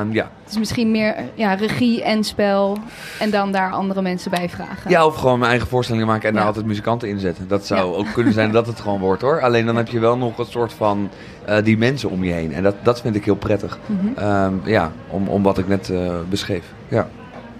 Um, 0.01 0.13
ja. 0.13 0.31
Het 0.43 0.51
is 0.53 0.59
misschien 0.59 0.91
meer 0.91 1.15
ja, 1.35 1.55
regie 1.55 2.03
en 2.03 2.25
spel 2.25 2.79
en 3.19 3.31
dan 3.31 3.53
daar 3.53 3.73
andere 3.73 4.03
mensen 4.03 4.31
bij 4.31 4.49
vragen. 4.49 4.91
ja, 4.91 5.07
of 5.07 5.15
gewoon 5.17 5.39
mijn 5.39 5.51
eigen 5.51 5.69
voorstellingen 5.69 6.07
maken 6.07 6.29
en 6.29 6.35
daar 6.35 6.45
altijd 6.45 6.67
muzikanten 6.67 7.09
in 7.09 7.19
zetten. 7.19 7.49
Dat 7.49 7.67
zou 7.67 7.91
Ja. 7.91 7.97
ook 7.97 8.07
kunnen 8.13 8.33
zijn 8.33 8.51
dat 8.53 8.67
het 8.67 8.81
gewoon 8.81 9.01
wordt 9.01 9.23
hoor. 9.23 9.41
Alleen 9.41 9.67
dan 9.67 9.77
heb 9.77 9.89
je 9.89 9.99
wel 9.99 10.17
nog 10.17 10.39
een 10.39 10.47
soort 10.47 10.73
van 10.73 11.11
uh, 11.49 11.57
die 11.63 11.79
mensen 11.79 12.11
om 12.11 12.25
je 12.25 12.33
heen. 12.33 12.53
En 12.55 12.63
dat, 12.63 12.75
dat 12.83 13.01
vind 13.01 13.15
ik 13.17 13.25
heel 13.25 13.37
prettig. 13.37 13.79
Mhm. 13.87 14.27
Um, 14.29 14.61
ja, 14.65 14.93
om, 15.11 15.29
om 15.29 15.43
wat 15.43 15.59
ik 15.59 15.69
net 15.69 15.89
uh, 15.89 16.11
beschreef. 16.29 16.65
Ja. 16.89 17.09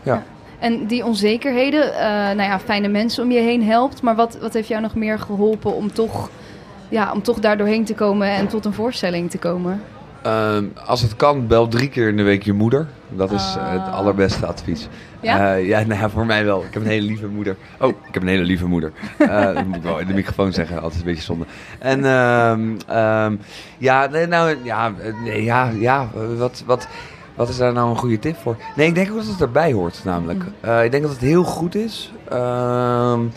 ja. 0.03 0.23
En 0.59 0.87
die 0.87 1.05
onzekerheden, 1.05 1.89
uh, 1.89 1.99
nou 2.01 2.43
ja, 2.43 2.59
fijne 2.61 2.89
mensen 2.89 3.23
om 3.25 3.31
je 3.31 3.41
heen 3.41 3.63
helpt. 3.65 4.03
Maar 4.03 4.15
wat, 4.17 4.39
wat 4.41 4.53
heeft 4.53 4.69
jou 4.69 4.83
nog 4.83 4.95
meer 4.95 5.19
geholpen 5.19 5.75
om 5.75 5.93
toch, 5.93 6.31
ja, 6.89 7.13
om 7.13 7.23
toch 7.23 7.39
daar 7.39 7.57
doorheen 7.57 7.85
te 7.85 7.95
komen 7.95 8.29
en 8.29 8.47
tot 8.47 8.65
een 8.65 8.73
voorstelling 8.73 9.31
te 9.31 9.39
komen? 9.39 9.83
Um, 10.27 10.73
als 10.87 11.03
het 11.03 11.17
kan, 11.17 11.47
bel 11.47 11.69
drie 11.69 11.89
keer 11.89 12.09
in 12.09 12.17
de 12.17 12.23
week 12.23 12.43
je 12.43 12.53
moeder. 12.53 12.87
Dat 13.09 13.33
is 13.33 13.55
uh, 13.57 13.71
het 13.71 13.93
allerbeste 13.93 14.47
advies. 14.47 14.89
Ja? 15.21 15.57
Uh, 15.57 15.67
ja, 15.67 15.83
nou 15.83 16.01
ja, 16.01 16.11
voor 16.11 16.27
mij 16.27 16.45
wel. 16.45 16.65
Ik 16.65 16.75
heb 16.75 16.83
een 16.83 16.89
hele 16.89 17.07
lieve 17.07 17.27
moeder. 17.27 17.57
Oh, 17.81 17.89
ik 17.89 18.15
heb 18.15 18.23
een 18.23 18.29
hele 18.29 18.45
lieve 18.45 18.67
moeder. 18.67 18.93
Uh, 19.19 19.45
dat 19.55 19.65
moet 19.65 19.77
ik 19.77 19.83
wel 19.83 19.99
in 19.99 20.07
de 20.07 20.15
microfoon 20.15 20.53
zeggen, 20.53 20.83
altijd 20.83 21.01
een 21.01 21.07
beetje 21.07 21.23
zonde. 21.23 21.45
En 21.79 22.05
um, 22.05 22.77
um, 22.91 23.41
ja, 23.79 24.07
nou, 24.29 24.57
ja, 24.63 24.93
ja, 25.25 25.71
ja, 25.79 26.09
wat, 26.37 26.63
wat, 26.67 26.89
wat 27.35 27.49
is 27.49 27.57
daar 27.57 27.73
nou 27.73 27.91
een 27.91 27.97
goede 27.97 28.19
tip 28.19 28.37
voor? 28.37 28.57
Nee, 28.77 28.89
ik 28.89 28.95
denk 28.95 29.11
ook 29.11 29.17
dat 29.17 29.27
het 29.27 29.41
erbij 29.41 29.73
hoort, 29.73 30.01
namelijk. 30.05 30.45
Uh, 30.65 30.85
ik 30.85 30.91
denk 30.91 31.03
dat 31.03 31.13
het 31.13 31.21
heel 31.21 31.45
goed 31.45 31.75
is. 31.75 32.13
Um, 32.33 33.33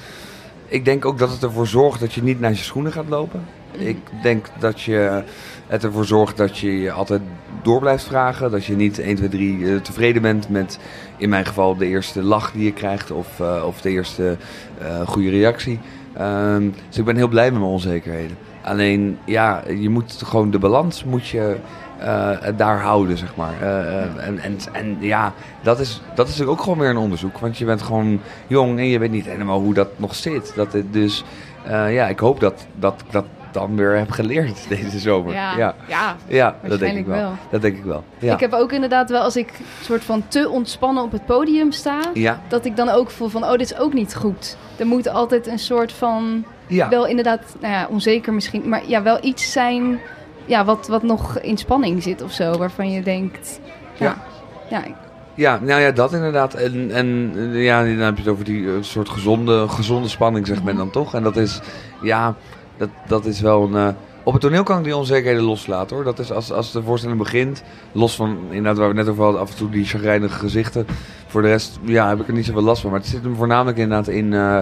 ik 0.69 0.85
denk 0.85 1.05
ook 1.05 1.17
dat 1.17 1.31
het 1.31 1.43
ervoor 1.43 1.67
zorgt 1.67 1.99
dat 1.99 2.13
je 2.13 2.23
niet 2.23 2.39
naar 2.39 2.51
je 2.51 2.57
schoenen 2.57 2.91
gaat 2.91 3.09
lopen. 3.09 3.45
Ik 3.71 3.97
denk 4.21 4.45
dat 4.59 4.81
je 4.81 5.23
het 5.67 5.83
ervoor 5.83 6.05
zorgt 6.05 6.37
dat 6.37 6.57
je 6.57 6.79
je 6.79 6.91
altijd 6.91 7.21
door 7.61 7.79
blijft 7.79 8.03
vragen. 8.03 8.51
Dat 8.51 8.65
je 8.65 8.75
niet 8.75 8.99
1, 8.99 9.15
2, 9.15 9.29
3 9.29 9.57
uh, 9.57 9.79
tevreden 9.79 10.21
bent 10.21 10.49
met, 10.49 10.79
in 11.17 11.29
mijn 11.29 11.45
geval, 11.45 11.75
de 11.75 11.85
eerste 11.85 12.23
lach 12.23 12.51
die 12.51 12.63
je 12.63 12.73
krijgt. 12.73 13.11
Of, 13.11 13.39
uh, 13.39 13.63
of 13.65 13.81
de 13.81 13.89
eerste 13.89 14.37
uh, 14.81 15.07
goede 15.07 15.29
reactie. 15.29 15.79
Um, 16.21 16.73
dus 16.87 16.97
ik 16.97 17.05
ben 17.05 17.15
heel 17.15 17.27
blij 17.27 17.51
met 17.51 17.59
mijn 17.59 17.71
onzekerheden. 17.71 18.37
Alleen, 18.63 19.17
ja, 19.25 19.63
je 19.67 19.89
moet 19.89 20.21
gewoon 20.25 20.51
de 20.51 20.59
balans 20.59 21.03
moet 21.03 21.27
je 21.27 21.57
uh, 22.01 22.37
daar 22.57 22.81
houden, 22.81 23.17
zeg 23.17 23.35
maar. 23.35 23.53
Uh, 23.61 24.27
en, 24.27 24.39
en, 24.39 24.57
en 24.71 24.97
ja, 24.99 25.33
dat 25.61 25.79
is, 25.79 26.01
dat 26.15 26.27
is 26.27 26.31
natuurlijk 26.31 26.59
ook 26.59 26.63
gewoon 26.63 26.79
weer 26.79 26.89
een 26.89 26.97
onderzoek. 26.97 27.37
Want 27.37 27.57
je 27.57 27.65
bent 27.65 27.81
gewoon 27.81 28.21
jong 28.47 28.77
en 28.77 28.85
je 28.85 28.99
weet 28.99 29.11
niet 29.11 29.25
helemaal 29.25 29.59
hoe 29.59 29.73
dat 29.73 29.89
nog 29.95 30.15
zit. 30.15 30.53
Dat 30.55 30.73
het 30.73 30.93
dus, 30.93 31.23
uh, 31.67 31.93
ja, 31.93 32.07
ik 32.07 32.19
hoop 32.19 32.39
dat 32.39 32.65
dat, 32.75 33.03
dat 33.11 33.25
dan 33.51 33.75
weer 33.75 33.97
heb 33.97 34.11
geleerd 34.11 34.65
deze 34.69 34.99
zomer. 34.99 35.33
Ja, 35.33 35.57
ja. 35.57 35.75
ja, 35.87 36.15
ja 36.27 36.55
dat 36.67 36.79
denk 36.79 36.97
ik 36.97 37.05
wel. 37.05 37.17
wel. 37.17 37.31
Dat 37.51 37.61
denk 37.61 37.77
ik 37.77 37.83
wel. 37.83 38.03
Ja. 38.17 38.33
Ik 38.33 38.39
heb 38.39 38.53
ook 38.53 38.71
inderdaad 38.71 39.09
wel, 39.09 39.21
als 39.21 39.35
ik 39.35 39.53
soort 39.81 40.03
van 40.03 40.23
te 40.27 40.49
ontspannen 40.49 41.03
op 41.03 41.11
het 41.11 41.25
podium 41.25 41.71
sta, 41.71 41.99
dat 42.47 42.65
ik 42.65 42.75
dan 42.75 42.89
ook 42.89 43.09
voel 43.09 43.27
van, 43.27 43.43
oh, 43.43 43.51
dit 43.51 43.61
is 43.61 43.77
ook 43.77 43.93
niet 43.93 44.15
goed. 44.15 44.57
Er 44.77 44.87
moet 44.87 45.09
altijd 45.09 45.47
een 45.47 45.59
soort 45.59 45.91
van, 45.91 46.45
ja. 46.67 46.89
wel 46.89 47.07
inderdaad, 47.07 47.41
nou 47.59 47.73
ja, 47.73 47.87
onzeker 47.89 48.33
misschien, 48.33 48.69
maar 48.69 48.81
ja, 48.87 49.01
wel 49.01 49.17
iets 49.21 49.51
zijn, 49.51 49.99
ja, 50.49 50.65
wat, 50.65 50.87
wat 50.87 51.03
nog 51.03 51.39
in 51.39 51.57
spanning 51.57 52.03
zit 52.03 52.21
of 52.21 52.31
zo, 52.31 52.57
waarvan 52.57 52.91
je 52.91 53.01
denkt, 53.03 53.59
ja, 53.93 54.17
ja, 54.69 54.83
ja 54.85 55.07
ja, 55.39 55.59
nou 55.61 55.81
ja, 55.81 55.91
dat 55.91 56.13
inderdaad. 56.13 56.53
En, 56.53 56.91
en 56.91 57.31
ja, 57.53 57.83
dan 57.83 57.97
heb 57.97 58.15
je 58.15 58.21
het 58.23 58.31
over 58.31 58.45
die 58.45 58.61
uh, 58.61 58.73
soort 58.81 59.09
gezonde, 59.09 59.67
gezonde 59.67 60.07
spanning, 60.07 60.47
zegt 60.47 60.63
men 60.63 60.75
dan 60.75 60.89
toch. 60.89 61.13
En 61.13 61.23
dat 61.23 61.37
is, 61.37 61.59
ja, 62.01 62.35
dat, 62.77 62.89
dat 63.07 63.25
is 63.25 63.41
wel 63.41 63.63
een... 63.63 63.73
Uh, 63.73 63.87
op 64.23 64.33
het 64.33 64.41
toneel 64.41 64.63
kan 64.63 64.77
ik 64.77 64.83
die 64.83 64.95
onzekerheden 64.95 65.43
loslaten 65.43 65.95
hoor. 65.95 66.05
Dat 66.05 66.19
is 66.19 66.31
als, 66.31 66.51
als 66.51 66.71
de 66.71 66.83
voorstelling 66.83 67.19
begint, 67.19 67.63
los 67.91 68.15
van 68.15 68.37
inderdaad 68.49 68.77
waar 68.77 68.87
we 68.87 68.93
net 68.93 69.07
over 69.07 69.23
hadden, 69.23 69.41
af 69.41 69.49
en 69.49 69.57
toe 69.57 69.69
die 69.69 69.85
chagrijnige 69.85 70.39
gezichten. 70.39 70.87
Voor 71.27 71.41
de 71.41 71.47
rest, 71.47 71.79
ja, 71.83 72.09
heb 72.09 72.19
ik 72.19 72.27
er 72.27 72.33
niet 72.33 72.45
zoveel 72.45 72.61
last 72.61 72.81
van. 72.81 72.91
Maar 72.91 72.99
het 72.99 73.09
zit 73.09 73.23
hem 73.23 73.35
voornamelijk 73.35 73.77
inderdaad 73.77 74.07
in... 74.07 74.31
Uh, 74.31 74.59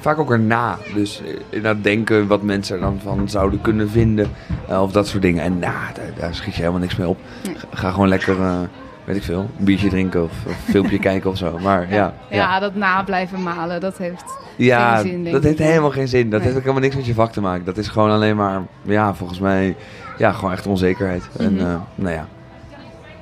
vaak 0.00 0.18
ook 0.18 0.30
erna. 0.30 0.78
Dus 0.94 1.22
inderdaad 1.50 1.84
denken 1.84 2.26
wat 2.26 2.42
mensen 2.42 2.74
er 2.74 2.80
dan 2.80 3.00
van 3.02 3.28
zouden 3.28 3.60
kunnen 3.60 3.90
vinden. 3.90 4.30
Uh, 4.70 4.82
of 4.82 4.92
dat 4.92 5.06
soort 5.08 5.22
dingen. 5.22 5.42
En 5.42 5.58
nou, 5.58 5.74
daar, 5.94 6.04
daar, 6.18 6.34
schiet 6.34 6.54
je 6.54 6.60
helemaal 6.60 6.80
niks 6.80 6.96
mee 6.96 7.08
op. 7.08 7.18
Nee. 7.44 7.56
Ga 7.72 7.90
gewoon 7.90 8.08
lekker 8.08 8.36
uh, 8.38 8.60
weet 9.04 9.16
ik 9.16 9.22
veel, 9.22 9.48
een 9.58 9.64
biertje 9.64 9.88
drinken 9.88 10.22
of, 10.22 10.30
of 10.46 10.52
een 10.66 10.72
filmpje 10.72 10.98
kijken 11.08 11.30
of 11.30 11.36
zo. 11.36 11.58
Maar 11.58 11.80
ja. 11.88 11.94
Ja, 11.96 12.12
Ja, 12.30 12.36
ja, 12.36 12.58
dat 12.58 12.74
na 12.74 13.02
blijven 13.02 13.42
malen, 13.42 13.80
dat 13.80 13.98
heeft 13.98 14.24
ja 14.56 14.96
geen 14.96 15.24
zin, 15.24 15.32
dat 15.32 15.42
heeft 15.42 15.58
helemaal 15.58 15.90
geen 15.90 16.08
zin. 16.08 16.30
Dat 16.30 16.30
Nee. 16.30 16.40
heeft 16.40 16.54
ook 16.56 16.60
helemaal 16.62 16.82
niks 16.82 16.96
met 16.96 17.06
je 17.06 17.14
vak 17.14 17.32
te 17.32 17.40
maken. 17.40 17.64
Dat 17.64 17.76
is 17.76 17.88
gewoon 17.88 18.10
alleen 18.10 18.36
maar, 18.36 18.62
ja, 18.82 19.14
volgens 19.14 19.38
mij, 19.38 19.76
ja, 20.18 20.32
gewoon 20.32 20.52
echt 20.52 20.66
onzekerheid. 20.66 21.28
En 21.38 21.52
Mhm. 21.54 21.62
uh, 21.64 21.74
nou 21.94 22.14
ja. 22.14 22.26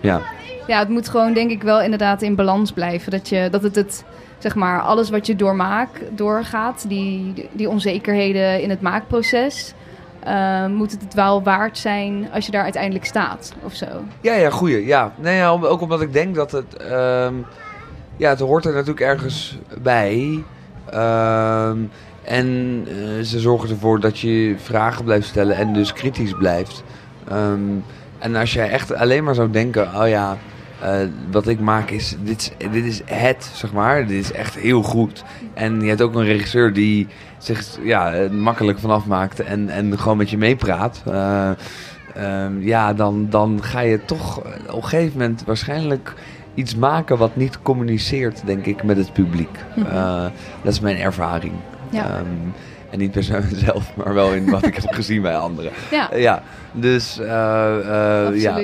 Ja, 0.00 0.20
Ja, 0.68 0.78
het 0.78 0.88
moet 0.88 1.08
gewoon 1.08 1.32
denk 1.32 1.50
ik 1.50 1.62
wel 1.62 1.82
inderdaad 1.82 2.22
in 2.22 2.34
balans 2.34 2.72
blijven. 2.72 3.10
Dat, 3.10 3.28
je, 3.28 3.48
dat 3.50 3.62
het 3.62 3.74
het, 3.74 4.04
zeg 4.38 4.54
maar, 4.54 4.80
alles 4.80 5.10
wat 5.10 5.26
je 5.26 5.36
doormaak, 5.36 5.88
doorgaat, 6.10 6.84
die, 6.88 7.48
die 7.52 7.68
onzekerheden 7.68 8.62
in 8.62 8.70
het 8.70 8.80
maakproces, 8.80 9.74
eh, 10.20 10.66
moet 10.66 10.90
het 10.90 11.02
het 11.02 11.14
wel 11.14 11.42
waard 11.42 11.78
zijn 11.78 12.28
als 12.32 12.46
je 12.46 12.52
daar 12.52 12.62
uiteindelijk 12.62 13.04
staat 13.04 13.52
of 13.62 13.74
zo. 13.74 13.86
ja, 14.20 14.34
ja 14.34 14.50
goeie. 14.50 14.86
Ja. 14.86 15.12
Nee, 15.16 15.36
ja, 15.36 15.48
ook 15.48 15.80
omdat 15.80 16.00
ik 16.00 16.12
denk 16.12 16.34
dat 16.34 16.52
het, 16.52 16.76
ehm, 16.76 17.34
ja, 18.16 18.28
het 18.28 18.40
hoort 18.40 18.64
er 18.64 18.72
natuurlijk 18.72 19.00
ergens 19.00 19.58
bij. 19.82 20.44
Ehm, 20.90 21.78
en 22.22 22.82
eh, 22.88 23.24
ze 23.24 23.38
zorgen 23.40 23.70
ervoor 23.70 24.00
dat 24.00 24.18
je 24.18 24.54
vragen 24.58 25.04
blijft 25.04 25.26
stellen 25.26 25.56
en 25.56 25.72
dus 25.72 25.92
kritisch 25.92 26.34
blijft. 26.34 26.82
Ehm, 27.28 27.60
en 28.18 28.36
als 28.36 28.52
jij 28.52 28.70
echt 28.70 28.94
alleen 28.94 29.24
maar 29.24 29.34
zou 29.34 29.50
denken, 29.50 30.00
oh 30.00 30.08
ja, 30.08 30.36
eh, 30.80 30.98
wat 31.30 31.48
ik 31.48 31.60
maak 31.60 31.90
is 31.90 32.16
dit, 32.22 32.54
is, 32.58 32.70
dit 32.70 32.84
is 32.84 33.00
het, 33.04 33.50
zeg 33.54 33.72
maar. 33.72 34.06
Dit 34.06 34.24
is 34.24 34.32
echt 34.32 34.54
heel 34.54 34.82
goed. 34.82 35.24
En 35.54 35.80
je 35.80 35.88
hebt 35.88 36.02
ook 36.02 36.14
een 36.14 36.24
regisseur 36.24 36.72
die 36.72 37.06
zich 37.38 37.78
ja, 37.82 38.28
makkelijk 38.30 38.78
vanaf 38.78 39.06
maakt 39.06 39.40
en, 39.40 39.68
en 39.68 39.98
gewoon 39.98 40.16
met 40.16 40.30
je 40.30 40.38
meepraat. 40.38 41.02
Eh, 41.06 41.50
ehm, 42.14 42.60
ja, 42.60 42.94
dan, 42.94 43.26
dan 43.30 43.62
ga 43.62 43.80
je 43.80 44.04
toch 44.04 44.38
op 44.68 44.82
een 44.82 44.88
gegeven 44.88 45.18
moment 45.18 45.44
waarschijnlijk 45.44 46.14
iets 46.54 46.74
maken 46.74 47.18
wat 47.18 47.36
niet 47.36 47.62
communiceert, 47.62 48.42
denk 48.46 48.66
ik, 48.66 48.82
met 48.82 48.96
het 48.96 49.12
publiek. 49.12 49.58
Mhm. 49.74 49.86
Eh, 49.86 50.24
dat 50.62 50.72
is 50.72 50.80
mijn 50.80 50.96
ervaring. 50.96 51.52
Ja. 51.90 52.04
Ehm, 52.04 52.26
en 52.90 52.98
niet 52.98 53.10
per 53.10 53.24
se 53.24 53.40
mezelf, 53.52 53.92
maar 53.96 54.14
wel 54.14 54.32
in 54.32 54.50
wat 54.50 54.66
ik 54.66 54.76
heb 54.76 54.92
gezien 54.92 55.22
bij 55.22 55.36
anderen. 55.36 55.72
Ja, 55.90 56.10
ja, 56.14 56.42
dus 56.72 57.18
eh, 57.18 57.26
ja. 58.34 58.60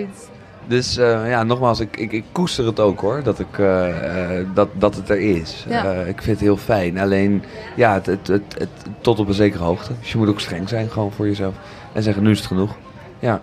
Dus 0.67 0.97
eh, 0.97 1.29
ja, 1.31 1.43
nogmaals, 1.43 1.81
ik, 1.81 1.97
ik, 1.97 2.13
ik 2.13 2.25
koester 2.33 2.67
het 2.67 2.81
ook 2.81 3.01
hoor, 3.01 3.23
dat, 3.23 3.39
ik, 3.39 3.59
eh, 3.59 4.39
eh, 4.39 4.47
dat, 4.55 4.69
dat 4.73 4.95
het 4.95 5.09
er 5.09 5.21
is. 5.21 5.65
Ja. 5.69 5.93
Ik 5.93 6.23
vind 6.23 6.37
het 6.37 6.41
heel 6.47 6.57
fijn. 6.57 6.99
Alleen, 6.99 7.43
ja, 7.77 7.93
het, 7.95 8.07
het, 8.07 8.27
het, 8.27 8.43
het- 8.59 8.69
tot 9.01 9.19
op 9.19 9.29
een 9.29 9.35
zekere 9.35 9.65
hoogte. 9.65 9.93
Dus 10.01 10.13
je 10.13 10.19
moet 10.19 10.29
ook 10.29 10.41
streng 10.41 10.69
zijn 10.69 10.91
gewoon 10.91 11.13
voor 11.13 11.27
jezelf. 11.27 11.55
En 11.93 12.03
zeggen, 12.03 12.23
nu 12.23 12.31
is 12.31 12.39
het 12.39 12.47
genoeg. 12.47 12.75
Ja. 13.19 13.43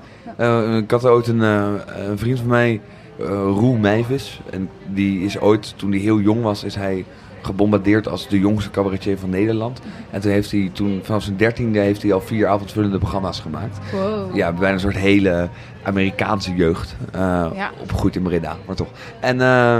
Ik 0.78 0.92
had 0.92 1.06
ooit 1.06 1.28
een, 1.28 1.40
een 1.40 2.18
vriend 2.18 2.40
van 2.40 2.48
mij, 2.48 2.82
Roel 3.28 3.76
Meijvis. 3.76 4.42
En 4.50 4.70
die 4.88 5.24
is 5.26 5.40
ooit, 5.40 5.74
toen 5.78 5.92
hij 5.92 6.00
heel 6.00 6.20
jong 6.20 6.42
was, 6.44 6.64
is 6.64 6.76
hij 6.76 7.06
gebombardeerd 7.42 8.08
als 8.08 8.28
de 8.28 8.40
jongste 8.40 8.70
cabaretier 8.72 9.18
van 9.18 9.30
Nederland. 9.30 9.80
En 10.10 10.22
toen 10.22 10.32
heeft 10.32 10.52
hij, 10.52 10.70
toen, 10.74 11.00
vanaf 11.04 11.24
zijn 11.24 11.38
dertiende, 11.38 11.80
heeft 11.80 12.02
hij 12.02 12.14
al 12.14 12.22
vier 12.22 12.48
avondvullende 12.48 12.98
programma's 12.98 13.40
gemaakt. 13.40 13.78
Wow. 13.92 14.36
Ja, 14.36 14.52
bijna 14.52 14.74
een 14.74 14.80
soort 14.80 14.98
hele 14.98 15.50
Amerikaanse 15.84 16.56
jeugd. 16.56 16.96
Uh, 17.16 17.48
Ja. 17.56 17.72
Opgegroeid 17.82 18.16
in 18.16 18.22
Breda, 18.22 18.56
maar 18.66 18.76
toch. 18.76 18.90
En 19.20 19.42
eh, 19.42 19.78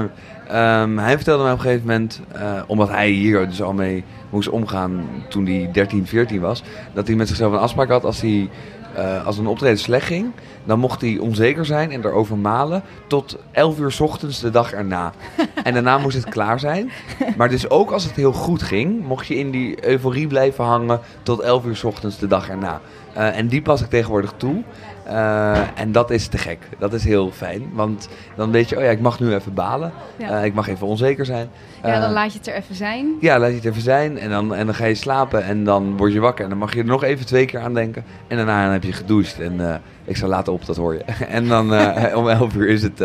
ehm, 0.48 0.98
hij 0.98 1.16
vertelde 1.16 1.44
mij 1.44 1.52
op 1.52 1.58
een 1.58 1.64
gegeven 1.64 1.88
moment, 1.88 2.22
eh, 2.32 2.62
omdat 2.68 2.90
hij 2.90 3.10
hier 3.10 3.48
dus 3.48 3.62
al 3.62 3.74
mee 3.74 4.04
moest 4.30 4.50
omgaan 4.50 5.06
toen 5.30 5.46
hij 5.46 5.70
13, 5.74 6.08
14 6.08 6.40
was, 6.40 6.64
dat 6.94 7.08
hij 7.08 7.16
met 7.16 7.28
zichzelf 7.28 7.54
een 7.54 7.60
afspraak 7.60 7.90
had 7.90 8.04
als 8.04 8.22
hij 8.22 8.50
eh, 8.96 9.26
als 9.26 9.38
een 9.38 9.48
optreden 9.48 9.78
slecht 9.80 10.06
ging, 10.06 10.32
dan 10.64 10.80
mocht 10.80 11.02
hij 11.02 11.18
onzeker 11.18 11.66
zijn 11.66 11.92
en 11.92 12.06
erover 12.06 12.38
malen 12.38 12.84
tot 13.08 13.38
11 13.52 13.80
uur 13.80 13.92
's 13.92 14.00
ochtends 14.00 14.40
de 14.40 14.50
dag 14.50 14.74
erna. 14.74 15.12
en 15.64 15.74
daarna 15.74 15.98
moest 15.98 16.16
het 16.16 16.30
klaar 16.30 16.60
zijn. 16.60 16.92
Maar 17.38 17.50
dus 17.50 17.70
ook 17.70 17.92
als 17.92 18.04
het 18.04 18.16
heel 18.16 18.34
goed 18.34 18.62
ging, 18.62 19.04
mocht 19.04 19.28
je 19.28 19.36
in 19.36 19.52
die 19.52 19.86
euforie 19.88 20.28
blijven 20.28 20.64
hangen 20.64 21.00
tot 21.24 21.40
11 21.40 21.66
uur 21.66 21.76
's 21.76 21.84
ochtends 21.84 22.18
de 22.18 22.28
dag 22.28 22.50
erna. 22.50 22.82
Eh, 23.14 23.38
en 23.38 23.48
die 23.48 23.62
pas 23.62 23.82
ik 23.82 23.90
tegenwoordig 23.90 24.34
toe. 24.38 24.64
Eh, 25.04 25.58
en 25.80 25.92
dat 25.92 26.10
is 26.12 26.28
te 26.28 26.38
gek. 26.38 26.60
Dat 26.80 26.94
is 26.94 27.04
heel 27.04 27.32
fijn. 27.32 27.70
Want 27.74 28.08
dan 28.36 28.52
weet 28.52 28.70
je, 28.70 28.78
oh 28.78 28.84
ja, 28.84 28.90
ik 28.90 29.00
mag 29.02 29.20
nu 29.20 29.34
even 29.34 29.54
balen. 29.54 29.92
Ja. 30.16 30.30
Eh, 30.40 30.46
ik 30.46 30.54
mag 30.54 30.68
even 30.68 30.88
onzeker 30.88 31.26
zijn. 31.26 31.50
ja, 31.84 32.00
dan 32.00 32.10
Eh, 32.10 32.12
laat 32.14 32.32
je 32.32 32.38
het 32.38 32.48
er 32.48 32.54
even 32.56 32.76
zijn. 32.76 33.08
ja, 33.20 33.40
laat 33.40 33.50
je 33.50 33.56
het 33.56 33.66
even 33.66 33.82
zijn 33.82 34.20
en 34.20 34.30
dan, 34.30 34.56
en 34.56 34.66
dan 34.66 34.76
ga 34.76 34.86
je 34.86 34.96
slapen 34.96 35.44
en 35.44 35.64
dan 35.64 35.98
word 35.98 36.14
je 36.14 36.20
wakker. 36.20 36.44
En 36.44 36.50
dan 36.50 36.60
mag 36.60 36.74
je 36.74 36.80
er 36.80 36.86
nog 36.86 37.04
even 37.04 37.26
twee 37.26 37.46
keer 37.46 37.60
aan 37.60 37.74
denken. 37.74 38.04
En 38.28 38.38
daarna 38.38 38.64
dan 38.64 38.72
heb 38.74 38.84
je 38.84 38.94
gedoucht 38.94 39.40
en 39.40 39.82
ik 40.06 40.18
zal 40.18 40.30
later 40.30 40.54
op, 40.54 40.66
dat 40.66 40.76
hoor 40.78 40.94
je. 40.94 41.04
en 41.38 41.48
dan 41.48 41.66
om 42.20 42.30
11 42.30 42.56
uur 42.56 42.68
is 42.70 42.84
het, 42.84 43.04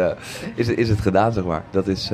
is, 0.54 0.68
is 0.68 0.88
het 0.88 1.00
gedaan, 1.00 1.32
zeg 1.32 1.44
maar. 1.44 1.62
Dat 1.70 1.86
is, 1.86 2.10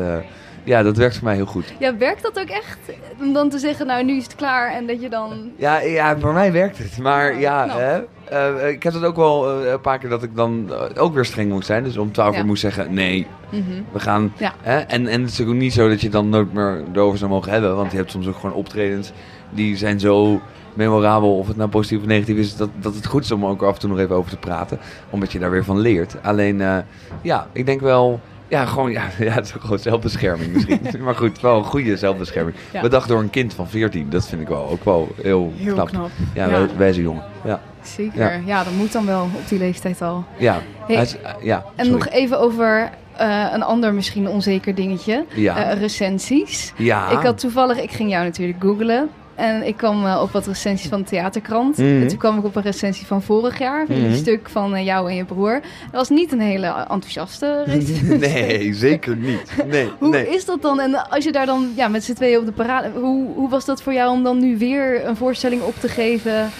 ja, 0.65 0.83
dat 0.83 0.97
werkt 0.97 1.15
voor 1.15 1.25
mij 1.25 1.35
heel 1.35 1.47
goed. 1.47 1.73
Ja, 1.79 1.97
werkt 1.97 2.23
dat 2.23 2.39
ook 2.41 2.49
echt? 2.49 2.79
Om 3.21 3.33
dan 3.33 3.49
te 3.49 3.59
zeggen, 3.59 3.87
nou 3.87 4.05
nu 4.05 4.17
is 4.17 4.23
het 4.25 4.35
klaar 4.35 4.73
en 4.73 4.87
dat 4.87 5.01
je 5.03 5.09
dan... 5.09 5.51
Ja, 5.57 5.81
ja 5.81 6.19
voor 6.19 6.33
mij 6.33 6.53
werkt 6.53 6.79
het. 6.79 6.99
Maar 6.99 7.39
ja, 7.41 7.69
hè, 7.69 8.03
eh, 8.25 8.69
ik 8.69 8.83
heb 8.83 8.93
het 8.93 9.05
ook 9.05 9.17
wel 9.17 9.61
eh, 9.63 9.71
een 9.71 9.81
paar 9.81 9.99
keer 9.99 10.09
dat 10.09 10.23
ik 10.23 10.37
dan 10.37 10.71
eh, 10.95 11.03
ook 11.03 11.15
weer 11.15 11.25
streng 11.25 11.51
moest 11.51 11.67
zijn. 11.67 11.85
Dus 11.85 11.97
om 11.97 12.13
12 12.13 12.35
Ja. 12.35 12.41
uur 12.41 12.47
moest 12.47 12.61
zeggen, 12.61 12.95
nee, 12.95 13.27
Mhm. 13.51 13.83
we 13.93 14.01
gaan... 14.01 14.33
Hè? 14.63 14.79
En, 14.79 15.07
en 15.07 15.21
het 15.23 15.31
is 15.31 15.41
ook 15.41 15.47
niet 15.55 15.73
zo 15.73 15.89
dat 15.89 16.01
je 16.01 16.09
dan 16.09 16.29
nooit 16.29 16.53
meer 16.53 16.83
erover 16.95 17.19
zou 17.19 17.31
mogen 17.31 17.53
hebben. 17.53 17.77
Want 17.77 17.91
je 17.91 17.97
hebt 17.97 18.11
soms 18.11 18.27
ook 18.27 18.37
gewoon 18.37 18.55
optredens 18.55 19.13
die 19.51 19.77
zijn 19.77 20.01
zo 20.01 20.41
memorabel. 20.75 21.37
Of 21.39 21.47
het 21.49 21.57
nou 21.57 21.69
positief 21.69 21.99
of 21.99 22.07
negatief 22.07 22.37
is. 22.37 22.57
Dat, 22.57 22.69
dat 22.81 22.95
het 22.95 23.07
goed 23.07 23.25
is 23.25 23.31
om 23.33 23.43
er 23.43 23.49
ook 23.49 23.63
af 23.63 23.75
en 23.75 23.81
toe 23.81 23.91
nog 23.91 23.99
even 23.99 24.17
over 24.17 24.31
te 24.31 24.37
praten. 24.37 24.79
Omdat 25.11 25.33
je 25.33 25.39
daar 25.39 25.51
weer 25.51 25.65
van 25.65 25.79
leert. 25.79 26.17
Alleen, 26.23 26.85
ja, 27.23 27.47
ik 27.53 27.67
denk 27.67 27.81
wel... 27.81 28.21
Ja, 28.53 28.65
gewoon, 28.67 28.91
ja, 28.93 29.03
ja, 29.19 29.33
het 29.33 29.45
is 29.45 29.51
gewoon 29.61 29.79
zelfbescherming 29.79 30.53
misschien. 30.53 30.81
maar 31.05 31.15
goed, 31.15 31.41
wel 31.41 31.57
een 31.59 31.65
goede 31.65 31.97
zelfbescherming. 31.97 32.57
Ja. 32.73 32.81
Bedacht 32.81 33.09
door 33.09 33.21
een 33.21 33.31
kind 33.31 33.55
van 33.55 33.69
14. 33.69 34.11
Dat 34.11 34.27
vind 34.29 34.41
ik 34.43 34.49
wel 34.49 34.69
ook 34.69 34.85
wel 34.85 35.09
heel, 35.23 35.53
Heel 35.57 35.75
knap. 35.75 35.89
knap. 35.89 36.11
Ja, 36.35 36.45
Ja. 36.45 36.51
wij- 36.51 36.69
wijze 36.77 37.03
jongen. 37.03 37.23
Ja, 37.45 37.61
Zeker. 37.83 38.21
Ja. 38.33 38.41
Ja. 38.47 38.65
dat 38.65 38.73
moet 38.73 38.93
dan 38.93 39.07
wel 39.07 39.23
op 39.23 39.49
die 39.49 39.59
leeftijd 39.59 40.03
al. 40.03 40.25
ja. 40.37 40.61
Hey, 40.87 40.97
eh, 40.97 41.07
ja 41.43 41.65
En 41.77 41.91
nog 41.91 42.09
even 42.09 42.41
over 42.41 42.91
eh, 43.17 43.47
een 43.53 43.63
ander 43.63 43.95
misschien 43.95 44.29
onzeker 44.29 44.75
dingetje. 44.75 45.25
Ja. 45.35 45.71
Eh, 45.71 45.79
recensies. 45.81 46.73
ja. 46.77 47.11
Ik 47.11 47.19
had 47.19 47.39
toevallig, 47.39 47.81
ik 47.83 47.91
ging 47.91 48.11
jou 48.11 48.25
natuurlijk 48.25 48.61
googlen. 48.63 49.09
En 49.35 49.67
ik 49.67 49.77
kwam 49.77 50.07
eh, 50.07 50.21
op 50.23 50.31
wat 50.31 50.47
recensies 50.47 50.89
van 50.89 50.99
de 51.01 51.09
theaterkrant. 51.09 51.77
Mhm. 51.79 52.01
En 52.03 52.09
toen 52.09 52.19
kwam 52.19 52.39
ik 52.39 52.45
op 52.45 52.57
een 52.57 52.63
recensie 52.63 53.07
van 53.07 53.23
vorig 53.23 53.59
jaar. 53.59 53.87
Van 53.87 53.97
Mhm. 53.97 54.05
een 54.05 54.17
stuk 54.17 54.49
van 54.49 54.75
eh, 54.75 54.85
jou 54.85 55.11
en 55.11 55.17
je 55.17 55.25
broer. 55.25 55.53
Dat 55.53 55.91
was 56.01 56.09
niet 56.09 56.33
een 56.33 56.41
hele 56.41 56.67
enthousiaste 56.67 57.63
recensie. 57.67 58.19
nee, 58.29 58.75
zeker 58.75 59.17
niet. 59.17 59.53
Nee, 59.67 59.89
Hoe 59.99 60.09
nee. 60.09 60.29
is 60.29 60.45
dat 60.45 60.63
dan? 60.63 60.81
En 60.81 61.09
als 61.11 61.25
je 61.25 61.33
daar 61.33 61.47
dan 61.47 61.73
ja, 61.77 61.89
met 61.89 62.05
z'n 62.05 62.13
tweeën 62.13 62.39
op 62.39 62.47
de 62.47 62.53
parade... 62.53 62.91
Hoe, 62.95 63.27
hoe 63.35 63.49
was 63.51 63.65
dat 63.65 63.83
voor 63.83 63.93
jou 63.93 64.11
om 64.17 64.23
dan 64.23 64.39
nu 64.39 64.59
weer 64.59 65.07
een 65.07 65.17
voorstelling 65.17 65.63
op 65.63 65.75
te 65.81 65.89
geven? 65.89 66.51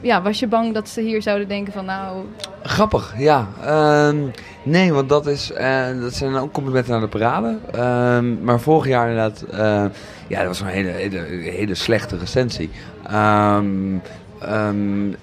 Ja, 0.00 0.22
was 0.22 0.38
je 0.38 0.46
bang 0.46 0.74
dat 0.74 0.88
ze 0.88 1.00
hier 1.00 1.22
zouden 1.22 1.48
denken 1.48 1.72
van 1.72 1.84
nou... 1.84 2.24
Grappig, 2.62 3.14
ja. 3.16 3.48
Ehm, 3.64 4.16
nee, 4.62 4.92
want 4.92 5.08
dat, 5.08 5.26
is, 5.26 5.52
eh, 5.52 6.00
dat 6.00 6.14
zijn 6.14 6.36
ook 6.36 6.52
complimenten 6.52 6.92
naar 6.92 7.00
de 7.00 7.08
parade. 7.08 7.58
Ehm, 7.72 8.44
maar 8.44 8.60
vorig 8.60 8.86
jaar 8.86 9.08
inderdaad, 9.08 9.42
eh, 9.42 9.84
ja, 10.28 10.38
dat 10.38 10.46
was 10.46 10.60
een 10.60 10.66
hele, 10.66 10.90
hele, 10.90 11.18
hele 11.50 11.74
slechte 11.74 12.16
recensie. 12.16 12.70
Ehm, 13.06 13.96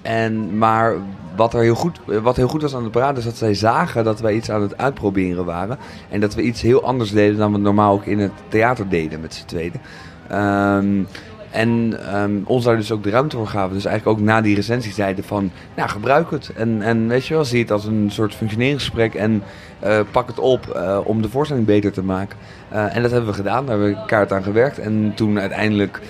en, 0.02 0.58
maar 0.58 0.94
wat, 1.36 1.54
er 1.54 1.60
heel 1.60 1.74
goed, 1.74 2.00
wat 2.22 2.36
heel 2.36 2.48
goed 2.48 2.62
was 2.62 2.74
aan 2.74 2.84
de 2.84 2.90
parade 2.90 3.18
is 3.18 3.24
dat 3.24 3.36
zij 3.36 3.54
zagen 3.54 4.04
dat 4.04 4.20
wij 4.20 4.34
iets 4.34 4.50
aan 4.50 4.62
het 4.62 4.78
uitproberen 4.78 5.44
waren. 5.44 5.78
En 6.10 6.20
dat 6.20 6.34
we 6.34 6.42
iets 6.42 6.62
heel 6.62 6.82
anders 6.82 7.10
deden 7.10 7.36
dan 7.36 7.52
we 7.52 7.58
normaal 7.58 7.92
ook 7.92 8.04
in 8.04 8.18
het 8.18 8.32
theater 8.48 8.88
deden 8.88 9.20
met 9.20 9.34
z'n 9.34 9.44
tweeën. 9.44 9.72
En 11.56 11.98
ehm, 12.12 12.30
ons 12.44 12.64
daar 12.64 12.76
dus 12.76 12.92
ook 12.92 13.02
de 13.02 13.10
ruimte 13.10 13.36
voor 13.36 13.46
gaven. 13.46 13.74
Dus 13.74 13.84
eigenlijk 13.84 14.18
ook 14.18 14.24
na 14.24 14.40
die 14.40 14.54
recensie 14.54 14.92
zeiden 14.92 15.24
van, 15.24 15.50
nou 15.76 15.88
gebruik 15.88 16.30
het. 16.30 16.52
En, 16.56 16.82
en 16.82 17.08
weet 17.08 17.26
je 17.26 17.34
wel, 17.34 17.44
zie 17.44 17.60
het 17.60 17.70
als 17.70 17.84
een 17.84 18.10
soort 18.10 18.34
functioneringsgesprek 18.34 19.14
en 19.14 19.42
eh, 19.78 20.00
pak 20.10 20.26
het 20.26 20.38
op 20.38 20.68
eh, 20.68 20.98
om 21.04 21.22
de 21.22 21.28
voorstelling 21.28 21.66
beter 21.66 21.92
te 21.92 22.02
maken. 22.02 22.38
Eh, 22.68 22.96
en 22.96 23.02
dat 23.02 23.10
hebben 23.10 23.30
we 23.30 23.36
gedaan, 23.36 23.66
daar 23.66 23.78
hebben 23.78 23.94
we 23.96 24.06
kaart 24.06 24.32
aan 24.32 24.42
gewerkt. 24.42 24.78
En 24.78 25.12
toen 25.14 25.40
uiteindelijk, 25.40 26.00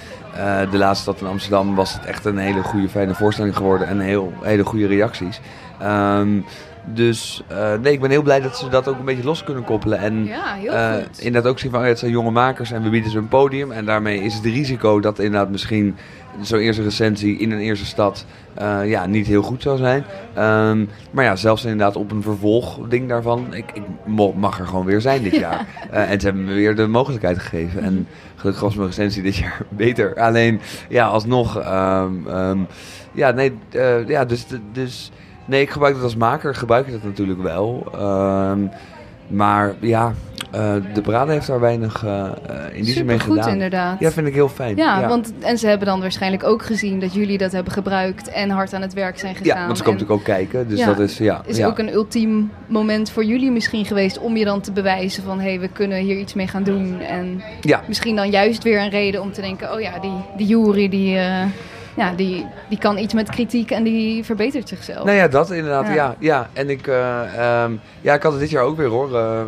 de 0.70 0.78
laatste 0.78 1.02
stad 1.02 1.20
in 1.20 1.26
Amsterdam, 1.26 1.74
was 1.74 1.94
het 1.94 2.04
echt 2.04 2.24
een 2.24 2.38
hele 2.38 2.62
goede, 2.62 2.88
fijne 2.88 3.14
voorstelling 3.14 3.56
geworden. 3.56 3.88
En 3.88 4.00
heel, 4.00 4.32
hele 4.42 4.64
goede 4.64 4.86
reacties. 4.86 5.40
Ehm, 5.78 6.40
dus 6.94 7.42
eh, 7.48 7.72
nee, 7.82 7.92
ik 7.92 8.00
ben 8.00 8.10
heel 8.10 8.22
blij 8.22 8.40
dat 8.40 8.58
ze 8.58 8.68
dat 8.68 8.88
ook 8.88 8.98
een 8.98 9.04
beetje 9.04 9.24
los 9.24 9.44
kunnen 9.44 9.64
koppelen. 9.64 9.98
En 9.98 10.24
Ja, 10.24 10.54
heel 10.54 10.72
eh, 10.72 10.94
goed. 10.94 11.18
inderdaad 11.18 11.50
ook 11.50 11.58
zien 11.58 11.70
van, 11.70 11.80
oh 11.80 11.86
het 11.86 11.98
zijn 11.98 12.10
jonge 12.10 12.30
makers 12.30 12.72
en 12.72 12.82
we 12.82 12.88
bieden 12.88 13.10
ze 13.10 13.18
een 13.18 13.28
podium. 13.28 13.72
En 13.72 13.84
daarmee 13.84 14.20
is 14.22 14.34
het 14.34 14.44
risico 14.44 15.00
dat 15.00 15.18
inderdaad 15.18 15.50
misschien 15.50 15.96
zo'n 16.40 16.58
eerste 16.58 16.82
recensie 16.82 17.38
in 17.38 17.50
een 17.50 17.58
eerste 17.58 17.86
stad 17.86 18.26
eh, 18.54 18.88
ja, 18.88 19.06
niet 19.06 19.26
heel 19.26 19.42
goed 19.42 19.62
zou 19.62 19.76
zijn. 19.76 20.04
Ehm, 20.34 20.84
maar 21.10 21.24
ja, 21.24 21.36
zelfs 21.36 21.64
inderdaad 21.64 21.96
op 21.96 22.10
een 22.10 22.22
vervolgding 22.22 23.08
daarvan, 23.08 23.54
ik, 23.54 23.64
ik 23.72 23.82
mag 24.36 24.58
er 24.58 24.66
gewoon 24.66 24.84
weer 24.84 25.00
zijn 25.00 25.22
dit 25.22 25.36
jaar. 25.36 25.66
En 25.90 26.20
ze 26.20 26.26
hebben 26.26 26.44
me 26.44 26.54
weer 26.54 26.76
de 26.76 26.86
mogelijkheid 26.86 27.38
gegeven. 27.38 27.82
En 27.82 28.08
gelukkig 28.36 28.62
was 28.62 28.74
mijn 28.74 28.88
recensie 28.88 29.22
dit 29.22 29.36
jaar 29.36 29.60
beter. 29.84 30.20
Alleen, 30.20 30.60
ja, 30.88 31.06
alsnog, 31.06 31.58
ehm, 31.58 32.28
ehm, 32.28 32.58
ja, 33.12 33.30
nee, 33.30 33.52
ja, 34.06 34.24
dus, 34.24 34.46
dus, 34.72 35.10
nee, 35.46 35.60
ik 35.60 35.70
gebruik 35.70 35.94
dat 35.94 36.02
als 36.02 36.16
maker, 36.16 36.54
gebruik 36.54 36.86
ik 36.86 36.92
dat 36.92 37.02
natuurlijk 37.02 37.42
wel. 37.42 37.86
Ehm, 37.94 38.66
maar 39.28 39.74
ja, 39.80 40.12
eh, 40.50 40.74
de 40.94 41.00
parade 41.00 41.32
heeft 41.32 41.46
daar 41.46 41.60
weinig 41.60 42.04
eh, 42.04 42.24
eh, 42.24 42.30
in 42.72 42.82
die 42.82 42.92
zin 42.92 43.06
mee 43.06 43.16
Supergoed 43.16 43.38
gedaan. 43.38 43.52
inderdaad. 43.52 44.00
Ja, 44.00 44.10
vind 44.10 44.26
ik 44.26 44.34
heel 44.34 44.48
fijn. 44.48 44.76
Ja, 44.76 45.08
Want, 45.08 45.32
en 45.40 45.58
ze 45.58 45.66
hebben 45.66 45.86
dan 45.86 46.00
waarschijnlijk 46.00 46.44
ook 46.44 46.62
gezien 46.62 47.00
dat 47.00 47.14
jullie 47.14 47.38
dat 47.38 47.52
hebben 47.52 47.72
gebruikt 47.72 48.28
en 48.28 48.50
hard 48.50 48.72
aan 48.72 48.82
het 48.82 48.92
werk 48.92 49.18
zijn 49.18 49.34
gegaan. 49.34 49.60
ja, 49.60 49.66
want 49.66 49.78
ze 49.78 49.84
komen 49.84 50.00
En 50.00 50.06
natuurlijk 50.06 50.30
ook 50.30 50.36
kijken. 50.36 50.68
Dus 50.68 50.78
Ja, 50.78 50.86
dat 50.86 50.98
is, 50.98 51.18
ja. 51.18 51.42
is 51.46 51.56
ja. 51.56 51.66
ook 51.66 51.78
een 51.78 51.92
ultiem 51.92 52.50
moment 52.66 53.10
voor 53.10 53.24
jullie 53.24 53.50
misschien 53.50 53.84
geweest 53.84 54.18
om 54.18 54.36
je 54.36 54.44
dan 54.44 54.60
te 54.60 54.72
bewijzen 54.72 55.22
van 55.22 55.40
hé, 55.40 55.48
hey, 55.48 55.60
we 55.60 55.68
kunnen 55.68 55.98
hier 55.98 56.18
iets 56.18 56.34
mee 56.34 56.48
gaan 56.48 56.62
doen. 56.62 57.00
En 57.00 57.42
misschien 57.86 58.16
dan 58.16 58.30
juist 58.30 58.62
weer 58.62 58.80
een 58.80 58.90
reden 58.90 59.22
om 59.22 59.32
te 59.32 59.40
denken, 59.40 59.72
oh 59.72 59.80
ja, 59.80 59.98
die, 59.98 60.24
die 60.36 60.46
jury 60.46 60.88
die, 60.88 61.18
ja, 61.96 62.12
die, 62.12 62.46
die 62.68 62.78
kan 62.78 62.98
iets 62.98 63.14
met 63.14 63.30
kritiek 63.30 63.70
en 63.70 63.82
die 63.82 64.24
verbetert 64.24 64.68
zichzelf. 64.68 65.04
Nou 65.04 65.16
ja, 65.16 65.28
dat 65.28 65.50
inderdaad, 65.50 65.86
Ja. 65.86 65.94
ja. 65.94 66.14
ja. 66.18 66.48
En 66.52 66.70
ik, 66.70 66.86
eh, 66.86 67.62
ehm, 67.62 67.72
ja, 68.00 68.14
ik 68.14 68.22
had 68.22 68.32
het 68.32 68.40
dit 68.40 68.50
jaar 68.50 68.64
ook 68.64 68.76
weer 68.76 68.88
hoor. 68.88 69.06
Eh, 69.06 69.40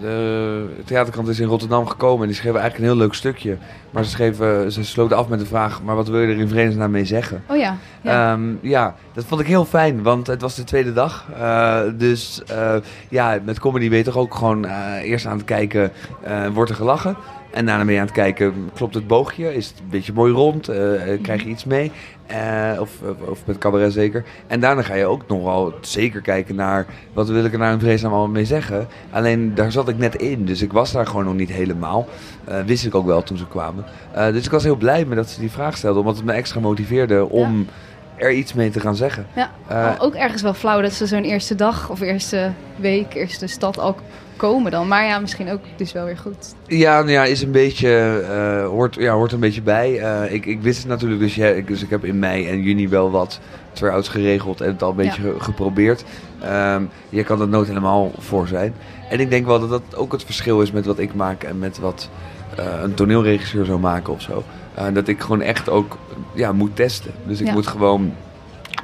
de 0.00 0.66
theaterkrant 0.84 1.28
is 1.28 1.40
in 1.40 1.48
Rotterdam 1.48 1.86
gekomen 1.86 2.20
en 2.20 2.26
die 2.26 2.36
schreven 2.36 2.60
eigenlijk 2.60 2.90
een 2.90 2.96
heel 2.96 3.06
leuk 3.06 3.14
stukje. 3.14 3.56
Maar 3.90 4.04
ze, 4.04 4.10
schreven, 4.10 4.72
ze 4.72 4.84
sloten 4.84 5.16
af 5.16 5.28
met 5.28 5.38
de 5.38 5.46
vraag, 5.46 5.82
maar 5.82 5.96
wat 5.96 6.08
wil 6.08 6.20
je 6.20 6.32
er 6.32 6.38
in 6.38 6.48
vredesnaam 6.48 6.90
mee 6.90 7.04
zeggen? 7.04 7.42
Oh 7.46 7.56
ja, 7.56 7.76
ja. 8.00 8.30
Ja. 8.30 8.38
ja, 8.60 8.94
dat 9.12 9.24
vond 9.24 9.40
ik 9.40 9.46
heel 9.46 9.64
fijn, 9.64 10.02
want 10.02 10.26
het 10.26 10.40
was 10.40 10.54
de 10.54 10.64
tweede 10.64 10.92
dag. 10.92 11.26
Dus 11.94 12.42
ja, 13.08 13.38
met 13.44 13.60
comedy 13.60 13.88
ben 13.88 13.98
je 13.98 14.04
toch 14.04 14.16
ook 14.16 14.34
gewoon 14.34 14.64
eerst 15.02 15.26
aan 15.26 15.36
het 15.36 15.46
kijken, 15.46 15.92
wordt 16.52 16.70
er 16.70 16.76
gelachen? 16.76 17.16
En 17.54 17.66
daarna 17.66 17.84
ben 17.84 17.94
je 17.94 18.00
aan 18.00 18.06
het 18.06 18.14
kijken, 18.14 18.70
klopt 18.74 18.94
het 18.94 19.06
boogje? 19.06 19.54
Is 19.54 19.66
het 19.66 19.78
een 19.78 19.88
beetje 19.90 20.12
mooi 20.12 20.32
rond? 20.32 20.68
Eh, 20.68 21.12
eh, 21.12 21.22
krijg 21.22 21.42
je 21.42 21.48
iets 21.48 21.64
mee? 21.64 21.92
Eh, 22.26 22.80
of, 22.80 22.90
of, 23.28 23.46
met 23.46 23.58
cabaret 23.58 23.92
zeker. 23.92 24.24
En 24.46 24.60
daarna 24.60 24.82
ga 24.82 24.94
je 24.94 25.06
ook 25.06 25.22
nog 25.28 25.42
wel 25.42 25.74
zeker 25.80 26.20
kijken 26.20 26.54
naar... 26.54 26.86
wat 27.12 27.28
wil 27.28 27.44
ik 27.44 27.52
er 27.52 27.58
nou 27.58 27.72
in 27.72 27.80
vredesnaam 27.80 28.12
allemaal 28.12 28.30
mee 28.30 28.44
zeggen? 28.44 28.86
Alleen 29.10 29.54
daar 29.54 29.72
zat 29.72 29.88
ik 29.88 29.98
net 29.98 30.14
in, 30.14 30.44
dus 30.44 30.62
ik 30.62 30.72
was 30.72 30.92
daar 30.92 31.06
gewoon 31.06 31.24
nog 31.24 31.34
niet 31.34 31.50
helemaal. 31.50 32.08
Wist 32.66 32.86
ik 32.86 32.94
ook 32.94 33.06
wel 33.06 33.22
toen 33.22 33.38
ze 33.38 33.48
kwamen. 33.48 33.84
Dus 34.14 34.44
ik 34.44 34.50
was 34.50 34.64
heel 34.64 34.76
blij 34.76 35.04
met 35.04 35.16
dat 35.16 35.30
ze 35.30 35.40
die 35.40 35.50
vraag 35.50 35.76
stelden... 35.76 36.00
omdat 36.00 36.16
het 36.16 36.24
me 36.24 36.32
extra 36.32 36.60
motiveerde 36.60 37.28
om 37.28 37.66
er 38.16 38.32
iets 38.32 38.52
mee 38.52 38.70
te 38.70 38.80
gaan 38.80 38.96
zeggen. 38.96 39.26
ja. 39.34 39.96
ook 39.98 40.14
ergens 40.14 40.42
wel 40.42 40.54
flauw 40.54 40.80
dat 40.80 40.92
ze 40.92 41.06
zo'n 41.06 41.24
eerste 41.24 41.54
dag 41.54 41.90
of 41.90 42.00
eerste 42.00 42.52
week, 42.76 43.14
eerste 43.14 43.46
stad 43.46 43.78
al 43.78 43.96
komen 44.36 44.70
dan. 44.70 44.88
Maar 44.88 45.04
ja, 45.06 45.18
misschien 45.18 45.50
ook 45.50 45.60
dus 45.76 45.92
wel 45.92 46.04
weer 46.04 46.16
goed. 46.18 46.54
Ja, 46.66 46.98
nou 46.98 47.10
ja, 47.10 47.24
is 47.24 47.42
een 47.42 47.50
beetje, 47.50 47.88
eh, 48.30 48.66
hoort, 48.68 48.94
ja, 48.94 49.12
hoort 49.14 49.32
een 49.32 49.40
beetje 49.40 49.62
bij. 49.62 49.98
Eh, 50.00 50.32
ik, 50.32 50.46
ik 50.46 50.62
wist 50.62 50.78
het 50.78 50.88
natuurlijk, 50.88 51.20
dus, 51.20 51.34
ja, 51.34 51.46
ik, 51.46 51.66
dus 51.68 51.82
ik 51.82 51.90
heb 51.90 52.04
in 52.04 52.18
mei 52.18 52.48
en 52.48 52.62
juni 52.62 52.88
wel 52.88 53.10
wat 53.10 53.40
try-outs 53.72 54.08
geregeld 54.08 54.60
en 54.60 54.68
het 54.72 54.82
al 54.82 54.90
een 54.90 54.96
beetje 54.96 55.22
ge- 55.22 55.34
geprobeerd. 55.38 56.04
Ehm, 56.42 56.82
je 57.08 57.24
kan 57.24 57.40
er 57.40 57.48
nooit 57.48 57.68
helemaal 57.68 58.10
voor 58.18 58.46
zijn. 58.48 58.74
En 59.10 59.20
ik 59.20 59.30
denk 59.30 59.46
wel 59.46 59.60
dat 59.60 59.70
dat 59.70 59.96
ook 59.96 60.12
het 60.12 60.24
verschil 60.24 60.60
is 60.62 60.72
met 60.72 60.86
wat 60.86 60.98
ik 60.98 61.14
maak 61.14 61.42
en 61.42 61.58
met 61.58 61.78
wat 61.78 62.08
eh, 62.56 62.64
een 62.82 62.94
toneelregisseur 62.94 63.64
zou 63.64 63.78
maken 63.78 64.12
of 64.12 64.20
zo. 64.22 64.42
Dat 64.92 65.08
ik 65.08 65.20
gewoon 65.20 65.40
echt 65.42 65.68
ook 65.68 65.98
ja, 66.34 66.52
moet 66.52 66.76
testen. 66.76 67.10
Dus 67.26 67.40
ik 67.40 67.46
Ja. 67.46 67.52
moet 67.52 67.66
gewoon 67.66 68.12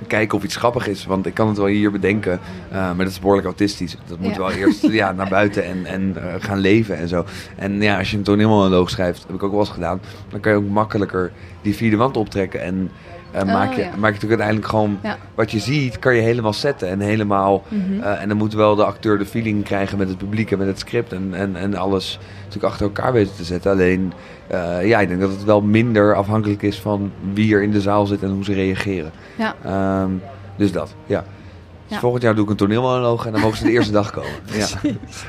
kijken 0.07 0.39
of 0.39 0.45
iets 0.45 0.57
grappig 0.57 0.87
is. 0.89 1.07
Want 1.07 1.27
ik 1.27 1.35
kan 1.35 1.49
het 1.49 1.57
wel 1.57 1.67
hier 1.67 1.91
bedenken, 1.91 2.41
eh, 2.69 2.77
maar 2.77 2.97
dat 2.97 3.09
is 3.09 3.19
behoorlijk 3.19 3.47
autistisch. 3.47 3.97
Dat 4.07 4.19
moet 4.19 4.33
Ja. 4.33 4.39
wel 4.39 4.51
eerst 4.53 4.83
ja, 4.87 5.13
naar 5.13 5.29
buiten 5.29 5.65
en, 5.65 5.87
en 5.87 6.17
eh, 6.17 6.35
gaan 6.39 6.59
leven 6.59 6.97
en 6.97 7.09
zo. 7.09 7.25
En 7.57 7.83
ja, 7.83 7.99
als 7.99 8.11
je 8.11 8.17
een 8.17 8.23
toneelmonoloog 8.23 8.91
schrijft, 8.91 9.25
heb 9.27 9.37
ik 9.37 9.43
ook 9.43 9.51
wel 9.51 9.61
eens 9.61 9.69
gedaan, 9.71 10.01
dan 10.29 10.41
kan 10.41 10.53
je 10.53 10.59
ook 10.59 10.69
makkelijker 10.69 11.33
die 11.63 11.75
vierde 11.77 11.97
wand 11.97 12.17
optrekken. 12.17 12.63
En 12.63 12.91
eh, 13.33 13.41
Oh, 13.43 13.47
maak, 13.53 13.73
je, 13.73 13.81
ja. 13.81 13.87
maak 13.87 13.95
je 13.95 13.99
natuurlijk 14.01 14.23
uiteindelijk 14.41 14.67
gewoon 14.69 14.99
Ja. 15.03 15.17
wat 15.35 15.51
je 15.51 15.59
ziet, 15.59 15.99
kan 15.99 16.15
je 16.15 16.21
helemaal 16.23 16.53
zetten. 16.53 16.89
En 16.89 17.01
helemaal. 17.01 17.63
Mhm. 17.69 18.01
eh, 18.03 18.23
en 18.23 18.29
dan 18.29 18.37
moet 18.37 18.53
wel 18.55 18.75
de 18.75 18.85
acteur 18.85 19.19
de 19.19 19.27
feeling 19.27 19.65
krijgen 19.65 19.99
met 19.99 20.09
het 20.09 20.19
publiek 20.19 20.51
en 20.51 20.59
met 20.59 20.67
het 20.67 20.79
script. 20.79 21.13
En, 21.13 21.31
en, 21.35 21.57
en 21.57 21.75
alles 21.75 22.19
natuurlijk 22.45 22.65
achter 22.73 22.87
elkaar 22.87 23.13
weten 23.13 23.37
te 23.37 23.45
zetten. 23.45 23.71
Alleen, 23.71 24.13
eh, 24.47 24.87
ja, 24.87 25.01
ik 25.01 25.09
denk 25.09 25.21
dat 25.21 25.31
het 25.31 25.45
wel 25.45 25.61
minder 25.61 26.15
afhankelijk 26.15 26.63
is 26.63 26.79
van 26.81 27.13
wie 27.33 27.55
er 27.55 27.63
in 27.63 27.71
de 27.71 27.81
zaal 27.81 28.07
zit 28.07 28.23
en 28.23 28.31
hoe 28.31 28.45
ze 28.45 28.53
reageren. 28.53 29.11
Ja. 29.39 29.55
Ehm, 29.65 30.11
dus 30.57 30.73
dat, 30.73 30.95
ja. 31.07 31.25
Dus 31.89 31.99
volgend 31.99 32.23
jaar 32.23 32.35
doe 32.35 32.45
ik 32.45 32.51
een 32.51 32.57
toneelmonoloog 32.57 33.27
en 33.27 33.33
dan 33.33 33.41
mogen 33.41 33.59
ze 33.59 33.65
de 33.65 33.71
eerste 33.71 33.93
dag 33.93 34.11
komen. 34.11 34.31
Ja, 34.53 34.67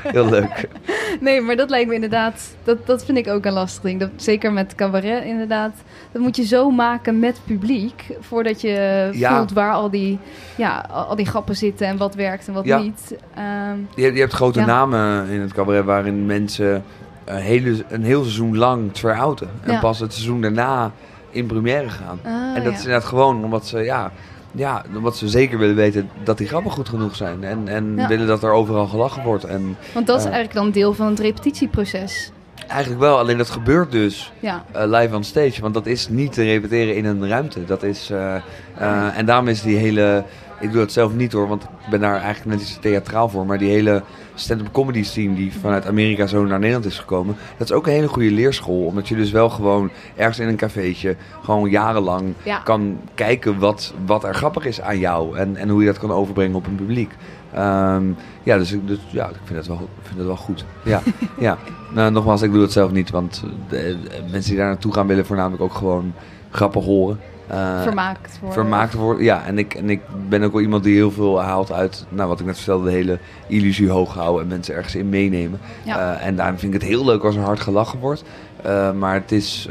heel 0.02 0.28
leuk. 0.30 0.68
Nee, 1.20 1.40
maar 1.40 1.56
dat 1.56 1.70
lijkt 1.70 1.88
me 1.88 1.94
inderdaad, 1.94 2.54
dat, 2.64 2.86
dat 2.86 3.04
vind 3.04 3.18
ik 3.18 3.28
ook 3.28 3.44
een 3.44 3.52
lastig 3.52 3.82
ding. 3.82 4.00
Dat, 4.00 4.10
zeker 4.16 4.52
met 4.52 4.74
cabaret 4.74 5.24
inderdaad. 5.24 5.72
Dat 6.12 6.22
moet 6.22 6.36
je 6.36 6.44
zo 6.46 6.70
maken 6.70 7.18
met 7.18 7.40
publiek, 7.44 8.04
voordat 8.20 8.60
je 8.60 9.08
Ja. 9.12 9.36
voelt 9.36 9.52
waar 9.52 9.72
al 9.72 9.90
die, 9.90 10.18
ja, 10.56 10.86
al, 10.90 11.16
die 11.16 11.26
grappen 11.26 11.56
zitten 11.56 11.86
en 11.86 11.96
wat 11.96 12.14
werkt 12.14 12.46
en 12.48 12.52
wat 12.54 12.64
Ja. 12.64 12.78
niet. 12.78 13.14
Ehm, 13.34 13.76
Je, 13.94 14.02
hebt- 14.02 14.14
je 14.14 14.20
hebt 14.20 14.32
grote 14.32 14.58
Ja. 14.60 14.66
namen 14.66 15.28
in 15.28 15.40
het 15.40 15.52
cabaret 15.52 15.84
waarin 15.84 16.26
mensen 16.26 16.84
een, 17.24 17.36
hele, 17.36 17.84
een 17.88 18.04
heel 18.04 18.22
seizoen 18.22 18.56
lang 18.56 18.92
try-outen. 18.92 19.48
En 19.62 19.78
pas 19.80 19.98
het 19.98 20.12
seizoen 20.12 20.40
daarna 20.40 20.92
in 21.30 21.46
première 21.46 21.88
gaan. 21.88 22.18
ah, 22.24 22.56
en 22.56 22.64
dat 22.64 22.72
is 22.72 22.78
inderdaad 22.78 23.04
gewoon 23.04 23.44
omdat 23.44 23.66
ze, 23.66 23.78
ja, 23.78 24.12
ja, 24.52 24.84
omdat 24.96 25.16
ze 25.16 25.28
zeker 25.28 25.58
willen 25.58 25.74
weten 25.76 26.10
dat 26.24 26.38
die 26.38 26.46
grappen 26.48 26.70
goed 26.70 26.88
genoeg 26.88 27.16
zijn. 27.16 27.44
En, 27.44 27.68
en 27.68 27.94
Ja. 27.96 28.08
willen 28.08 28.26
dat 28.26 28.42
er 28.42 28.52
overal 28.52 28.86
gelachen 28.86 29.22
wordt. 29.22 29.44
En 29.44 29.76
Want 29.94 30.06
dat 30.06 30.18
is 30.18 30.24
eh, 30.24 30.30
eigenlijk 30.32 30.64
dan 30.64 30.70
deel 30.72 30.94
van 30.94 31.06
het 31.06 31.20
repetitieproces. 31.20 32.30
eigenlijk 32.68 33.00
wel, 33.00 33.18
alleen 33.18 33.38
dat 33.38 33.50
gebeurt 33.50 33.92
dus 33.92 34.32
Ja, 34.40 34.64
eh, 34.72 34.82
live 34.86 35.16
on 35.16 35.24
stage. 35.24 35.60
Want 35.60 35.74
dat 35.74 35.86
is 35.86 36.08
niet 36.08 36.32
te 36.32 36.42
repeteren 36.42 36.96
in 36.96 37.04
een 37.04 37.28
ruimte. 37.28 37.64
Dat 37.64 37.82
is, 37.82 38.10
eh, 38.10 39.16
en 39.18 39.26
daarom 39.26 39.48
is 39.48 39.62
die 39.62 39.76
hele... 39.76 40.24
Ik 40.62 40.72
doe 40.72 40.80
het 40.80 40.92
zelf 40.92 41.14
niet 41.14 41.32
hoor, 41.32 41.48
want 41.48 41.62
ik 41.62 41.68
ben 41.90 42.00
daar 42.00 42.20
eigenlijk 42.20 42.44
net 42.58 42.60
iets 42.68 42.78
theatraal 42.80 43.28
voor. 43.28 43.46
Maar 43.46 43.58
die 43.58 43.70
hele 43.70 44.02
stand-up 44.34 44.72
comedy 44.72 45.02
scene 45.02 45.34
die 45.34 45.52
vanuit 45.60 45.86
Amerika 45.86 46.26
zo 46.26 46.44
naar 46.44 46.58
Nederland 46.58 46.84
is 46.86 46.98
gekomen. 46.98 47.36
Dat 47.58 47.70
is 47.70 47.76
ook 47.76 47.86
een 47.86 47.92
hele 47.92 48.08
goede 48.08 48.30
leerschool. 48.30 48.84
Omdat 48.84 49.08
je 49.08 49.16
dus 49.16 49.30
wel 49.30 49.48
gewoon 49.50 49.90
ergens 50.16 50.38
in 50.38 50.48
een 50.48 50.56
cafeetje 50.56 51.16
gewoon 51.42 51.70
jarenlang 51.70 52.34
ja. 52.42 52.58
kan 52.58 52.98
kijken 53.14 53.58
wat, 53.58 53.94
wat 54.06 54.24
er 54.24 54.34
grappig 54.34 54.64
is 54.66 54.80
aan 54.80 54.98
jou. 54.98 55.36
En, 55.36 55.56
en 55.56 55.68
hoe 55.68 55.80
je 55.80 55.86
dat 55.86 55.98
kan 55.98 56.10
overbrengen 56.12 56.56
op 56.56 56.66
een 56.66 56.74
publiek. 56.74 57.10
Ehm, 57.52 58.04
ja, 58.42 58.58
dus, 58.58 58.72
ik- 58.72 58.86
dus 58.86 58.98
ja, 59.10 59.28
ik 59.28 59.36
vind 59.44 59.58
het 59.58 59.66
wel, 59.68 59.88
vind 60.02 60.16
het 60.18 60.26
wel 60.26 60.36
goed. 60.36 60.64
Ja, 60.84 61.00
ja. 61.38 61.58
Nou, 61.94 62.10
nogmaals, 62.10 62.42
ik 62.42 62.52
doe 62.52 62.62
het 62.62 62.72
zelf 62.72 62.90
niet. 62.90 63.10
Want 63.10 63.42
de, 63.68 63.76
de 64.02 64.22
mensen 64.30 64.50
die 64.50 64.58
daar 64.58 64.68
naartoe 64.68 64.92
gaan 64.92 65.06
willen 65.06 65.26
voornamelijk 65.26 65.62
ook 65.62 65.74
gewoon 65.74 66.12
grappig 66.50 66.84
horen. 66.84 67.20
Eh, 67.52 67.82
vermaakt 67.82 68.38
worden. 68.40 68.52
vermaakt 68.52 68.94
worden. 68.94 69.24
Ja, 69.24 69.44
en 69.46 69.58
ik, 69.58 69.74
en 69.74 69.90
ik 69.90 70.00
ben 70.28 70.42
ook 70.42 70.52
wel 70.52 70.60
iemand 70.60 70.84
die 70.84 70.94
heel 70.94 71.10
veel 71.10 71.42
haalt 71.42 71.72
uit, 71.72 72.06
nou, 72.08 72.28
wat 72.28 72.40
ik 72.40 72.46
net 72.46 72.56
vertelde, 72.56 72.84
de 72.84 72.90
hele 72.96 73.18
illusie 73.46 73.90
hoog 73.90 74.14
houden 74.14 74.42
en 74.42 74.48
mensen 74.48 74.74
ergens 74.74 74.94
in 74.94 75.08
meenemen. 75.08 75.60
Ja. 75.82 76.14
Eh, 76.16 76.26
en 76.26 76.36
daarom 76.36 76.58
vind 76.58 76.74
ik 76.74 76.80
het 76.80 76.88
heel 76.88 77.04
leuk 77.04 77.22
als 77.24 77.36
er 77.36 77.42
hard 77.42 77.60
gelachen 77.60 77.98
wordt. 77.98 78.24
Eh, 78.62 78.92
maar 78.92 79.14
het, 79.14 79.32
is, 79.32 79.68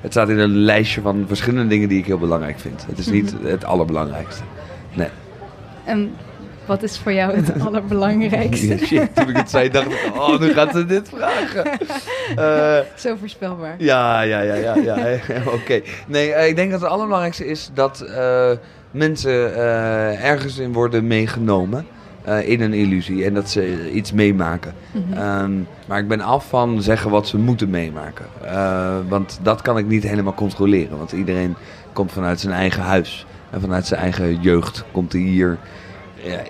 het 0.00 0.10
staat 0.12 0.28
in 0.28 0.38
een 0.38 0.56
lijstje 0.56 1.00
van 1.00 1.24
verschillende 1.26 1.68
dingen 1.68 1.88
die 1.88 1.98
ik 1.98 2.06
heel 2.06 2.18
belangrijk 2.18 2.58
vind. 2.58 2.86
Het 2.86 2.98
is 2.98 3.06
niet 3.10 3.34
Mhm. 3.40 3.46
het 3.50 3.64
allerbelangrijkste. 3.64 4.42
En 5.84 6.12
wat 6.70 6.82
is 6.82 6.98
voor 6.98 7.12
jou 7.12 7.36
het 7.36 7.60
allerbelangrijkste? 7.66 8.78
Shit, 8.78 9.14
toen 9.14 9.28
ik 9.28 9.36
het 9.36 9.50
zei 9.50 9.70
dacht 9.70 9.86
ik, 9.86 10.10
oh, 10.14 10.40
nu 10.40 10.52
gaat 10.52 10.72
ze 10.72 10.86
dit 10.86 11.08
vragen. 11.08 11.64
Eh, 12.36 12.78
Zo 12.96 13.16
voorspelbaar. 13.18 13.74
Ja, 13.78 14.20
ja, 14.20 14.40
ja, 14.40 14.54
ja, 14.54 14.74
ja. 14.76 14.96
Oké. 15.46 15.80
Nee, 16.06 16.32
eh, 16.32 16.48
ik 16.48 16.56
denk 16.56 16.70
dat 16.70 16.80
het 16.80 16.90
allerbelangrijkste 16.90 17.46
is 17.46 17.70
dat 17.74 18.00
eh, 18.00 18.50
mensen 18.90 19.54
ergens 20.22 20.58
in 20.58 20.72
worden 20.72 21.06
meegenomen. 21.06 21.86
in 22.44 22.60
een 22.60 22.72
illusie 22.72 23.24
en 23.24 23.34
dat 23.34 23.50
ze 23.50 23.90
iets 23.92 24.12
meemaken. 24.12 24.74
Mhm. 24.92 25.18
Ehm, 25.18 25.52
maar 25.86 25.98
ik 25.98 26.08
ben 26.08 26.20
af 26.20 26.48
van 26.48 26.82
zeggen 26.82 27.10
wat 27.10 27.28
ze 27.28 27.38
moeten 27.38 27.70
meemaken. 27.70 28.26
Want 29.08 29.38
dat 29.42 29.62
kan 29.62 29.78
ik 29.78 29.86
niet 29.86 30.02
helemaal 30.02 30.34
controleren. 30.34 30.98
Want 30.98 31.12
iedereen 31.12 31.56
komt 31.92 32.12
vanuit 32.12 32.40
zijn 32.40 32.54
eigen 32.54 32.82
huis. 32.82 33.26
En 33.50 33.60
vanuit 33.60 33.86
zijn 33.86 34.00
eigen 34.00 34.40
jeugd 34.40 34.84
komt 34.92 35.12
hij 35.12 35.22
hier 35.22 35.58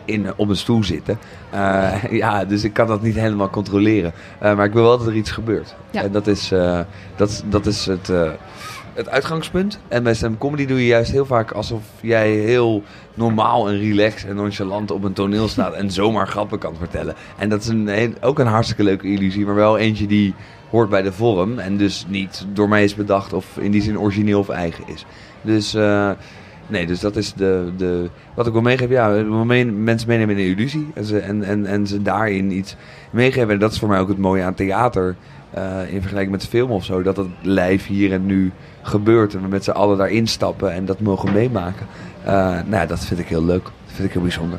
in, 0.05 0.33
op 0.37 0.49
een 0.49 0.57
stoel 0.57 0.85
zitten. 0.85 1.19
Eh, 1.51 2.03
ja, 2.23 2.45
dus 2.45 2.65
ik 2.65 2.73
kan 2.73 2.87
dat 2.87 3.03
niet 3.03 3.15
helemaal 3.15 3.51
controleren. 3.51 4.13
Eh, 4.39 4.57
maar 4.57 4.67
ik 4.67 4.73
wil 4.73 4.83
wel 4.83 4.99
dat 4.99 5.07
er 5.07 5.15
iets 5.15 5.31
gebeurt. 5.31 5.75
Ja. 5.91 6.03
En 6.03 6.13
dat 6.13 6.27
is, 6.27 6.53
eh, 6.53 6.81
dat, 7.17 7.45
dat 7.47 7.67
is 7.67 7.87
het, 7.87 8.09
eh, 8.09 8.31
het 8.95 9.09
uitgangspunt. 9.09 9.79
En 9.89 10.03
bij 10.03 10.15
stand 10.15 10.39
comedy 10.39 10.67
doe 10.67 10.79
je 10.79 10.87
juist 10.87 11.11
heel 11.11 11.27
vaak 11.27 11.51
alsof 11.51 11.83
jij 12.01 12.31
heel 12.31 12.83
normaal 13.15 13.69
en 13.69 13.79
relaxed 13.79 14.29
en 14.29 14.37
nonchalant 14.37 14.91
op 14.91 15.05
een 15.05 15.13
toneel 15.13 15.49
staat 15.49 15.73
en 15.73 15.91
zomaar 15.91 16.29
grappen 16.29 16.59
kan 16.59 16.77
vertellen. 16.77 17.15
En 17.39 17.49
dat 17.49 17.61
is 17.61 17.69
een, 17.69 18.15
ook 18.21 18.39
een 18.39 18.47
hartstikke 18.47 18.83
leuke 18.83 19.07
illusie, 19.07 19.47
maar 19.47 19.55
wel 19.55 19.79
eentje 19.79 20.07
die 20.07 20.35
hoort 20.71 20.89
bij 20.89 21.03
de 21.03 21.13
vorm 21.13 21.59
en 21.59 21.77
dus 21.77 22.05
niet 22.09 22.47
door 22.53 22.69
mij 22.69 22.85
is 22.85 22.95
bedacht 22.95 23.33
of 23.33 23.57
in 23.59 23.71
die 23.71 23.83
zin 23.83 23.99
origineel 23.99 24.39
of 24.39 24.49
eigen 24.49 24.85
is. 24.87 25.05
Dus 25.43 25.75
eh, 25.75 26.11
nee, 26.71 26.87
dus 26.87 27.01
dat 27.01 27.17
is 27.17 27.33
de, 27.33 27.71
de 27.77 28.11
wat 28.35 28.47
ik 28.47 28.53
wil 28.53 28.63
meegeven. 28.63 28.95
Ja, 28.95 29.09
mensen 29.65 30.09
meenemen 30.09 30.39
in 30.39 30.45
een 30.45 30.51
illusie 30.51 30.91
en 30.95 31.05
ze, 31.05 31.19
en, 31.19 31.43
en, 31.43 31.67
en 31.67 31.87
ze 31.87 32.03
daarin 32.03 32.51
iets 32.51 32.77
meegeven. 33.11 33.51
En 33.51 33.59
dat 33.59 33.73
is 33.73 33.79
voor 33.79 33.89
mij 33.89 33.99
ook 33.99 34.09
het 34.09 34.19
mooie 34.19 34.43
aan 34.43 34.55
theater 34.55 35.17
eh, 35.51 35.93
in 35.93 36.01
vergelijking 36.01 36.33
met 36.37 36.47
film 36.47 36.71
of 36.71 36.85
zo. 36.85 37.03
Dat 37.03 37.17
het 37.17 37.27
lijf 37.43 37.87
hier 37.87 38.13
en 38.13 38.27
nu 38.27 38.53
gebeurt 38.83 39.35
en 39.35 39.43
we 39.43 39.49
met 39.49 39.65
z'n 39.65 39.71
allen 39.71 39.99
daarin 39.99 40.27
stappen 40.27 40.73
en 40.73 40.85
dat 40.85 41.01
mogen 41.01 41.33
meemaken. 41.33 41.87
Eh, 42.25 42.33
nou, 42.33 42.71
ja, 42.71 42.87
dat 42.87 43.05
vind 43.05 43.21
ik 43.21 43.27
heel 43.27 43.45
leuk. 43.45 43.63
Dat 43.63 43.95
vind 43.95 44.09
ik 44.09 44.13
heel 44.13 44.23
bijzonder. 44.23 44.59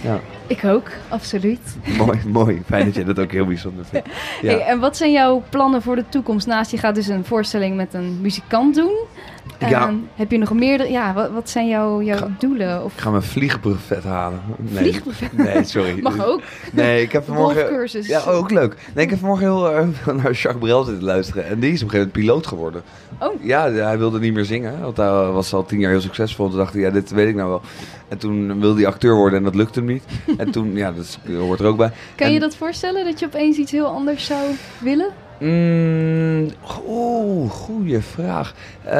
Ja, 0.00 0.20
Ik 0.46 0.64
ook, 0.64 0.90
absoluut. 1.08 1.76
mooi, 1.98 2.18
mooi. 2.40 2.62
Fijn 2.66 2.84
dat 2.84 2.94
je 2.94 3.04
dat 3.04 3.18
ook 3.18 3.30
heel 3.32 3.46
bijzonder 3.46 3.84
vindt. 3.84 4.08
Ja. 4.42 4.48
Hey, 4.50 4.60
en 4.60 4.80
wat 4.80 4.96
zijn 4.96 5.12
jouw 5.12 5.42
plannen 5.48 5.82
voor 5.82 5.96
de 5.96 6.04
toekomst? 6.08 6.46
Naast 6.46 6.70
je 6.70 6.78
gaat 6.78 6.94
dus 6.94 7.08
een 7.08 7.24
voorstelling 7.24 7.76
met 7.76 7.94
een 7.94 8.18
muzikant 8.20 8.74
doen. 8.74 8.92
Ja. 9.68 9.86
En 9.88 10.08
heb 10.14 10.30
je 10.30 10.38
nog 10.38 10.52
meerdere? 10.52 10.90
Ja, 10.90 11.12
wat, 11.14 11.30
wat 11.30 11.50
zijn 11.50 11.68
jouw, 11.68 12.02
jouw 12.02 12.16
Ga- 12.18 12.30
doelen? 12.38 12.84
Of 12.84 12.92
Ik 12.92 13.00
ga 13.00 13.10
mijn 13.10 13.22
vliegenbuffet 13.22 14.04
halen. 14.04 14.40
Nee, 14.58 14.78
vliegbuffet? 14.82 15.32
Nee, 15.36 15.64
sorry. 15.64 16.00
Mag 16.02 16.26
ook. 16.26 16.40
Nee, 16.72 17.02
ik 17.02 17.12
heb 17.12 17.24
vanmorgen... 17.28 17.88
Ja, 18.02 18.20
ook 18.26 18.50
leuk. 18.50 18.76
Nee, 18.94 19.04
ik 19.04 19.10
heb 19.10 19.18
vanmorgen 19.18 19.46
heel 19.46 19.62
naar 20.14 20.32
Jacques 20.32 20.56
Brel 20.58 20.84
zitten 20.84 21.04
luisteren. 21.04 21.46
En 21.46 21.58
die 21.60 21.72
is 21.72 21.82
op 21.82 21.84
een 21.88 21.90
gegeven 21.90 21.98
moment 21.98 22.12
piloot 22.12 22.46
geworden. 22.46 22.82
Oh. 23.20 23.42
Ja, 23.42 23.70
hij 23.72 23.98
wilde 23.98 24.18
niet 24.18 24.34
meer 24.34 24.44
zingen. 24.44 24.80
Want 24.80 24.96
hij 24.96 25.08
was 25.10 25.54
al 25.54 25.64
tien 25.64 25.78
jaar 25.80 25.90
heel 25.90 26.00
succesvol. 26.00 26.48
Toen 26.48 26.58
dacht 26.58 26.72
hij, 26.72 26.82
ja, 26.82 26.90
dit 26.90 27.10
weet 27.10 27.28
ik 27.28 27.34
nou 27.34 27.48
wel. 27.48 27.60
En 28.08 28.18
toen 28.18 28.60
wilde 28.60 28.80
hij 28.80 28.86
acteur 28.90 29.14
worden 29.14 29.38
en 29.38 29.44
dat 29.44 29.54
lukte 29.54 29.78
hem 29.78 29.88
niet. 29.88 30.04
en 30.38 30.50
toen, 30.50 30.76
ja, 30.76 30.92
dat 30.92 31.18
hoort 31.38 31.60
er 31.60 31.66
ook 31.66 31.76
bij. 31.76 31.90
Kan 32.14 32.26
En- 32.26 32.32
je 32.32 32.40
dat 32.40 32.56
voorstellen, 32.56 33.04
dat 33.04 33.18
je 33.18 33.26
opeens 33.26 33.56
iets 33.56 33.72
heel 33.72 33.86
anders 33.86 34.26
zou 34.26 34.40
willen? 34.78 35.08
Mm, 35.44 36.50
Oeh, 36.88 37.50
goede 37.50 38.02
vraag. 38.02 38.54
Eh, 38.84 38.94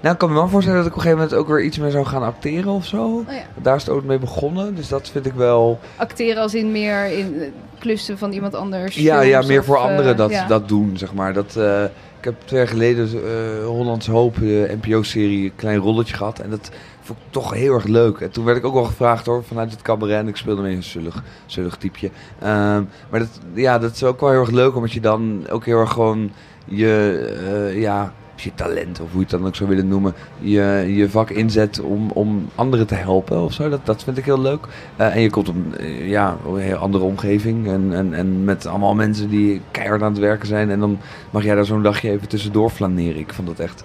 nou, 0.00 0.12
ik 0.12 0.18
kan 0.18 0.28
me 0.28 0.34
wel 0.34 0.48
voorstellen 0.48 0.78
dat 0.78 0.86
ik 0.88 0.92
op 0.92 0.98
een 0.98 1.04
gegeven 1.04 1.24
moment 1.24 1.40
ook 1.40 1.56
weer 1.56 1.64
iets 1.64 1.78
meer 1.78 1.90
zou 1.90 2.04
gaan 2.04 2.22
acteren 2.22 2.72
of 2.72 2.84
zo. 2.86 3.04
Oh 3.04 3.32
ja. 3.32 3.42
Daar 3.62 3.76
is 3.76 3.82
het 3.86 3.94
ook 3.94 4.04
mee 4.04 4.18
begonnen. 4.18 4.74
Dus 4.74 4.88
dat 4.88 5.08
vind 5.08 5.26
ik 5.26 5.32
wel... 5.32 5.78
Acteren 5.96 6.42
als 6.42 6.54
in 6.54 6.72
meer 6.72 7.06
in 7.06 7.52
klussen 7.78 8.18
van 8.18 8.32
iemand 8.32 8.54
anders? 8.54 8.94
Ja, 8.94 9.20
ja 9.20 9.42
meer 9.46 9.58
of, 9.58 9.64
voor 9.64 9.76
eh, 9.76 9.82
anderen 9.82 10.16
dat, 10.16 10.30
ja. 10.30 10.46
dat 10.46 10.68
doen, 10.68 10.98
zeg 10.98 11.14
maar. 11.14 11.32
Dat, 11.32 11.56
eh, 11.56 11.84
ik 12.18 12.24
heb 12.24 12.34
twee 12.44 12.58
jaar 12.58 12.68
geleden 12.68 13.08
eh 13.08 13.66
Hollands 13.66 14.06
Hoop, 14.06 14.34
de 14.38 14.76
NPO-serie, 14.82 15.44
een 15.44 15.56
klein 15.56 15.78
rolletje 15.78 16.14
gehad. 16.14 16.38
En 16.38 16.50
dat 16.50 16.70
vond 17.00 17.18
ik 17.18 17.24
toch 17.30 17.54
heel 17.54 17.74
erg 17.74 17.84
leuk. 17.84 18.20
En 18.20 18.30
toen 18.30 18.44
werd 18.44 18.58
ik 18.58 18.64
ook 18.64 18.74
wel 18.74 18.84
gevraagd 18.84 19.26
hoor, 19.26 19.44
vanuit 19.44 19.70
het 19.70 19.82
cabaret. 19.82 20.18
En 20.18 20.28
ik 20.28 20.36
speelde 20.36 20.62
mee 20.62 20.76
een 20.76 20.82
zullig, 20.82 21.22
zullig 21.46 21.76
typeje. 21.76 22.10
Ehm, 22.38 22.82
maar 23.10 23.20
dat, 23.20 23.40
ja, 23.54 23.78
dat 23.78 23.92
is 23.94 24.04
ook 24.04 24.20
wel 24.20 24.30
heel 24.30 24.40
erg 24.40 24.50
leuk, 24.50 24.76
omdat 24.76 24.92
je 24.92 25.00
dan 25.00 25.46
ook 25.50 25.64
heel 25.64 25.78
erg 25.78 25.92
gewoon 25.92 26.30
je, 26.64 27.26
eh, 27.46 27.80
ja, 27.80 28.12
je 28.42 28.54
talent, 28.54 29.00
of 29.00 29.10
hoe 29.10 29.20
je 29.20 29.26
het 29.26 29.30
dan 29.30 29.46
ook 29.46 29.56
zou 29.56 29.68
willen 29.68 29.88
noemen, 29.88 30.14
je, 30.38 30.84
je 30.88 31.10
vak 31.10 31.30
inzet 31.30 31.80
om, 31.80 32.10
om 32.10 32.48
anderen 32.54 32.86
te 32.86 32.94
helpen 32.94 33.42
of 33.42 33.52
zo. 33.52 33.68
Dat, 33.68 33.86
dat 33.86 34.04
vind 34.04 34.18
ik 34.18 34.24
heel 34.24 34.40
leuk. 34.40 34.66
Eh, 34.96 35.14
en 35.14 35.20
je 35.20 35.30
komt 35.30 35.48
op 35.48 35.56
eh, 35.78 36.08
ja, 36.08 36.36
een 36.46 36.56
heel 36.58 36.76
andere 36.76 37.04
omgeving 37.04 37.68
en, 37.68 37.92
en, 37.92 38.14
en 38.14 38.44
met 38.44 38.66
allemaal 38.66 38.94
mensen 38.94 39.28
die 39.28 39.60
keihard 39.70 40.02
aan 40.02 40.12
het 40.12 40.20
werken 40.20 40.46
zijn. 40.46 40.70
En 40.70 40.80
dan 40.80 40.98
mag 41.30 41.44
jij 41.44 41.54
daar 41.54 41.64
zo'n 41.64 41.82
dagje 41.82 42.10
even 42.10 42.28
tussendoor 42.28 42.70
flaneren. 42.70 43.20
Ik 43.20 43.32
vond 43.32 43.48
dat 43.48 43.58
echt 43.58 43.84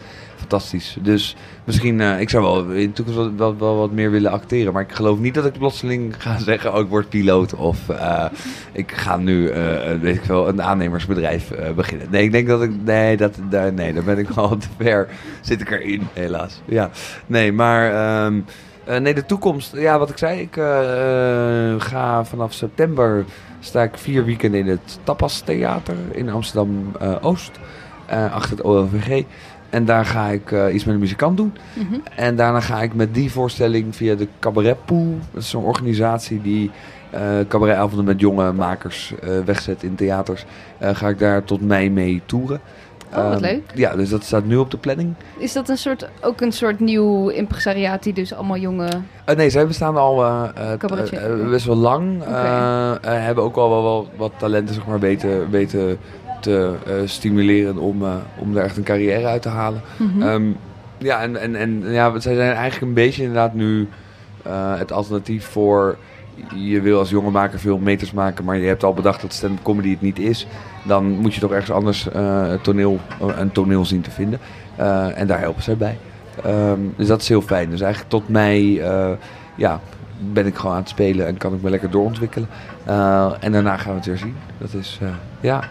fantastisch. 0.52 0.98
Dus 1.02 1.36
misschien, 1.64 2.00
uh, 2.00 2.20
ik 2.20 2.30
zou 2.30 2.44
wel 2.44 2.72
in 2.72 2.88
de 2.88 2.94
toekomst 2.94 3.36
wel, 3.38 3.58
wel, 3.58 3.76
wat 3.76 3.92
meer 3.92 4.12
willen 4.12 4.32
acteren. 4.32 4.74
Maar 4.74 4.82
ik 4.82 4.92
geloof 4.92 5.20
niet 5.20 5.34
dat 5.34 5.46
ik 5.46 5.58
plotseling 5.58 6.14
ga 6.24 6.38
zeggen, 6.40 6.74
oh 6.74 6.80
ik 6.80 6.88
word 6.88 7.10
piloot. 7.10 7.54
Of 7.56 7.90
uh, 7.90 8.26
ik 8.72 8.92
ga 8.92 9.18
nu, 9.18 9.50
uh, 9.50 9.56
weet 10.02 10.16
ik 10.16 10.24
wel, 10.24 10.48
een 10.48 10.62
aannemersbedrijf 10.62 11.52
beginnen. 11.76 12.08
Nee, 12.10 12.24
ik 12.24 12.32
denk 12.32 12.48
dat 12.48 12.62
ik, 12.62 12.72
nee, 12.84 13.18
dat, 13.18 13.38
nee, 13.74 13.94
daar 13.94 14.04
ben 14.04 14.18
ik 14.18 14.30
wel 14.30 14.58
te 14.58 14.68
ver. 14.78 15.08
Zit 15.42 15.62
ik 15.62 15.72
erin, 15.72 16.08
helaas. 16.14 16.62
Ja, 16.66 16.90
nee, 17.28 17.52
maar... 17.52 18.26
Um, 18.26 18.46
nee, 18.86 19.14
de 19.14 19.26
toekomst. 19.26 19.76
Ja, 19.76 20.00
wat 20.00 20.10
ik 20.10 20.18
zei, 20.18 20.40
ik 20.40 20.54
ga 21.84 22.26
vanaf 22.26 22.54
september 22.54 23.26
sta 23.60 23.84
ik 23.84 23.98
vier 23.98 24.26
weken 24.26 24.54
in 24.54 24.68
het 24.68 25.00
Tapas 25.04 25.40
Theater 25.40 25.96
in 26.12 26.30
Amsterdam 26.30 26.92
Oost. 27.22 27.52
achter 28.08 28.58
het 28.58 28.62
OLVG. 28.62 29.24
En 29.72 29.86
daar 29.86 30.06
ga 30.06 30.28
ik 30.28 30.52
uh, 30.52 30.74
iets 30.74 30.84
met 30.84 30.94
een 30.94 31.00
muzikant 31.00 31.38
doen. 31.38 31.54
Mm 31.74 31.88
-hmm. 31.88 32.02
En 32.16 32.36
daarna 32.36 32.60
ga 32.60 32.82
ik 32.82 32.94
met 32.94 33.14
die 33.14 33.32
voorstelling 33.32 33.96
via 33.96 34.16
de 34.16 34.28
Cabaret 34.40 34.86
Pool. 34.86 35.18
Dat 35.32 35.42
is 35.42 35.50
zo'n 35.50 35.64
organisatie 35.64 36.42
die 36.42 36.72
uh, 37.14 37.20
cabaretavonden 37.48 38.06
met 38.06 38.20
jonge 38.20 38.52
makers 38.52 39.14
uh, 39.24 39.40
wegzet 39.46 39.84
in 39.84 39.96
theaters. 39.96 40.46
ga 40.80 41.10
ik 41.10 41.20
daar 41.20 41.44
tot 41.44 41.62
mei 41.62 41.90
mee 41.90 42.22
toeren. 42.26 42.62
Oh, 43.16 43.30
wat 43.30 43.34
um, 43.34 43.42
leuk. 43.42 43.62
Ja, 43.74 43.96
dus 43.96 44.10
dat 44.10 44.24
staat 44.24 44.46
nu 44.46 44.58
op 44.58 44.72
de 44.72 44.78
planning. 44.78 45.14
Is 45.38 45.54
dat 45.54 45.70
een 45.70 45.78
soort, 45.78 46.10
ook 46.22 46.42
een 46.42 46.52
soort 46.52 46.80
nieuw 46.80 47.28
impresariaat 47.30 48.04
die 48.04 48.14
dus 48.14 48.34
allemaal 48.34 48.58
jonge... 48.58 48.90
Uh, 49.30 49.36
nee, 49.36 49.50
zij 49.50 49.68
bestaan 49.68 49.98
al 49.98 50.24
uh, 50.24 51.50
best 51.50 51.66
wel 51.66 51.76
lang. 51.76 52.22
Okay. 52.22 53.22
hebben 53.22 53.44
ook 53.44 53.56
al 53.56 53.70
wel, 53.70 53.84
wel 53.84 54.10
wat 54.18 54.32
talenten 54.38 54.76
zeg 54.76 54.86
maar, 54.86 55.00
weten, 55.00 55.50
weten 55.50 55.98
te 56.42 56.74
uh, 56.88 56.94
stimuleren 57.06 57.78
om, 57.78 58.02
uh, 58.02 58.14
om 58.38 58.54
daar 58.54 58.64
echt 58.64 58.78
een 58.78 58.84
carrière 58.84 59.28
uit 59.28 59.42
te 59.42 59.50
halen. 59.50 59.82
Mm 59.98 60.12
-hmm. 60.12 60.22
um, 60.22 60.58
ja, 60.98 61.22
en, 61.22 61.38
en, 61.38 61.56
en 61.56 61.84
ja, 61.92 62.20
zij 62.20 62.36
zijn 62.36 62.52
eigenlijk 62.52 62.82
een 62.82 62.94
beetje 62.94 63.22
inderdaad 63.22 63.54
nu 63.54 63.88
uh, 64.48 64.78
het 64.78 64.92
alternatief 64.92 65.46
voor... 65.46 65.98
Je 66.56 66.82
wil 66.82 67.00
als 67.00 67.10
jonge 67.10 67.30
maker 67.30 67.60
veel 67.60 67.78
meters 67.78 68.12
maken, 68.12 68.46
maar 68.46 68.58
je 68.58 68.68
hebt 68.68 68.84
al 68.84 68.94
bedacht 68.94 69.22
dat 69.22 69.34
stand-up 69.34 69.64
comedy 69.64 69.90
het 69.90 70.02
niet 70.02 70.20
is. 70.20 70.48
Dan 70.84 71.06
moet 71.06 71.34
je 71.34 71.40
toch 71.40 71.52
ergens 71.52 71.72
anders 71.72 72.08
toneel, 72.62 73.00
een 73.38 73.52
toneel 73.52 73.86
zien 73.86 74.02
te 74.02 74.12
vinden. 74.12 74.40
en 75.16 75.28
daar 75.28 75.40
helpen 75.40 75.64
zij 75.64 75.78
bij. 75.78 75.98
Um, 76.46 76.94
dus 76.98 77.08
dat 77.08 77.22
is 77.22 77.28
heel 77.28 77.42
fijn. 77.42 77.70
Dus 77.70 77.82
eigenlijk 77.82 78.12
tot 78.12 78.30
mei 78.30 78.82
ja, 79.56 79.80
ben 80.32 80.46
ik 80.46 80.56
gewoon 80.56 80.72
aan 80.72 80.82
het 80.82 80.90
spelen 80.90 81.28
en 81.28 81.38
kan 81.38 81.54
ik 81.54 81.62
me 81.62 81.70
lekker 81.70 81.90
doorontwikkelen. 81.90 82.50
en 83.40 83.52
daarna 83.52 83.78
gaan 83.78 83.92
we 83.92 83.98
het 83.98 84.06
weer 84.06 84.18
zien. 84.18 84.36
Dat 84.58 84.74
is, 84.74 85.00
ja... 85.40 85.64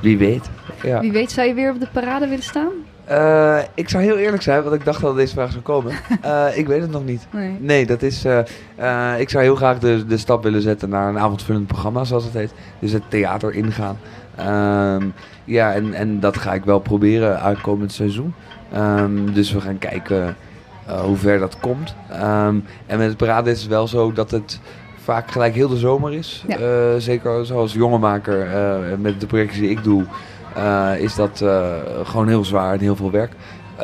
Wie 0.00 0.18
weet. 0.18 0.50
Ja. 0.82 1.00
Wie 1.00 1.12
weet, 1.12 1.30
zou 1.30 1.48
je 1.48 1.54
weer 1.54 1.70
op 1.70 1.80
de 1.80 1.88
parade 1.92 2.26
willen 2.26 2.44
staan? 2.44 2.72
Uh, 3.10 3.58
ik 3.74 3.88
zou 3.88 4.02
heel 4.02 4.16
eerlijk 4.16 4.42
zijn, 4.42 4.62
want 4.62 4.74
ik 4.74 4.84
dacht 4.84 5.00
dat 5.00 5.16
deze 5.16 5.34
vraag 5.34 5.50
zou 5.50 5.62
komen. 5.62 5.92
Uh, 6.24 6.46
ik 6.58 6.66
weet 6.66 6.80
het 6.80 6.90
nog 6.90 7.04
niet. 7.04 7.26
Nee, 7.30 7.56
nee 7.60 7.86
dat 7.86 8.02
is. 8.02 8.24
Uh, 8.24 9.20
ik 9.20 9.30
zou 9.30 9.44
heel 9.44 9.56
graag 9.56 9.78
de, 9.78 10.06
de 10.06 10.16
stap 10.16 10.42
willen 10.42 10.62
zetten 10.62 10.88
naar 10.88 11.08
een 11.08 11.18
avondvullend 11.18 11.66
programma, 11.66 12.04
zoals 12.04 12.24
het 12.24 12.32
heet. 12.32 12.54
Dus 12.78 12.92
het 12.92 13.02
theater 13.08 13.54
ingaan. 13.54 13.98
Um, 14.40 15.12
ja, 15.44 15.74
en, 15.74 15.94
en 15.94 16.20
dat 16.20 16.36
ga 16.36 16.54
ik 16.54 16.64
wel 16.64 16.78
proberen 16.78 17.40
uitkomend 17.40 17.92
seizoen. 17.92 18.34
Um, 18.76 19.32
dus 19.32 19.52
we 19.52 19.60
gaan 19.60 19.78
kijken 19.78 20.36
hoe 21.02 21.16
ver 21.16 21.38
dat 21.38 21.60
komt. 21.60 21.94
Um, 22.12 22.64
en 22.86 22.98
met 22.98 23.08
het 23.08 23.16
parade 23.16 23.50
is 23.50 23.60
het 23.60 23.68
wel 23.68 23.88
zo 23.88 24.12
dat 24.12 24.30
het 24.30 24.60
vaak 25.06 25.30
gelijk 25.30 25.54
heel 25.54 25.68
de 25.68 25.76
zomer 25.76 26.12
is. 26.12 26.44
Ja. 26.48 26.58
Uh, 26.58 26.66
zeker 26.98 27.46
zoals 27.46 27.72
jongenmaker 27.72 28.46
uh, 28.46 28.96
met 28.98 29.20
de 29.20 29.26
projecten 29.26 29.60
die 29.60 29.70
ik 29.70 29.84
doe, 29.84 30.04
uh, 30.56 30.98
is 30.98 31.14
dat 31.14 31.44
gewoon 32.04 32.28
heel 32.28 32.44
zwaar 32.44 32.72
en 32.72 32.80
heel 32.80 32.96
veel 32.96 33.10
werk. 33.10 33.32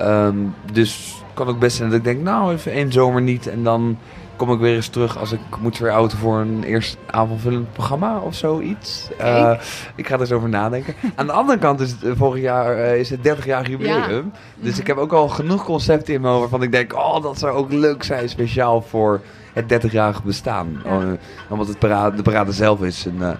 Um, 0.01 0.55
dus 0.73 1.23
kan 1.35 1.49
ook 1.49 1.59
best 1.59 1.77
zijn 1.77 1.89
dat 1.89 1.99
ik 1.99 2.05
denk, 2.05 2.23
nou 2.23 2.53
even 2.53 2.73
één 2.73 2.93
zomer 2.93 3.23
niet 3.23 3.47
en 3.47 3.63
dan 3.63 3.99
kom 4.37 4.53
ik 4.53 4.59
weer 4.59 4.75
eens 4.75 4.89
terug 4.89 5.19
als 5.19 5.33
ik 5.33 5.41
moet 5.61 5.79
weer 5.79 5.91
auto 5.91 6.17
voor 6.17 6.39
een 6.39 6.63
eerst 6.65 6.97
avondvullend 7.11 7.73
programma 7.73 8.19
of 8.19 8.35
zoiets. 8.35 9.09
Uh, 9.21 9.53
ik 9.95 10.07
ga 10.07 10.15
er 10.15 10.21
eens 10.21 10.33
over 10.33 10.49
nadenken. 10.49 10.95
Aan 11.15 11.27
de 11.27 11.33
andere 11.33 11.59
kant 11.59 11.81
is 11.81 11.91
het 12.01 12.17
volgend 12.17 12.43
jaar 12.43 12.77
uh, 12.77 12.99
is 12.99 13.11
het 13.11 13.23
30 13.23 13.47
jaar 13.47 13.71
jubileum. 13.71 14.33
Ja. 14.35 14.39
Dus 14.61 14.79
ik 14.79 14.87
heb 14.87 14.97
ook 14.97 15.13
al 15.13 15.29
genoeg 15.29 15.65
concepten 15.65 16.15
in 16.15 16.21
me 16.21 16.29
waarvan 16.29 16.63
ik 16.63 16.73
denk, 16.73 16.95
oh 16.95 17.23
dat 17.23 17.39
zou 17.39 17.57
ook 17.57 17.73
leuk 17.73 18.03
zijn 18.03 18.29
speciaal 18.29 18.83
voor 18.83 19.21
het 19.53 19.85
30-jarige 19.85 20.23
bestaan. 20.25 20.83
Ja. 20.85 21.01
Uh, 21.01 21.13
omdat 21.49 21.69
het 21.69 21.79
parade, 21.79 22.17
de 22.17 22.23
parade 22.23 22.53
zelf 22.53 22.83
is, 22.83 23.05
een, 23.05 23.19
uh, 23.19 23.31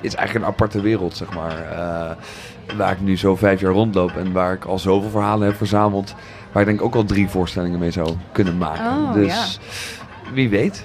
is 0.00 0.14
eigenlijk 0.14 0.46
een 0.46 0.52
aparte 0.52 0.80
wereld, 0.80 1.16
zeg 1.16 1.34
maar. 1.34 1.56
Uh, 1.72 2.76
waar 2.76 2.92
ik 2.92 3.00
nu 3.00 3.16
zo 3.16 3.36
vijf 3.36 3.60
jaar 3.60 3.72
rondloop 3.72 4.16
en 4.16 4.32
waar 4.32 4.52
ik 4.52 4.64
al 4.64 4.78
zoveel 4.78 5.10
verhalen 5.10 5.46
heb 5.46 5.56
verzameld. 5.56 6.14
Waar 6.52 6.62
ik 6.62 6.68
denk 6.68 6.82
ook 6.82 6.94
al 6.94 7.04
drie 7.04 7.28
voorstellingen 7.28 7.78
mee 7.78 7.90
zou 7.90 8.16
kunnen 8.32 8.58
maken. 8.58 8.86
Oh, 8.86 9.12
dus 9.12 9.58
ja. 9.58 10.32
wie 10.32 10.48
weet. 10.48 10.84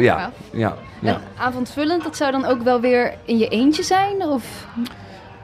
ja, 0.00 0.30
ja, 0.52 0.76
ja. 1.00 1.14
En 1.14 1.20
avondvullend, 1.36 2.02
dat 2.02 2.16
zou 2.16 2.32
dan 2.32 2.44
ook 2.44 2.62
wel 2.62 2.80
weer 2.80 3.14
in 3.24 3.38
je 3.38 3.48
eentje 3.48 3.82
zijn? 3.82 4.22
Of... 4.22 4.66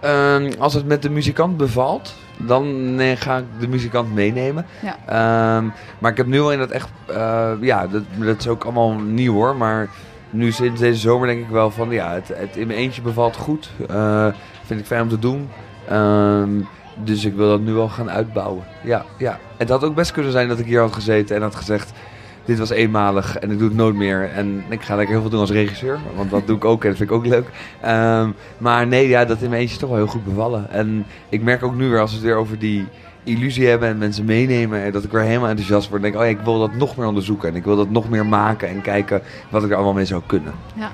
Uh, 0.04 0.50
als 0.58 0.74
het 0.74 0.86
met 0.86 1.02
de 1.02 1.10
muzikant 1.10 1.56
bevalt, 1.56 2.14
dan 2.38 2.94
nee, 2.94 3.16
ga 3.16 3.36
ik 3.36 3.44
de 3.58 3.68
muzikant 3.68 4.14
meenemen. 4.14 4.66
Ja. 4.82 5.56
Um, 5.56 5.72
maar 5.98 6.10
ik 6.10 6.16
heb 6.16 6.26
nu 6.26 6.40
al 6.40 6.52
in 6.52 6.58
dat 6.58 6.70
echt, 6.70 6.88
uh, 7.10 7.50
ja, 7.60 7.86
dat, 7.86 8.02
dat 8.18 8.38
is 8.38 8.48
ook 8.48 8.64
allemaal 8.64 8.92
nieuw 8.92 9.32
hoor. 9.32 9.56
Maar 9.56 9.88
nu 10.30 10.52
sinds 10.52 10.80
deze 10.80 11.00
zomer 11.00 11.26
denk 11.26 11.40
ik 11.44 11.50
wel 11.50 11.70
van, 11.70 11.90
ja, 11.90 12.12
het, 12.12 12.28
het 12.28 12.56
in 12.56 12.66
mijn 12.66 12.78
eentje 12.78 13.02
bevalt 13.02 13.36
goed. 13.36 13.70
Uh, 13.90 14.26
vind 14.64 14.80
ik 14.80 14.86
fijn 14.86 15.02
om 15.02 15.08
te 15.08 15.18
doen. 15.18 15.48
Um, 15.92 16.66
dus 17.04 17.24
ik 17.24 17.34
wil 17.34 17.48
dat 17.48 17.60
nu 17.60 17.76
al 17.76 17.88
gaan 17.88 18.10
uitbouwen. 18.10 18.64
Ja, 18.82 19.04
ja. 19.18 19.38
Het 19.56 19.68
had 19.68 19.84
ook 19.84 19.94
best 19.94 20.12
kunnen 20.12 20.32
zijn 20.32 20.48
dat 20.48 20.58
ik 20.58 20.66
hier 20.66 20.80
had 20.80 20.92
gezeten 20.92 21.36
en 21.36 21.42
had 21.42 21.54
gezegd 21.54 21.92
dit 22.48 22.58
was 22.58 22.70
eenmalig 22.70 23.38
en 23.38 23.50
ik 23.50 23.58
doe 23.58 23.68
het 23.68 23.76
nooit 23.76 23.94
meer. 23.94 24.30
En 24.30 24.64
ik 24.68 24.82
ga 24.82 24.96
lekker 24.96 25.12
heel 25.12 25.20
veel 25.20 25.30
doen 25.30 25.40
als 25.40 25.50
regisseur, 25.50 25.98
want 26.16 26.30
dat 26.30 26.46
doe 26.46 26.56
ik 26.56 26.64
ook 26.64 26.82
en 26.82 26.88
dat 26.88 26.98
vind 26.98 27.10
ik 27.10 27.16
ook 27.16 27.26
leuk. 27.26 27.46
Um, 27.86 28.34
maar 28.58 28.86
nee, 28.86 29.08
ja, 29.08 29.24
dat 29.24 29.42
in 29.42 29.48
mijn 29.48 29.60
eentje 29.60 29.74
is 29.74 29.80
toch 29.80 29.88
wel 29.88 29.98
heel 29.98 30.06
goed 30.06 30.24
bevallen. 30.24 30.70
En 30.70 31.06
ik 31.28 31.42
merk 31.42 31.62
ook 31.62 31.74
nu 31.74 31.88
weer, 31.88 32.00
als 32.00 32.10
we 32.10 32.16
het 32.16 32.26
weer 32.26 32.36
over 32.36 32.58
die 32.58 32.86
illusie 33.22 33.66
hebben 33.66 33.88
en 33.88 33.98
mensen 33.98 34.24
meenemen, 34.24 34.82
en 34.82 34.92
dat 34.92 35.04
ik 35.04 35.10
weer 35.10 35.22
helemaal 35.22 35.48
enthousiast 35.48 35.88
word. 35.88 36.04
En 36.04 36.10
denk, 36.10 36.22
oh 36.22 36.28
ja, 36.30 36.38
ik 36.38 36.44
wil 36.44 36.58
dat 36.58 36.74
nog 36.74 36.96
meer 36.96 37.06
onderzoeken 37.06 37.48
en 37.48 37.54
ik 37.54 37.64
wil 37.64 37.76
dat 37.76 37.90
nog 37.90 38.08
meer 38.08 38.26
maken 38.26 38.68
en 38.68 38.80
kijken 38.80 39.22
wat 39.50 39.64
ik 39.64 39.70
er 39.70 39.76
allemaal 39.76 39.94
mee 39.94 40.04
zou 40.04 40.22
kunnen. 40.26 40.52
Ja. 40.74 40.90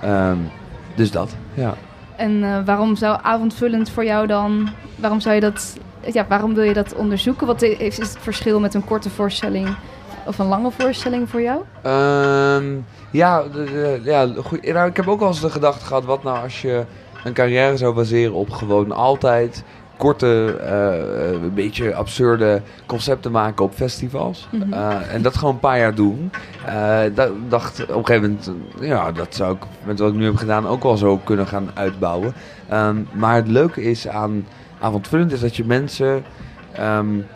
ja. 0.00 0.30
Um, 0.30 0.50
dus 0.94 1.10
dat, 1.10 1.36
ja. 1.54 1.74
En 2.16 2.32
uh, 2.32 2.58
waarom 2.64 2.96
zou 2.96 3.18
avondvullend 3.22 3.90
voor 3.90 4.04
jou 4.04 4.26
dan, 4.26 4.68
waarom 4.96 5.20
zou 5.20 5.34
je 5.34 5.40
dat, 5.40 5.76
ja, 6.12 6.26
waarom 6.28 6.54
wil 6.54 6.64
je 6.64 6.72
dat 6.72 6.94
onderzoeken? 6.94 7.46
Wat 7.46 7.62
is 7.62 7.96
het 7.96 8.16
verschil 8.20 8.60
met 8.60 8.74
een 8.74 8.84
korte 8.84 9.10
voorstelling 9.10 9.68
of 10.26 10.38
een 10.38 10.46
lange 10.46 10.70
voorstelling 10.70 11.28
voor 11.28 11.42
jou? 11.42 11.58
Um, 11.86 12.84
ja, 13.10 13.42
ja 14.02 14.28
goed. 14.44 14.72
Nou, 14.72 14.88
ik 14.88 14.96
heb 14.96 15.08
ook 15.08 15.18
wel 15.18 15.28
eens 15.28 15.40
de 15.40 15.50
gedachte 15.50 15.84
gehad: 15.84 16.04
wat 16.04 16.22
nou 16.22 16.42
als 16.42 16.62
je 16.62 16.84
een 17.24 17.32
carrière 17.32 17.76
zou 17.76 17.94
baseren 17.94 18.34
op 18.34 18.50
gewoon 18.50 18.92
altijd 18.92 19.64
korte, 19.96 20.58
uh, 20.60 21.42
een 21.42 21.54
beetje 21.54 21.94
absurde 21.94 22.62
concepten 22.86 23.30
maken 23.32 23.64
op 23.64 23.74
festivals. 23.74 24.48
Mm 24.50 24.60
-hmm. 24.60 24.72
uh, 24.72 25.14
en 25.14 25.22
dat 25.22 25.36
gewoon 25.36 25.54
een 25.54 25.60
paar 25.60 25.78
jaar 25.78 25.94
doen. 25.94 26.30
Uh, 26.66 26.98
dat 27.14 27.30
dacht 27.48 27.82
op 27.82 27.88
een 27.88 28.06
gegeven 28.06 28.38
moment, 28.44 28.50
ja, 28.80 29.12
dat 29.12 29.34
zou 29.34 29.54
ik 29.54 29.62
met 29.84 29.98
wat 29.98 30.08
ik 30.10 30.16
nu 30.16 30.24
heb 30.24 30.36
gedaan 30.36 30.66
ook 30.66 30.82
wel 30.82 30.96
zo 30.96 31.16
kunnen 31.24 31.46
gaan 31.46 31.70
uitbouwen. 31.74 32.34
Um, 32.72 33.08
maar 33.12 33.34
het 33.34 33.48
leuke 33.48 33.82
is 33.82 34.08
aan 34.08 34.46
avondvullend 34.80 35.32
is 35.32 35.40
dat 35.40 35.56
je 35.56 35.64
mensen. 35.64 36.24
Um, 36.80 37.26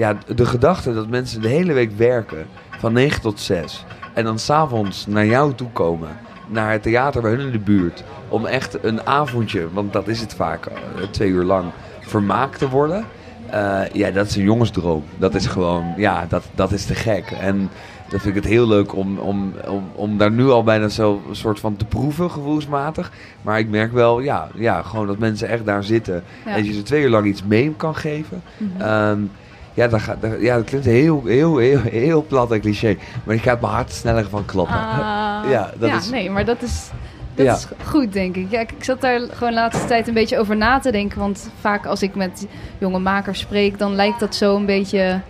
ja, 0.00 0.16
de 0.34 0.46
gedachte 0.46 0.94
dat 0.94 1.08
mensen 1.08 1.42
de 1.42 1.48
hele 1.48 1.72
week 1.72 1.92
werken 1.96 2.46
van 2.78 2.92
9 2.92 3.20
tot 3.20 3.40
6 3.40 3.84
en 4.14 4.24
dan 4.24 4.38
s'avonds 4.38 5.06
naar 5.06 5.26
jou 5.26 5.54
toe 5.54 5.70
komen, 5.72 6.08
naar 6.48 6.72
het 6.72 6.82
theater 6.82 7.22
bij 7.22 7.30
hun 7.30 7.40
in 7.40 7.52
de 7.52 7.58
buurt, 7.58 8.04
om 8.28 8.46
echt 8.46 8.84
een 8.84 9.06
avondje, 9.06 9.72
want 9.72 9.92
dat 9.92 10.08
is 10.08 10.20
het 10.20 10.34
vaak, 10.34 10.66
twee 11.10 11.28
uur 11.28 11.44
lang, 11.44 11.64
vermaakt 12.00 12.58
te 12.58 12.68
worden. 12.68 13.04
Uh, 13.52 13.80
ja, 13.92 14.10
dat 14.10 14.26
is 14.26 14.36
een 14.36 14.42
jongensdroom. 14.42 15.04
Dat 15.18 15.34
is 15.34 15.46
gewoon, 15.46 15.94
ja, 15.96 16.26
dat, 16.28 16.44
dat 16.54 16.72
is 16.72 16.84
te 16.84 16.94
gek. 16.94 17.30
En 17.30 17.70
dan 18.08 18.20
vind 18.20 18.36
ik 18.36 18.42
het 18.42 18.52
heel 18.52 18.68
leuk 18.68 18.94
om, 18.94 19.18
om, 19.18 19.52
om, 19.68 19.84
om 19.94 20.18
daar 20.18 20.30
nu 20.30 20.48
al 20.48 20.64
bijna 20.64 20.88
zo 20.88 21.22
een 21.28 21.36
soort 21.36 21.60
van 21.60 21.76
te 21.76 21.84
proeven, 21.84 22.30
gevoelsmatig. 22.30 23.12
Maar 23.42 23.58
ik 23.58 23.68
merk 23.68 23.92
wel, 23.92 24.20
ja, 24.20 24.48
ja 24.54 24.82
gewoon 24.82 25.06
dat 25.06 25.18
mensen 25.18 25.48
echt 25.48 25.64
daar 25.64 25.84
zitten. 25.84 26.22
Ja. 26.44 26.50
En 26.50 26.56
dat 26.56 26.66
je 26.66 26.72
ze 26.72 26.82
twee 26.82 27.02
uur 27.02 27.10
lang 27.10 27.26
iets 27.26 27.44
mee 27.44 27.74
kan 27.76 27.94
geven. 27.94 28.42
Mm 28.56 28.70
-hmm. 28.76 29.08
um, 29.08 29.30
ja, 29.74 29.88
dat, 29.88 30.00
gaat, 30.00 30.16
dat, 30.22 30.40
ja, 30.40 30.56
dat 30.56 30.64
klinkt 30.64 30.86
heel, 30.86 31.22
heel, 31.24 31.56
heel, 31.58 31.80
heel 31.82 32.24
plat 32.28 32.52
en 32.52 32.60
cliché. 32.60 32.96
Maar 33.24 33.34
ik 33.34 33.42
gaat 33.42 33.60
mijn 33.60 33.72
hart 33.72 33.92
sneller 33.92 34.28
van 34.28 34.44
kloppen. 34.44 34.74
Uh, 34.76 34.80
ja, 35.54 35.70
dat 35.78 35.88
ja 35.88 35.96
is... 35.96 36.10
nee, 36.10 36.30
maar 36.30 36.44
dat 36.44 36.62
is, 36.62 36.90
Dat 37.34 37.46
Ja. 37.46 37.54
is 37.54 37.66
goed, 37.86 38.12
denk 38.12 38.36
ik. 38.36 38.46
Ja, 38.50 38.60
ik 38.60 38.72
ik 38.72 38.84
zat 38.84 39.00
daar 39.00 39.20
gewoon 39.20 39.48
de 39.52 39.58
laatste 39.60 39.86
tijd 39.86 40.08
een 40.08 40.14
beetje 40.14 40.38
over 40.38 40.56
na 40.56 40.78
te 40.78 40.90
denken. 40.92 41.18
Want 41.18 41.50
vaak 41.60 41.86
als 41.86 42.02
ik 42.02 42.14
met 42.14 42.46
jonge 42.78 42.98
makers 42.98 43.38
spreek, 43.38 43.78
dan 43.78 43.94
lijkt 43.94 44.20
dat 44.20 44.34
zo 44.34 44.56
een 44.56 44.66
beetje 44.66 45.20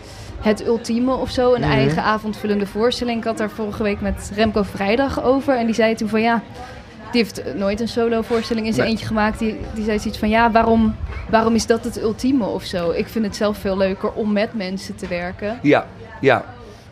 het 0.41 0.67
ultieme 0.67 1.13
of 1.15 1.31
zo. 1.31 1.55
Een 1.55 1.61
Mhm. 1.61 1.71
eigen 1.71 2.03
avondvullende 2.03 2.67
voorstelling. 2.67 3.19
Ik 3.19 3.25
had 3.25 3.39
daar 3.39 3.51
vorige 3.51 3.83
week 3.83 4.01
met 4.01 4.31
Remco 4.35 4.63
Vrijdag 4.63 5.23
over. 5.23 5.57
En 5.57 5.67
die 5.67 5.75
zei 5.75 5.95
toen 5.95 6.09
van 6.09 6.21
ja, 6.23 6.43
die 7.13 7.23
heeft 7.23 7.55
nooit 7.57 7.81
een 7.81 7.89
solo 7.89 8.23
voorstelling 8.23 8.67
in 8.67 8.73
zijn 8.73 8.85
Nee. 8.85 8.93
eentje 8.95 9.09
gemaakt. 9.09 9.39
Die, 9.39 9.57
die 9.75 9.85
zei 9.85 9.99
zoiets 9.99 10.19
van 10.19 10.29
ja, 10.29 10.51
waarom, 10.51 10.97
waarom 11.31 11.55
is 11.55 11.67
dat 11.67 11.85
het 11.85 12.03
ultieme 12.03 12.45
of 12.45 12.63
zo? 12.63 12.91
Ik 12.91 13.09
vind 13.09 13.25
het 13.25 13.37
zelf 13.37 13.59
veel 13.59 13.77
leuker 13.77 14.13
om 14.13 14.33
met 14.33 14.55
mensen 14.55 14.97
te 14.97 15.07
werken. 15.07 15.59
Ja, 15.63 15.87
ja. 16.21 16.45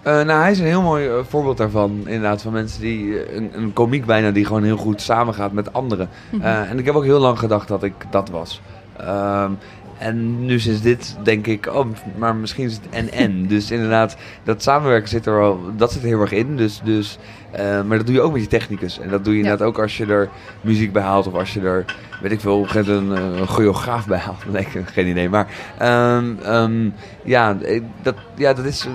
Eh, 0.03 0.15
nou, 0.15 0.41
hij 0.41 0.51
is 0.51 0.59
een 0.59 0.65
heel 0.67 0.83
mooi 0.83 1.09
eh, 1.09 1.15
voorbeeld 1.29 1.57
daarvan. 1.57 2.03
Inderdaad, 2.05 2.43
van 2.43 2.53
mensen 2.53 2.81
die... 2.81 3.23
eh, 3.23 3.37
Een, 3.37 3.51
een 3.55 3.73
komiek 3.73 4.05
bijna 4.07 4.31
die 4.31 4.45
gewoon 4.45 4.63
heel 4.65 4.77
goed 4.77 5.01
samengaat 5.03 5.53
met 5.53 5.73
anderen. 5.73 6.09
Mhm. 6.31 6.43
En 6.47 6.79
ik 6.79 6.85
heb 6.85 6.95
ook 6.95 7.05
heel 7.05 7.19
lang 7.21 7.39
gedacht 7.39 7.69
dat 7.69 7.83
ik 7.83 7.95
dat 8.11 8.29
was. 8.29 8.61
Ehm, 8.97 9.51
en 9.99 10.45
nu 10.45 10.61
sinds 10.61 10.81
dit 10.81 11.17
denk 11.23 11.47
ik, 11.47 11.67
oh, 11.67 11.87
maar 12.17 12.37
misschien 12.37 12.65
is 12.65 12.73
het 12.75 12.83
en-en. 12.91 13.47
dus 13.55 13.71
inderdaad, 13.71 14.17
dat 14.45 14.63
samenwerken 14.63 15.09
zit 15.09 15.27
er 15.27 15.35
wel, 15.39 15.61
dat 15.77 15.93
zit 15.93 16.03
er 16.03 16.09
heel 16.09 16.21
erg 16.21 16.33
in. 16.33 16.57
Dus, 16.57 16.81
dus, 16.85 17.19
eh, 17.51 17.83
maar 17.83 17.97
dat 17.97 18.07
doe 18.07 18.15
je 18.15 18.21
ook 18.21 18.33
met 18.33 18.41
je 18.43 18.49
technicus. 18.49 18.99
En 19.01 19.09
dat 19.09 19.25
doe 19.25 19.33
je 19.33 19.39
Ja. 19.39 19.45
inderdaad 19.45 19.69
ook 19.69 19.79
als 19.79 19.97
je 19.97 20.07
er 20.07 20.29
muziek 20.61 20.93
bij 20.93 21.03
haalt. 21.03 21.27
Of 21.27 21.35
als 21.35 21.55
je 21.55 21.61
er, 21.61 21.85
weet 22.23 22.33
ik 22.33 22.41
veel, 22.41 22.59
op 22.59 22.75
een 22.75 23.11
een, 23.11 23.47
choreograaf 23.47 24.07
bij 24.07 24.19
haalt. 24.19 24.43
Heb 24.53 24.87
geen 24.87 25.07
idee. 25.07 25.29
Maar 25.29 25.47
ehm, 25.79 26.25
ehm, 26.43 26.89
ja, 27.25 27.57
eh, 27.63 27.83
dat, 28.03 28.15
ja, 28.35 28.53
dat 28.53 28.65
is... 28.65 28.87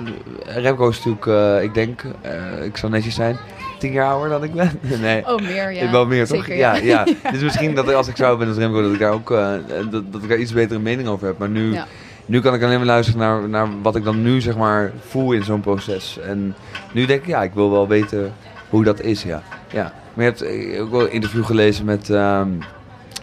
eh, 0.46 0.56
Remco 0.56 0.88
is 0.88 1.04
natuurlijk, 1.04 1.62
ik 1.62 1.74
denk, 1.74 2.02
ik 2.64 2.76
zal 2.76 2.88
netjes 2.88 3.14
zijn, 3.14 3.36
tien 3.78 3.92
jaar 3.92 4.10
ouder 4.10 4.28
dan 4.28 4.44
ik 4.44 4.52
ben. 4.54 4.70
nee. 5.00 5.26
Oh, 5.26 5.40
meer 5.40 5.72
ja. 5.72 5.82
Ik 5.82 5.90
wel 5.90 6.06
meer, 6.06 6.26
toch? 6.26 6.36
Zeker, 6.44 6.56
ja, 6.56 6.74
ja. 6.74 7.04
Dus 7.30 7.42
misschien 7.48 7.74
dat 7.74 7.94
als 7.94 8.08
ik 8.08 8.16
zou 8.16 8.38
ben 8.38 8.48
als 8.48 8.56
Remco, 8.56 8.82
dat 8.82 8.92
ik 8.92 8.98
daar 8.98 9.12
ook 9.12 9.30
eh, 9.30 9.52
dat, 9.90 10.12
dat 10.12 10.22
ik 10.22 10.28
daar 10.28 10.38
iets 10.38 10.52
betere 10.52 10.80
mening 10.80 11.08
over 11.08 11.26
heb. 11.26 11.38
Maar 11.38 11.48
nu, 11.48 11.72
Ja. 11.72 11.86
nu 12.26 12.40
kan 12.40 12.54
ik 12.54 12.62
alleen 12.62 12.76
maar 12.76 12.86
luisteren 12.86 13.20
naar, 13.20 13.48
naar 13.48 13.68
wat 13.82 13.96
ik 13.96 14.04
dan 14.04 14.22
nu 14.22 14.40
zeg 14.40 14.56
maar 14.56 14.92
voel 15.06 15.32
in 15.32 15.44
zo'n 15.44 15.60
proces. 15.60 16.18
En 16.18 16.54
nu 16.92 17.06
denk 17.06 17.20
ik, 17.20 17.26
ja, 17.26 17.42
ik 17.42 17.54
wil 17.54 17.70
wel 17.70 17.88
weten 17.88 18.32
hoe 18.68 18.84
dat 18.84 19.00
is, 19.00 19.22
ja. 19.22 19.42
ja. 19.72 19.92
Maar 20.14 20.24
je 20.24 20.30
hebt 20.30 20.42
eh, 20.42 20.82
ook 20.82 20.90
wel 20.90 21.00
een 21.00 21.12
interview 21.12 21.44
gelezen 21.44 21.84
met 21.84 22.10
ehm 22.10 22.48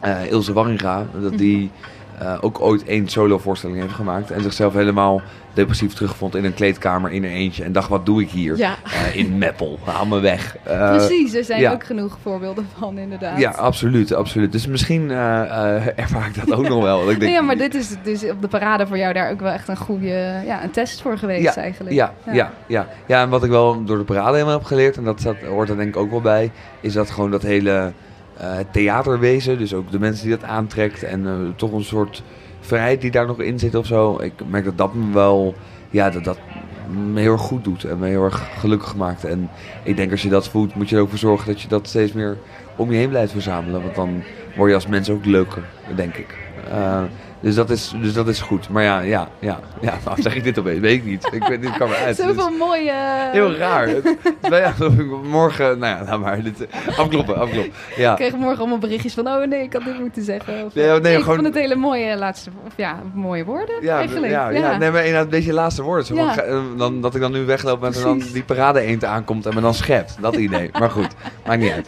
eh, 0.01 0.31
Ilse 0.31 0.53
Warringa. 0.53 1.05
Dat 1.21 1.37
die 1.37 1.71
eh, 2.19 2.37
ook 2.41 2.61
ooit 2.61 2.83
één 2.83 3.07
solo 3.07 3.37
voorstelling 3.37 3.79
heeft 3.79 3.93
gemaakt. 3.93 4.31
En 4.31 4.41
zichzelf 4.41 4.73
helemaal 4.73 5.21
depressief 5.53 5.93
terugvond 5.93 6.35
in 6.35 6.45
een 6.45 6.53
kleedkamer 6.53 7.11
in 7.11 7.23
een 7.23 7.31
eentje. 7.31 7.63
En 7.63 7.71
dacht, 7.71 7.89
wat 7.89 8.05
doe 8.05 8.21
ik 8.21 8.29
hier? 8.29 8.57
Ja. 8.57 8.75
Eh, 8.83 9.15
in 9.15 9.37
Meppel, 9.37 9.79
haal 9.85 10.05
me 10.05 10.19
weg. 10.19 10.57
Eh, 10.63 10.95
Precies, 10.95 11.33
er 11.33 11.43
zijn 11.43 11.61
ja. 11.61 11.71
ook 11.71 11.83
genoeg 11.83 12.17
voorbeelden 12.21 12.67
van, 12.77 12.97
inderdaad. 12.97 13.39
ja, 13.39 13.49
absoluut, 13.49 14.13
absoluut. 14.13 14.51
Dus 14.51 14.67
misschien 14.67 15.11
eh, 15.11 15.99
ervaar 15.99 16.27
ik 16.27 16.45
dat 16.45 16.57
ook 16.57 16.67
nog 16.67 16.83
wel. 16.83 16.99
Dat 17.01 17.09
ik 17.09 17.19
denk, 17.19 17.33
ja, 17.33 17.41
maar 17.41 17.57
dit 17.57 17.75
is 17.75 17.95
dus 18.03 18.23
op 18.29 18.41
de 18.41 18.47
parade 18.47 18.87
voor 18.87 18.97
jou 18.97 19.13
daar 19.13 19.31
ook 19.31 19.39
wel 19.39 19.51
echt 19.51 19.67
een 19.67 19.77
goede 19.77 20.41
ja, 20.45 20.63
een 20.63 20.71
test 20.71 21.01
voor 21.01 21.17
geweest 21.17 21.55
ja, 21.55 21.55
eigenlijk. 21.55 21.95
Ja, 21.95 22.13
ja. 22.25 22.51
Ja, 22.67 22.87
ja. 23.05 23.21
en 23.21 23.29
wat 23.29 23.43
ik 23.43 23.49
wel 23.49 23.83
door 23.83 23.97
de 23.97 24.03
parade 24.03 24.33
helemaal 24.33 24.57
heb 24.57 24.63
geleerd, 24.63 24.97
en 24.97 25.03
dat 25.03 25.19
staat, 25.19 25.41
hoort 25.41 25.69
er 25.69 25.77
denk 25.77 25.95
ik 25.95 26.01
ook 26.01 26.11
wel 26.11 26.21
bij, 26.21 26.51
is 26.79 26.93
dat 26.93 27.09
gewoon 27.09 27.31
dat 27.31 27.41
hele 27.41 27.93
theaterwezen, 28.71 29.57
dus 29.57 29.73
ook 29.73 29.91
de 29.91 29.99
mensen 29.99 30.27
die 30.27 30.37
dat 30.37 30.49
aantrekt 30.49 31.03
en 31.03 31.53
toch 31.55 31.71
een 31.71 31.83
soort 31.83 32.23
vrijheid 32.61 33.01
die 33.01 33.11
daar 33.11 33.27
nog 33.27 33.39
in 33.39 33.59
zit 33.59 33.75
of 33.75 33.85
zo. 33.85 34.19
Ik 34.21 34.33
merk 34.49 34.65
dat 34.65 34.77
dat 34.77 34.93
me 34.93 35.13
wel, 35.13 35.55
ja, 35.89 36.09
dat 36.09 36.23
dat 36.23 36.39
me 37.13 37.19
heel 37.19 37.31
erg 37.31 37.41
goed 37.41 37.63
doet 37.63 37.83
en 37.83 37.99
me 37.99 38.07
heel 38.07 38.23
erg 38.23 38.49
gelukkig 38.59 38.95
maakt. 38.95 39.23
En 39.23 39.49
ik 39.83 39.95
denk 39.95 40.11
als 40.11 40.21
je 40.21 40.29
dat 40.29 40.49
voelt, 40.49 40.75
moet 40.75 40.89
je 40.89 40.95
er 40.95 41.01
ook 41.01 41.09
voor 41.09 41.17
zorgen 41.17 41.47
dat 41.47 41.61
je 41.61 41.67
dat 41.67 41.87
steeds 41.87 42.13
meer 42.13 42.37
om 42.75 42.91
je 42.91 42.97
heen 42.97 43.09
blijft 43.09 43.31
verzamelen, 43.31 43.81
want 43.81 43.95
dan 43.95 44.23
word 44.55 44.69
je 44.69 44.75
als 44.75 44.87
mens 44.87 45.09
ook 45.09 45.25
leuker, 45.25 45.63
denk 45.95 46.15
ik. 46.15 46.37
Eh, 46.69 47.03
dus 47.41 47.55
dat, 47.55 47.69
is, 47.69 47.93
dus 48.01 48.13
dat 48.13 48.27
is 48.27 48.41
goed. 48.41 48.69
Maar 48.69 48.83
ja, 48.83 48.99
ja, 48.99 49.27
ja, 49.39 49.59
ja. 49.81 49.97
Nou, 50.05 50.21
zeg 50.21 50.35
ik 50.35 50.43
dit 50.43 50.59
opeens? 50.59 50.79
Weet 50.79 50.97
ik 50.97 51.05
niet. 51.05 51.27
Ik 51.31 51.43
weet, 51.47 51.61
dit 51.61 51.77
kan 51.77 51.87
eruit. 51.89 52.17
Dus- 52.17 52.25
Zoveel 52.25 52.49
mooie... 52.49 52.93
Heel 53.31 53.55
raar. 53.55 53.89
nou 54.41 54.55
ja, 54.55 54.73
morgen, 55.23 55.79
nou 55.79 55.97
ja, 55.97 56.03
nou 56.03 56.19
maar, 56.19 56.41
dit, 56.43 56.67
eh, 56.67 56.99
afkloppen, 56.99 57.35
afkloppen. 57.37 57.73
Ja. 57.95 58.11
Ik 58.11 58.17
kreeg 58.17 58.35
morgen 58.35 58.59
allemaal 58.59 58.77
berichtjes 58.77 59.13
van, 59.13 59.27
oh 59.27 59.45
nee, 59.47 59.63
ik 59.63 59.73
had 59.73 59.83
dit 59.83 59.99
moeten 59.99 60.23
zeggen. 60.23 60.65
Of, 60.65 60.73
Nee, 60.75 60.85
nee, 60.99 61.13
ik 61.15 61.19
gewoon- 61.21 61.35
vond 61.35 61.47
het 61.47 61.55
hele 61.55 61.75
mooie 61.75 62.17
laatste, 62.17 62.49
of 62.65 62.73
ja, 62.75 62.99
mooie 63.13 63.45
woorden 63.45 63.75
Ja, 63.81 63.97
eigenlijk. 63.97 64.31
ja, 64.31 64.49
ja. 64.49 64.77
nee, 64.77 64.91
maar 64.91 64.99
inderdaad 64.99 65.23
een 65.23 65.29
beetje 65.29 65.53
laatste 65.53 65.81
woorden. 65.83 66.05
Zo 66.05 66.15
Ja. 66.15 66.37
eh, 66.37 66.59
dan, 66.77 67.01
dat 67.01 67.15
ik 67.15 67.21
dan 67.21 67.31
nu 67.31 67.45
wegloop 67.45 67.83
en 67.83 67.91
dan 68.03 68.21
die 68.33 68.43
parade 68.43 68.81
eend 68.81 69.03
aankomt 69.03 69.45
en 69.45 69.53
me 69.55 69.61
dan 69.61 69.73
schept. 69.73 70.17
Dat 70.21 70.35
idee. 70.35 70.69
Maar 70.79 70.89
goed, 70.89 71.07
maakt 71.47 71.59
niet 71.61 71.71
uit. 71.71 71.87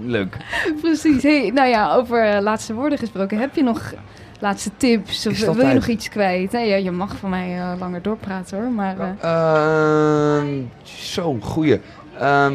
Leuk. 0.00 0.36
Precies. 0.80 1.22
Hey, 1.22 1.50
nou 1.54 1.68
ja, 1.68 1.94
over 1.94 2.22
eh, 2.22 2.40
laatste 2.42 2.74
woorden 2.74 2.98
gesproken. 2.98 3.38
Heb 3.38 3.54
je 3.54 3.62
nog 3.62 3.92
laatste 4.40 4.70
tips? 4.76 5.26
Of 5.26 5.38
wil 5.54 5.66
je 5.66 5.74
nog 5.74 5.86
iets 5.86 6.08
kwijt? 6.08 6.52
Nee, 6.52 6.68
ja, 6.68 6.76
je 6.76 6.90
mag 6.90 7.16
van 7.16 7.30
mij 7.30 7.58
eh, 7.60 7.72
langer 7.78 8.02
doorpraten 8.02 8.58
hoor. 8.58 8.70
Maar 8.70 8.96
eh, 8.98 10.36
Ehm, 10.36 10.46
Zo'n 10.82 11.42
goeie. 11.42 11.80
Ehm, 12.18 12.54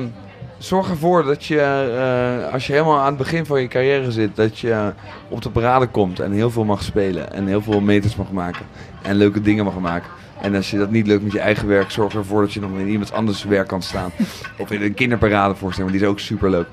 zorg 0.58 0.90
ervoor 0.90 1.24
dat 1.24 1.46
je, 1.46 1.60
eh, 1.60 2.54
als 2.54 2.68
je 2.68 2.74
helemaal 2.74 3.00
aan 3.00 3.06
het 3.06 3.18
begin 3.18 3.46
van 3.46 3.62
je 3.62 3.68
carrière 3.68 4.12
zit, 4.12 4.36
dat 4.36 4.60
je 4.60 4.94
op 5.30 5.42
de 5.42 5.50
parade 5.50 5.88
komt 5.88 6.20
en 6.20 6.32
heel 6.32 6.50
veel 6.50 6.66
mag 6.66 6.84
spelen. 6.84 7.34
En 7.34 7.48
heel 7.48 7.62
veel 7.62 7.82
meters 7.82 8.16
mag 8.16 8.32
maken. 8.32 8.66
En 9.02 9.16
leuke 9.16 9.42
dingen 9.42 9.66
mag 9.66 9.80
maken. 9.80 10.10
En 10.42 10.56
als 10.56 10.72
je 10.72 10.78
dat 10.78 10.92
niet 10.92 11.08
lukt 11.08 11.24
met 11.24 11.32
je 11.32 11.40
eigen 11.40 11.68
werk, 11.68 11.92
zorg 11.92 12.14
ervoor 12.14 12.42
dat 12.42 12.54
je 12.54 12.60
nog 12.60 12.70
in 12.78 12.88
iemand 12.88 13.14
anders 13.14 13.44
werk 13.44 13.68
kan 13.68 13.82
staan. 13.82 14.12
of 14.58 14.72
in 14.72 14.82
een 14.82 14.94
kinderparade 14.94 15.56
voorstellen, 15.56 15.92
die 15.92 16.02
is 16.02 16.08
ook 16.08 16.20
super 16.20 16.50
leuk. 16.50 16.68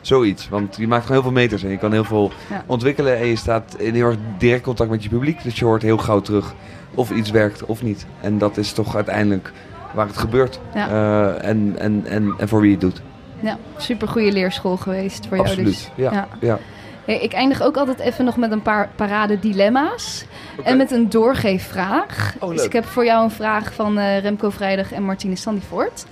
zoiets, 0.00 0.48
want 0.48 0.76
je 0.76 0.86
maakt 0.86 1.02
gewoon 1.06 1.22
heel 1.22 1.30
veel 1.32 1.40
meters 1.40 1.62
en 1.64 1.70
je 1.70 1.78
kan 1.78 1.92
heel 1.92 2.04
veel 2.04 2.32
Ja. 2.50 2.64
ontwikkelen. 2.66 3.18
En 3.18 3.26
je 3.26 3.36
staat 3.36 3.74
in 3.78 3.94
heel 3.94 4.06
erg 4.06 4.16
direct 4.38 4.62
contact 4.62 4.90
met 4.90 5.02
je 5.02 5.08
publiek. 5.08 5.42
Dus 5.42 5.58
je 5.58 5.64
hoort 5.64 5.82
heel 5.82 5.96
gauw 5.98 6.20
terug 6.20 6.54
of 6.94 7.10
iets 7.10 7.30
werkt 7.30 7.64
of 7.64 7.82
niet. 7.82 8.06
En 8.20 8.38
dat 8.38 8.56
is 8.56 8.72
toch 8.72 8.94
uiteindelijk 8.96 9.52
waar 9.94 10.06
het 10.06 10.16
gebeurt. 10.16 10.60
Ja. 10.74 10.88
Eh, 10.88 11.48
en, 11.48 11.74
en, 11.78 12.02
en, 12.06 12.34
en 12.38 12.48
voor 12.48 12.60
wie 12.60 12.68
je 12.70 12.74
het 12.76 12.84
doet. 12.84 13.02
ja, 13.40 13.58
super 13.76 14.08
goede 14.08 14.32
leerschool 14.32 14.76
geweest 14.76 15.26
voor 15.26 15.36
jou 15.36 15.48
Absoluut. 15.48 15.66
dus. 15.72 15.90
Ja, 15.94 16.12
Ja. 16.12 16.28
ja. 16.40 16.58
Hey, 17.06 17.18
ik 17.20 17.32
eindig 17.32 17.62
ook 17.62 17.76
altijd 17.76 17.98
even 17.98 18.24
nog 18.24 18.36
met 18.36 18.50
een 18.52 18.62
paar 18.62 18.90
parade 18.96 19.38
dilemma's. 19.38 20.24
En 20.62 20.76
met 20.76 20.90
een 20.90 21.08
doorgeefvraag. 21.08 22.34
Oh, 22.40 22.50
dus 22.50 22.64
ik 22.64 22.72
heb 22.72 22.84
voor 22.84 23.04
jou 23.04 23.24
een 23.24 23.30
vraag 23.30 23.74
van 23.74 23.98
eh, 23.98 24.18
Remco 24.18 24.50
Vrijdag 24.50 24.92
en 24.92 25.02
Martine 25.02 25.36
Standifort. 25.36 26.06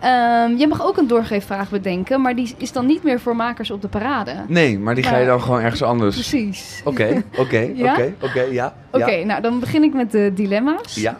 Ehm 0.00 0.56
je 0.56 0.66
mag 0.68 0.82
ook 0.84 0.96
een 0.96 1.06
doorgeefvraag 1.06 1.70
bedenken, 1.70 2.20
maar 2.20 2.34
die 2.34 2.54
is 2.56 2.72
dan 2.72 2.86
niet 2.86 3.02
meer 3.02 3.20
voor 3.20 3.36
makers 3.36 3.70
op 3.70 3.82
de 3.82 3.88
parade. 3.88 4.32
Nee, 4.48 4.78
maar 4.78 4.94
die 4.94 5.04
ga 5.04 5.16
je 5.16 5.26
dan 5.26 5.40
gewoon 5.42 5.60
ergens 5.60 5.82
anders. 5.82 6.14
Precies. 6.14 6.80
Oké, 6.84 7.22
oké, 7.36 7.58
Ja? 7.74 7.92
oké, 7.92 8.14
oké, 8.20 8.40
ja. 8.40 8.74
Oké, 8.90 9.10
ja. 9.10 9.24
nou 9.24 9.42
dan 9.42 9.60
begin 9.60 9.82
ik 9.82 9.94
met 9.94 10.10
de 10.10 10.32
dilemma's. 10.34 10.94
Ja. 10.94 11.18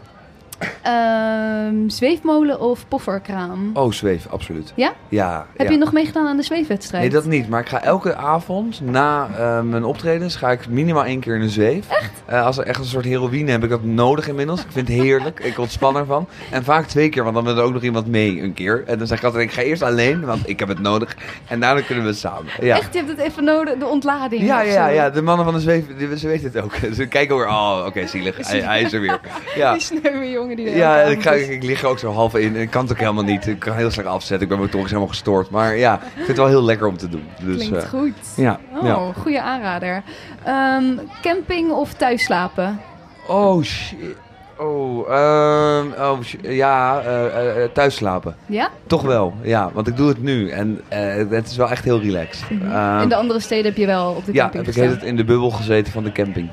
Ehm, 0.83 1.89
zweefmolen 1.89 2.61
of 2.61 2.89
pofferkraam? 2.89 3.71
Oh, 3.75 3.93
zweef, 3.93 4.27
absoluut. 4.31 4.73
Ja? 4.77 4.93
Ja. 5.09 5.47
Heb 5.57 5.67
ja. 5.67 5.73
je 5.73 5.79
nog 5.79 5.93
meegedaan 5.93 6.27
aan 6.27 6.37
de 6.37 6.43
zweefwedstrijd? 6.43 7.03
Nee, 7.03 7.13
dat 7.13 7.25
niet. 7.25 7.49
Maar 7.49 7.61
ik 7.61 7.69
ga 7.69 7.83
elke 7.83 8.15
avond 8.17 8.81
na 8.81 9.29
eh, 9.37 9.61
mijn 9.61 9.85
optredens 9.85 10.37
ga 10.37 10.51
ik 10.51 10.69
minimaal 10.69 11.05
één 11.05 11.21
keer 11.21 11.35
in 11.35 11.41
een 11.41 11.49
zweef. 11.49 11.89
Echt? 11.89 12.09
als 12.45 12.59
er 12.59 12.65
echt 12.65 12.79
een 12.79 12.85
soort 12.85 13.05
heroïne 13.05 13.51
heb 13.51 13.65
ik 13.65 13.71
dat 13.71 13.85
nodig 13.85 14.29
inmiddels. 14.29 14.61
Ik 14.61 14.67
vind 14.71 14.89
het 14.89 14.97
heerlijk. 14.97 15.41
Ik 15.41 15.59
ontspan 15.59 15.97
ervan. 15.97 16.29
En 16.51 16.65
vaak 16.65 16.87
twee 16.87 17.09
keer, 17.09 17.23
want 17.23 17.35
dan 17.35 17.45
wil 17.45 17.57
er 17.57 17.63
ook 17.63 17.73
nog 17.73 17.83
iemand 17.83 18.07
mee 18.07 18.43
een 18.43 18.55
keer. 18.55 18.85
En 18.87 18.99
dan 18.99 19.07
zeg 19.07 19.19
ik 19.19 19.25
altijd, 19.25 19.43
ik 19.45 19.53
ga 19.53 19.63
eerst 19.63 19.83
alleen, 19.83 20.25
want 20.25 20.49
ik 20.49 20.59
heb 20.59 20.69
het 20.69 20.79
nodig. 20.79 21.17
En 21.49 21.61
daarna 21.61 21.81
kunnen 21.81 22.05
we 22.05 22.13
samen. 22.13 22.53
Ja. 22.61 22.77
Echt, 22.77 22.93
je 22.93 22.99
hebt 22.99 23.11
het 23.11 23.21
even 23.21 23.45
nodig, 23.45 23.75
de 23.79 23.87
ontlading. 23.87 24.43
Ja, 24.43 24.61
ja, 24.61 24.87
ja, 24.89 25.11
de 25.11 25.23
mannen 25.23 25.45
van 25.45 25.55
de 25.55 25.61
zweef, 25.61 25.85
die, 25.97 26.19
ze 26.19 26.27
weten 26.27 26.51
het 26.53 26.63
ook. 26.63 26.73
Ze 26.95 27.07
kijken 27.07 27.37
weer, 27.37 27.47
oh, 27.47 27.85
oké, 27.87 28.07
zielig. 28.07 28.49
Hij, 28.49 28.61
hij 28.61 28.83
is 28.83 28.93
er 28.93 29.01
weer. 29.01 29.21
Ja. 29.57 29.73
Die 29.73 29.83
sneuwe 29.83 30.31
jongen 30.31 30.57
die 30.57 30.77
Ja, 30.81 31.01
ik, 31.01 31.23
ga, 31.23 31.31
is. 31.33 31.49
ik 31.49 31.63
lig 31.63 31.83
er 31.83 31.89
ook 31.89 31.99
zo 31.99 32.13
half 32.13 32.35
in. 32.35 32.57
Ik 32.57 32.71
kan 32.71 32.83
het 32.83 32.93
ook 32.93 32.99
helemaal 32.99 33.25
niet. 33.25 33.47
Ik 33.47 33.59
kan 33.59 33.77
heel 33.77 33.91
slecht 33.91 34.09
afzetten. 34.09 34.43
Ik 34.43 34.49
ben 34.49 34.59
motorisch 34.59 34.89
helemaal 34.89 35.09
gestoord. 35.09 35.51
Maar 35.51 35.77
ja, 35.77 35.95
ik 35.95 36.01
vind 36.15 36.27
het 36.27 36.37
wel 36.37 36.47
heel 36.47 36.65
lekker 36.65 36.87
om 36.87 36.97
te 36.97 37.09
doen. 37.09 37.29
Dus, 37.43 37.57
Klinkt 37.57 37.83
eh, 37.85 37.89
goed. 37.89 38.15
Ja, 38.37 38.61
Oh, 38.75 38.85
ja. 38.85 39.13
goede 39.21 39.43
aanrader. 39.43 40.03
Ehm, 40.45 40.85
camping 41.23 41.71
of 41.71 41.93
thuis 41.93 42.25
slapen? 42.25 42.81
Oh, 43.27 43.63
shit. 43.63 44.17
Oh, 44.61 45.11
ehm, 45.11 45.87
oh 46.01 46.19
ja, 46.43 47.01
eh, 47.01 47.25
eh, 47.27 47.63
eh, 47.65 47.71
thuis 47.73 47.95
slapen. 47.95 48.35
Ja? 48.47 48.69
Toch 48.87 49.03
wel, 49.03 49.35
ja. 49.43 49.71
Want 49.73 49.87
ik 49.89 49.97
doe 49.97 50.09
het 50.09 50.23
nu. 50.23 50.49
En 50.51 50.81
het 51.29 51.47
is 51.51 51.57
wel 51.57 51.71
echt 51.71 51.85
heel 51.85 52.01
relaxed. 52.01 52.45
Ehm, 52.51 53.01
In 53.03 53.09
de 53.09 53.15
andere 53.15 53.41
steden 53.41 53.65
heb 53.65 53.77
je 53.77 53.87
wel 53.87 54.11
op 54.13 54.25
de 54.25 54.33
ja, 54.33 54.43
camping 54.43 54.75
heb 54.75 54.75
ik 54.85 54.91
het 54.91 55.03
in 55.03 55.17
de 55.17 55.25
bubbel 55.25 55.51
gezeten 55.51 55.93
van 55.93 56.05
de 56.05 56.13
camping. 56.13 56.51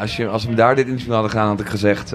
Als, 0.00 0.16
je, 0.16 0.28
als 0.28 0.44
we 0.44 0.54
daar 0.54 0.74
dit 0.76 0.86
interview 0.86 1.12
hadden 1.12 1.30
gedaan, 1.30 1.48
had 1.48 1.60
ik 1.60 1.68
gezegd 1.68 2.12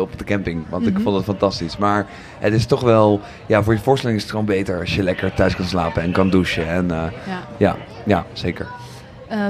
op 0.00 0.18
de 0.18 0.24
camping. 0.24 0.64
Want 0.68 0.86
ik 0.86 0.92
Mhm. 0.92 1.02
vond 1.02 1.16
het 1.16 1.24
fantastisch. 1.24 1.76
Maar 1.76 2.06
het 2.38 2.52
is 2.52 2.66
toch 2.66 2.80
wel, 2.80 3.20
ja, 3.46 3.62
voor 3.62 3.72
je 3.72 3.78
voorstelling 3.80 4.16
is 4.18 4.22
het 4.24 4.32
gewoon 4.32 4.46
beter 4.46 4.80
als 4.80 4.94
je 4.94 5.02
lekker 5.02 5.34
thuis 5.34 5.56
kan 5.56 5.64
slapen 5.66 6.02
en 6.02 6.12
kan 6.12 6.30
douchen. 6.30 6.68
En 6.68 6.86
Ja. 6.88 7.10
ja, 7.56 7.76
ja, 8.04 8.24
zeker. 8.32 8.66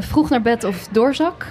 Vroeg 0.00 0.30
naar 0.30 0.42
bed 0.42 0.64
of 0.64 0.88
doorzak? 0.90 1.46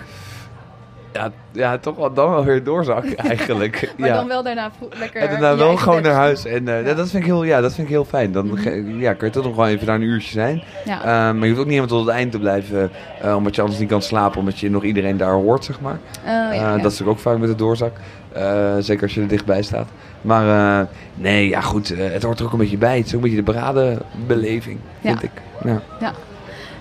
Ja, 1.13 1.31
Ja, 1.51 1.77
toch 1.77 1.95
wel 1.95 2.13
dan 2.13 2.29
wel 2.29 2.43
weer 2.45 2.63
doorzak 2.63 3.05
eigenlijk. 3.29 3.93
Maar 3.97 4.07
ja. 4.07 4.15
dan 4.15 4.27
wel 4.27 4.43
daarna 4.43 4.71
lekker 4.99 5.21
En 5.21 5.29
daarna 5.29 5.49
je 5.49 5.55
wel 5.55 5.77
gewoon 5.77 6.01
naar 6.01 6.13
huis. 6.13 6.45
En 6.45 6.67
eh, 6.67 6.85
Ja. 6.85 6.93
dat, 6.93 7.09
vind 7.09 7.23
ik 7.23 7.29
heel, 7.29 7.43
ja, 7.43 7.61
dat 7.61 7.73
vind 7.73 7.87
ik 7.87 7.93
heel 7.93 8.05
fijn. 8.05 8.31
Dan 8.31 8.45
Mhm. 8.47 8.99
ja, 8.99 9.13
kun 9.13 9.27
je 9.27 9.33
toch 9.33 9.43
nog 9.43 9.55
wel 9.55 9.67
even 9.67 9.85
daar 9.85 9.95
een 9.95 10.01
uurtje 10.01 10.31
zijn. 10.31 10.63
Ja. 10.85 10.99
Eh, 10.99 11.05
maar 11.05 11.41
je 11.41 11.47
hoeft 11.47 11.59
ook 11.59 11.65
niet 11.65 11.75
helemaal 11.75 11.87
tot 11.97 12.05
het 12.05 12.15
eind 12.15 12.31
te 12.31 12.39
blijven. 12.39 12.91
eh, 13.21 13.35
omdat 13.35 13.55
je 13.55 13.61
anders 13.61 13.79
niet 13.79 13.89
kan 13.89 14.01
slapen. 14.01 14.39
Omdat 14.39 14.59
je 14.59 14.69
nog 14.69 14.83
iedereen 14.83 15.17
daar 15.17 15.33
hoort, 15.33 15.65
zeg 15.65 15.81
maar. 15.81 15.99
Oh, 16.25 16.55
Eh. 16.55 16.81
Dat 16.81 16.91
is 16.91 17.03
ook 17.03 17.19
vaak 17.19 17.37
met 17.37 17.49
de 17.49 17.55
doorzak. 17.55 17.97
Eh, 18.31 18.73
zeker 18.79 19.03
als 19.03 19.13
je 19.13 19.21
er 19.21 19.27
dichtbij 19.27 19.61
staat. 19.61 19.87
Maar 20.21 20.79
eh, 20.79 20.87
nee, 21.15 21.49
ja 21.49 21.61
goed. 21.61 21.91
eh, 21.91 22.11
het 22.11 22.23
hoort 22.23 22.39
er 22.39 22.45
ook 22.45 22.51
een 22.51 22.57
beetje 22.57 22.77
bij. 22.77 22.97
Het 22.97 23.05
is 23.05 23.15
ook 23.15 23.23
een 23.23 23.29
beetje 23.29 23.43
de 23.43 23.51
bradenbeleving, 23.51 24.79
vind 25.01 25.21
Ja. 25.21 25.27
ik. 25.27 25.81
Ja. 25.99 26.13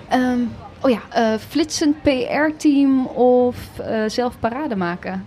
Ehm, 0.09 0.39
oh 0.81 0.89
ja, 0.89 0.99
eh, 1.09 1.39
flitsend 1.49 2.01
PR-team 2.01 3.05
of 3.05 3.55
eh, 3.79 4.03
zelf 4.07 4.39
parade 4.39 4.75
maken? 4.75 5.25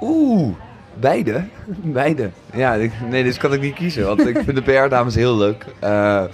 Oeh, 0.00 0.54
beide. 0.94 1.44
Beide. 2.00 2.30
Ja, 2.52 2.76
nee, 3.08 3.24
dus 3.24 3.36
kan 3.36 3.52
ik 3.52 3.60
niet 3.60 3.74
kiezen. 3.74 4.06
Want 4.06 4.26
ik 4.26 4.38
vind 4.44 4.56
de 4.56 4.62
PR-dames 4.62 5.14
heel 5.14 5.36
leuk. 5.36 5.66
Eh, 5.78 6.24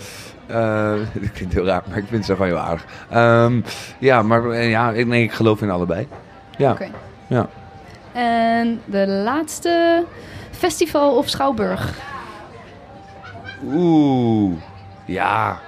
ik 1.12 1.30
vind 1.32 1.38
het 1.38 1.52
heel 1.52 1.64
raar, 1.64 1.82
maar 1.88 1.98
ik 1.98 2.06
vind 2.08 2.24
ze 2.24 2.32
gewoon 2.32 2.48
heel 2.48 2.58
aardig. 2.58 2.86
Ehm, 3.10 3.60
ja, 3.98 4.22
maar 4.22 4.62
ja, 4.62 4.90
ik, 4.90 5.06
nee, 5.06 5.22
ik 5.22 5.32
geloof 5.32 5.62
in 5.62 5.70
allebei. 5.70 6.08
Ja. 6.56 6.70
Oké. 6.70 6.88
Ja. 7.26 7.48
En 8.12 8.80
de 8.84 9.06
laatste, 9.06 10.04
festival 10.50 11.16
of 11.16 11.28
schouwburg? 11.28 11.92
Oeh, 13.72 14.52
ja. 15.04 15.60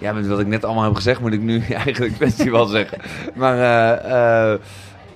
Ja, 0.00 0.12
met 0.12 0.26
wat 0.26 0.40
ik 0.40 0.46
net 0.46 0.64
allemaal 0.64 0.84
heb 0.84 0.94
gezegd, 0.94 1.20
moet 1.20 1.32
ik 1.32 1.40
nu 1.40 1.60
eigenlijk 1.84 2.14
festival 2.14 2.66
zeggen. 2.66 2.98
Maar 3.34 3.58
eh, 3.58 4.52
eh, 4.52 4.58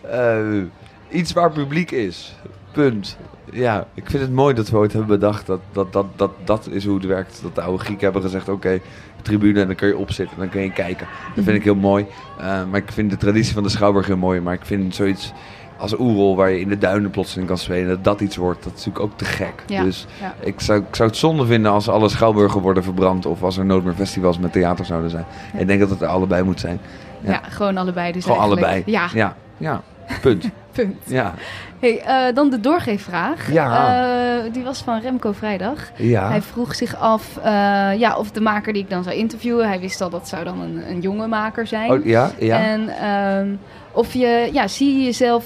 eh, 0.03 0.65
iets 1.11 1.33
waar 1.33 1.53
publiek 1.53 1.91
is. 1.91 2.37
Punt. 2.73 3.19
Ja, 3.53 3.87
ik 3.95 4.11
vind 4.11 4.23
het 4.23 4.33
mooi 4.33 4.55
dat 4.55 4.71
we 4.71 4.77
ooit 4.77 4.93
hebben 4.93 5.19
bedacht 5.21 5.47
dat 5.47 5.61
dat, 5.73 5.93
dat, 5.93 6.07
dat, 6.17 6.31
dat 6.45 6.69
is 6.71 6.85
hoe 6.85 6.95
het 6.95 7.05
werkt. 7.07 7.43
Dat 7.43 7.55
de 7.55 7.61
oude 7.61 7.85
Grieken 7.85 8.05
hebben 8.05 8.23
gezegd, 8.23 8.49
oké, 8.49 8.81
tribune 9.23 9.61
en 9.61 9.67
dan 9.67 9.77
kun 9.77 9.89
je 9.89 9.97
opzitten 9.97 10.37
en 10.37 10.43
dan 10.43 10.51
kun 10.51 10.63
je 10.63 10.73
kijken. 10.73 11.07
Dat 11.35 11.45
vind 11.45 11.57
ik 11.57 11.65
heel 11.65 11.75
mooi. 11.75 12.07
Maar 12.39 12.77
ik 12.77 12.93
vind 12.93 13.11
de 13.11 13.17
traditie 13.17 13.55
van 13.55 13.63
de 13.63 13.69
Schouwburg 13.69 14.07
heel 14.07 14.17
mooi. 14.17 14.41
Maar 14.41 14.55
ik 14.55 14.65
vind 14.65 14.95
zoiets 14.95 15.33
als 15.79 15.99
Oerol, 15.99 16.37
waar 16.37 16.51
je 16.51 16.61
in 16.61 16.69
de 16.69 16.79
duinen 16.79 17.11
plotseling 17.11 17.49
kan 17.49 17.59
spelen, 17.59 17.89
dat 17.89 18.05
dat 18.05 18.21
iets 18.21 18.37
wordt, 18.37 18.65
dat 18.65 18.73
is 18.73 18.85
natuurlijk 18.85 19.05
ook 19.13 19.19
te 19.19 19.25
gek. 19.25 19.63
Ja. 19.67 19.83
Dus 19.83 20.07
Ja. 20.21 20.35
ik 20.41 20.61
zou, 20.61 20.79
ik 20.89 20.95
zou 20.97 21.09
het 21.09 21.19
zonde 21.19 21.47
vinden 21.47 21.71
als 21.73 21.89
alle 21.89 22.09
schouwburgen 22.09 22.61
worden 22.61 22.83
verbrand 22.83 23.27
of 23.27 23.43
als 23.43 23.57
er 23.57 23.65
nooit 23.65 23.85
meer 23.85 23.95
festivals 23.95 24.39
met 24.39 24.53
theater 24.53 24.85
zouden 24.85 25.11
zijn. 25.11 25.25
Ja. 25.53 25.59
Ik 25.59 25.67
denk 25.67 25.81
dat 25.81 25.91
het 25.91 26.01
er 26.01 26.09
allebei 26.09 26.43
moet 26.43 26.61
zijn. 26.61 26.81
Ja, 27.21 27.41
gewoon 27.49 27.77
allebei 27.77 28.13
dus 28.13 28.23
Gewoon 28.25 28.39
eigenlijk. 28.39 28.67
allebei. 28.67 28.93
Ja, 28.97 29.09
Ja, 29.15 29.37
ja. 29.57 29.83
Punt. 30.21 30.51
punt. 30.73 30.97
Ja. 31.05 31.35
Hey, 31.81 32.01
eh, 32.03 32.35
dan 32.35 32.51
de 32.51 32.61
doorgeefvraag. 32.61 33.53
Ja. 33.53 33.97
Eh, 34.45 34.53
die 34.53 34.63
was 34.63 34.83
van 34.83 35.01
Remco 35.01 35.33
Vrijdag. 35.33 35.91
Ja. 35.97 36.29
Hij 36.29 36.43
vroeg 36.43 36.75
zich 36.75 36.97
af 36.97 37.37
eh, 37.37 37.53
ja, 37.99 38.17
of 38.17 38.31
de 38.31 38.41
maker 38.41 38.73
die 38.73 38.83
ik 38.83 38.91
dan 38.91 39.03
zou 39.03 39.17
interviewen... 39.17 39.69
hij 39.69 39.81
wist 39.81 40.01
al 40.01 40.11
dat 40.11 40.29
zou 40.29 40.45
dan 40.45 40.61
een, 40.61 40.91
een 40.91 41.01
jonge 41.01 41.27
maker 41.27 41.67
zijn. 41.67 41.91
Oh, 41.91 42.05
ja, 42.05 42.31
ja. 42.39 42.59
En 42.59 42.89
ehm, 42.89 43.49
of 43.93 44.13
je, 44.13 44.49
ja, 44.53 44.69
zie 44.69 44.99
je 44.99 45.05
jezelf 45.05 45.45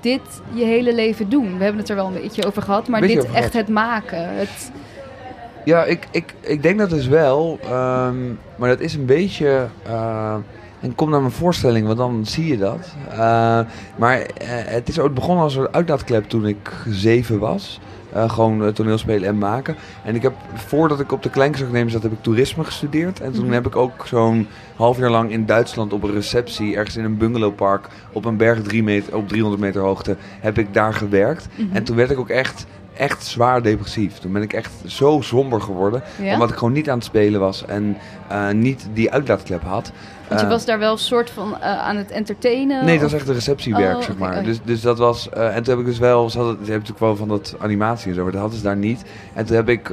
dit 0.00 0.20
je 0.52 0.64
hele 0.64 0.94
leven 0.94 1.28
doen? 1.28 1.56
We 1.56 1.62
hebben 1.62 1.80
het 1.80 1.90
er 1.90 1.96
wel 1.96 2.06
een 2.06 2.20
beetje 2.22 2.46
over 2.46 2.62
gehad, 2.62 2.88
maar 2.88 3.00
dit 3.00 3.24
echt 3.24 3.34
gehad. 3.34 3.52
het 3.52 3.68
maken. 3.68 4.36
Het, 4.36 4.70
Ja, 5.64 5.84
ik, 5.84 6.06
ik, 6.10 6.34
ik 6.40 6.62
denk 6.62 6.78
dat 6.78 6.90
dus 6.90 7.06
wel. 7.06 7.58
ehm, 7.62 8.26
maar 8.56 8.68
dat 8.68 8.80
is 8.80 8.94
een 8.94 9.06
beetje. 9.06 9.66
eh, 9.82 10.34
en 10.80 10.94
kom 10.94 11.10
naar 11.10 11.20
mijn 11.20 11.32
voorstelling, 11.32 11.86
want 11.86 11.98
dan 11.98 12.26
zie 12.26 12.46
je 12.46 12.58
dat. 12.58 12.94
Eh, 13.10 13.60
maar 13.96 14.20
eh, 14.20 14.48
het 14.48 14.88
is 14.88 14.98
ooit 14.98 15.14
begonnen 15.14 15.44
als 15.44 15.56
een 15.56 15.72
uitlaatklep 15.72 16.28
toen 16.28 16.46
ik 16.46 16.72
zeven 16.88 17.38
was. 17.38 17.80
Eh, 18.12 18.30
gewoon 18.30 18.64
eh, 18.64 18.68
toneelspelen 18.72 19.28
en 19.28 19.38
maken. 19.38 19.76
En 20.04 20.14
ik 20.14 20.22
heb, 20.22 20.32
voordat 20.54 21.00
ik 21.00 21.12
op 21.12 21.22
de 21.22 21.30
Kleinkunstacademie 21.30 21.92
zat, 21.92 22.02
heb 22.02 22.12
ik 22.12 22.22
toerisme 22.22 22.64
gestudeerd. 22.64 23.20
En 23.20 23.32
toen 23.32 23.44
Mhm. 23.44 23.52
heb 23.52 23.66
ik 23.66 23.76
ook 23.76 24.06
zo'n 24.06 24.46
half 24.76 24.98
jaar 24.98 25.10
lang 25.10 25.30
in 25.30 25.46
Duitsland 25.46 25.92
op 25.92 26.02
een 26.02 26.12
receptie, 26.12 26.76
ergens 26.76 26.96
in 26.96 27.04
een 27.04 27.16
bungalowpark, 27.16 27.86
op 28.12 28.24
een 28.24 28.36
berg 28.36 28.62
drie 28.62 28.82
meter, 28.82 29.16
op 29.16 29.28
300 29.28 29.62
meter 29.62 29.80
hoogte, 29.82 30.16
heb 30.40 30.58
ik 30.58 30.74
daar 30.74 30.94
gewerkt. 30.94 31.48
Mhm. 31.56 31.76
En 31.76 31.84
toen 31.84 31.96
werd 31.96 32.10
ik 32.10 32.18
ook 32.18 32.28
echt, 32.28 32.66
echt 33.00 33.24
zwaar 33.26 33.62
depressief. 33.62 34.18
Toen 34.18 34.32
ben 34.32 34.42
ik 34.42 34.52
echt 34.52 34.72
zo 34.86 35.20
somber 35.20 35.60
geworden. 35.60 36.02
ja? 36.22 36.32
Omdat 36.32 36.50
ik 36.50 36.56
gewoon 36.56 36.72
niet 36.72 36.90
aan 36.90 36.96
het 36.96 37.06
spelen 37.06 37.40
was 37.40 37.64
en 37.66 37.96
eh, 38.28 38.50
niet 38.50 38.88
die 38.92 39.10
uitlaatklep 39.12 39.62
had. 39.62 39.92
Want 40.28 40.40
je 40.40 40.46
Eh, 40.46 40.52
was 40.52 40.64
daar 40.64 40.78
wel 40.78 40.92
een 40.92 40.98
soort 40.98 41.30
van 41.30 41.54
eh, 41.60 41.78
aan 41.78 41.96
het 41.96 42.10
entertainen? 42.10 42.84
Nee, 42.84 42.98
dat 42.98 43.10
was 43.10 43.20
echt 43.20 43.28
een 43.28 43.34
receptiewerk, 43.34 43.96
Oh, 43.96 44.02
zeg 44.02 44.16
maar. 44.18 44.38
oh 44.38 44.44
dus, 44.44 44.58
dus 44.64 44.80
dat 44.80 44.98
was... 44.98 45.28
en 45.28 45.62
toen 45.62 45.74
heb 45.74 45.78
ik 45.78 45.90
dus 45.90 45.98
wel... 45.98 46.30
Ze 46.30 46.36
hadden, 46.38 46.54
ze 46.56 46.70
hebben 46.70 46.88
natuurlijk 46.88 46.98
wel 46.98 47.16
van 47.16 47.28
dat 47.28 47.56
animatie 47.60 48.08
en 48.08 48.14
zo, 48.14 48.22
maar 48.22 48.32
dat 48.32 48.40
hadden 48.40 48.58
ze 48.58 48.64
daar 48.64 48.76
niet. 48.76 49.02
En 49.34 49.44
toen 49.46 49.56
heb 49.56 49.68
ik 49.68 49.92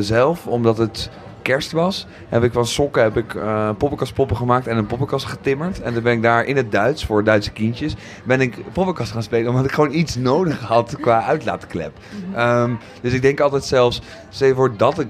zelf, 0.00 0.46
omdat 0.46 0.78
het 0.78 1.10
kerst 1.46 1.72
was, 1.72 2.06
heb 2.28 2.42
ik 2.42 2.52
van 2.52 2.66
sokken 2.66 3.02
heb 3.02 3.16
ik 3.16 3.34
eh 3.34 3.70
poppenkastpoppen 3.78 4.36
gemaakt 4.36 4.66
en 4.66 4.76
een 4.76 4.86
poppenkast 4.86 5.26
getimmerd. 5.26 5.80
En 5.80 5.94
toen 5.94 6.02
ben 6.02 6.12
ik 6.12 6.22
daar 6.22 6.44
in 6.44 6.56
het 6.56 6.72
Duits, 6.72 7.04
voor 7.04 7.24
Duitse 7.24 7.52
kindjes, 7.52 7.94
ben 8.24 8.40
ik 8.40 8.72
poppenkast 8.72 9.12
gaan 9.12 9.22
spelen, 9.22 9.50
omdat 9.50 9.64
ik 9.64 9.72
gewoon 9.72 9.92
iets 9.92 10.16
nodig 10.16 10.60
had 10.60 10.96
qua 11.00 11.22
uitlaatklep. 11.22 11.92
Mhm. 12.28 12.38
Ehm, 12.38 12.74
dus 13.00 13.12
ik 13.12 13.22
denk 13.22 13.40
altijd 13.40 13.64
zelfs, 13.64 14.02
stel 14.28 14.48
je 14.48 14.54
voor 14.54 14.76
dat 14.76 14.98
ik 14.98 15.08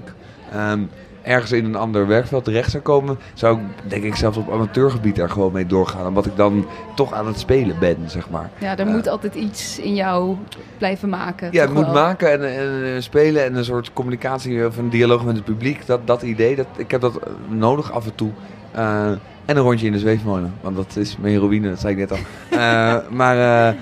ehm, 0.51 0.81
ergens 1.27 1.51
in 1.51 1.65
een 1.65 1.75
ander 1.75 2.07
werkveld 2.07 2.43
terecht 2.43 2.71
zou 2.71 2.83
komen, 2.83 3.17
zou 3.33 3.57
ik 3.57 3.89
denk 3.89 4.03
ik 4.03 4.15
zelfs 4.15 4.37
op 4.37 4.51
amateurgebied 4.51 5.15
daar 5.15 5.29
gewoon 5.29 5.51
mee 5.51 5.65
doorgaan. 5.65 6.07
Omdat 6.07 6.25
ik 6.25 6.35
dan 6.35 6.65
toch 6.95 7.13
aan 7.13 7.27
het 7.27 7.39
spelen 7.39 7.79
ben, 7.79 7.97
zeg 8.05 8.29
maar. 8.29 8.49
Ja, 8.57 8.77
er 8.77 8.87
Eh, 8.87 8.93
moet 8.93 9.07
altijd 9.07 9.35
iets 9.35 9.79
in 9.79 9.95
jou 9.95 10.35
blijven 10.77 11.09
maken. 11.09 11.49
Ja, 11.51 11.61
het 11.61 11.73
moet 11.73 11.85
wel? 11.85 11.93
maken 11.93 12.31
en, 12.31 12.57
en 12.57 12.95
eh, 12.95 13.01
spelen 13.01 13.45
en 13.45 13.55
een 13.55 13.65
soort 13.65 13.93
communicatie 13.93 14.65
of 14.65 14.77
een 14.77 14.89
dialoog 14.89 15.25
met 15.25 15.35
het 15.35 15.45
publiek. 15.45 15.85
Dat, 15.85 16.07
dat 16.07 16.21
idee, 16.21 16.55
dat, 16.55 16.67
ik 16.77 16.91
heb 16.91 17.01
dat 17.01 17.15
eh, 17.17 17.29
nodig 17.49 17.91
af 17.91 18.05
en 18.05 18.15
toe. 18.15 18.29
Eh, 18.71 19.11
en 19.45 19.57
een 19.57 19.63
rondje 19.63 19.85
in 19.85 19.91
de 19.91 19.99
zweefmolen, 19.99 20.53
want 20.61 20.75
dat 20.75 20.95
is 20.95 21.17
mijn 21.17 21.33
heroïne, 21.33 21.69
dat 21.69 21.79
zei 21.79 21.93
ik 21.93 21.99
net 21.99 22.11
al. 22.11 22.17
Eh, 22.57 22.97
maar 23.09 23.37
eh, 23.37 23.75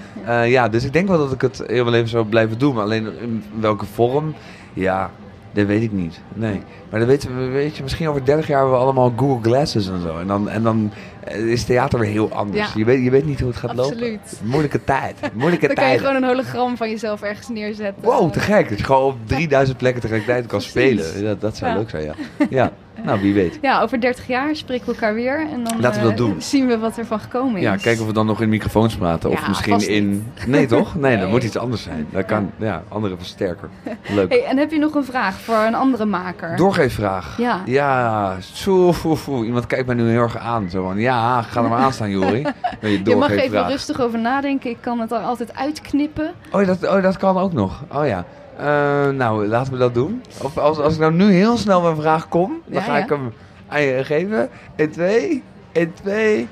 eh, 0.44 0.52
ja, 0.52 0.70
dus 0.70 0.84
ik 0.84 0.94
denk 0.94 1.08
wel 1.08 1.18
dat 1.18 1.32
ik 1.32 1.42
het 1.42 1.64
heel 1.68 1.84
mijn 1.84 1.96
leven 1.96 2.10
zou 2.10 2.26
blijven 2.26 2.58
doen. 2.60 2.74
Maar 2.74 2.84
alleen 2.84 3.08
in 3.22 3.44
welke 3.60 3.86
vorm, 3.86 4.34
ja, 4.74 5.12
dat 5.56 5.66
weet 5.66 5.82
ik 5.82 5.92
niet. 5.92 6.20
Nee. 6.34 6.62
Maar 6.90 7.00
dan 7.00 7.10
weten 7.10 7.38
we, 7.38 7.46
weet 7.46 7.78
je, 7.78 7.84
misschien 7.84 8.08
over 8.08 8.26
30 8.26 8.48
jaar 8.48 8.60
hebben 8.60 8.78
we 8.78 8.84
allemaal 8.84 9.14
Google 9.16 9.52
Glasses 9.52 9.90
en 9.90 10.02
zo. 10.02 10.18
En 10.20 10.28
dan, 10.28 10.50
en 10.50 10.64
dan 10.64 10.92
is 11.34 11.64
theater 11.64 12.00
weer 12.00 12.10
heel 12.10 12.32
anders. 12.32 12.68
Ja. 12.68 12.74
Je, 12.76 12.86
weet, 12.86 13.04
je 13.04 13.10
weet 13.10 13.26
niet 13.26 13.40
hoe 13.40 13.50
het 13.50 13.58
gaat 13.58 13.76
lopen. 13.76 13.92
Absoluut. 13.96 14.40
Moeilijke 14.44 14.84
tijd. 14.84 15.16
Moeilijke 15.34 15.66
Dan 15.68 15.76
kan 15.76 15.86
je 15.86 15.90
tijd. 15.98 16.06
gewoon 16.08 16.24
een 16.24 16.30
hologram 16.30 16.78
van 16.78 16.90
jezelf 16.90 17.22
ergens 17.22 17.48
neerzetten. 17.50 18.04
Wow, 18.04 18.32
te 18.32 18.40
gek. 18.40 18.70
Dat 18.70 18.78
je 18.78 18.84
gewoon 18.84 19.04
op 19.04 19.18
3000 19.26 19.78
plekken 19.78 20.02
tegelijkertijd 20.02 20.46
kan 20.46 20.62
spelen. 20.62 21.24
Dat, 21.24 21.42
dat 21.42 21.58
zou 21.58 21.72
Ja. 21.72 21.78
leuk 21.78 21.90
zijn, 21.90 22.04
ja. 22.04 22.14
Ja, 22.50 22.72
nou 23.04 23.22
wie 23.22 23.34
weet. 23.34 23.60
Ja, 23.62 23.82
over 23.82 24.02
30 24.02 24.28
jaar 24.28 24.56
spreken 24.56 24.86
we 24.86 24.92
elkaar 24.92 25.14
weer 25.14 25.40
en 25.40 25.64
dan 25.64 25.80
Laten 25.80 26.02
we 26.02 26.08
dat 26.08 26.12
eh, 26.12 26.18
doen. 26.26 26.36
zien 26.42 26.68
we 26.68 26.78
wat 26.78 26.98
er 26.98 27.06
van 27.06 27.20
gekomen 27.20 27.56
is. 27.56 27.62
Ja, 27.62 27.76
kijken 27.76 28.02
of 28.02 28.08
we 28.08 28.14
dan 28.14 28.26
nog 28.26 28.42
in 28.42 28.50
microfoons 28.50 28.96
praten. 28.96 29.30
Of 29.30 29.42
Ja, 29.42 29.48
misschien 29.48 29.90
in... 29.90 30.28
Nee, 30.48 30.66
toch? 30.66 30.96
Nee, 30.96 31.18
dat 31.18 31.30
moet 31.30 31.44
iets 31.44 31.58
anders 31.58 31.84
zijn. 31.84 32.08
Dat 32.12 32.26
kan, 32.26 32.52
ja, 32.58 32.84
andere 32.90 33.18
versterker. 33.18 33.70
Leuk. 34.14 34.30
Hey, 34.30 34.44
en 34.46 34.58
heb 34.58 34.72
je 34.72 34.78
nog 34.80 34.94
een 34.96 35.06
vraag 35.06 35.40
voor 35.40 35.56
een 35.58 35.76
andere 35.76 36.06
maker? 36.06 36.56
Doorgeefvraag. 36.56 37.38
Ja. 37.38 37.62
Ja, 37.66 38.36
zo, 38.54 38.94
iemand 39.44 39.66
kijkt 39.68 39.86
mij 39.86 39.96
nu 39.96 40.10
heel 40.10 40.22
erg 40.22 40.38
aan. 40.38 40.70
Zo 40.70 40.84
van, 40.84 40.98
ja, 40.98 41.15
ga 41.42 41.64
er 41.64 41.70
maar 41.70 41.80
aan 41.80 41.94
staan, 41.94 42.10
Jori. 42.10 42.46
Je 42.82 43.02
Je 43.04 43.16
mag 43.16 43.30
even 43.30 43.68
rustig 43.68 44.02
over 44.02 44.20
nadenken. 44.20 44.70
Ik 44.70 44.78
kan 44.82 45.00
het 45.00 45.12
er 45.12 45.18
altijd 45.18 45.56
uitknippen. 45.56 46.32
Oh 46.52 46.66
dat, 46.66 46.88
oh, 46.88 47.02
dat 47.02 47.18
kan 47.18 47.38
ook 47.38 47.54
nog. 47.54 47.84
Oh 47.94 48.08
ja. 48.08 48.26
Eh, 48.58 49.10
nou, 49.10 49.48
laten 49.48 49.74
we 49.74 49.80
dat 49.80 49.94
doen. 49.94 50.22
Of 50.42 50.58
als, 50.58 50.80
als 50.80 50.94
ik 50.94 51.00
nou 51.00 51.14
nu 51.14 51.32
heel 51.32 51.58
snel 51.58 51.86
een 51.86 51.96
vraag 51.96 52.28
kom, 52.28 52.62
dan 52.66 52.74
Ja, 52.74 52.82
ga 52.82 52.98
ja. 52.98 53.04
ik 53.04 53.10
hem 53.10 53.34
aan 53.68 53.82
je 53.82 54.04
geven. 54.04 54.50
In 54.76 54.92
twee, 54.92 55.44
in 55.72 55.94
twee. 55.94 56.48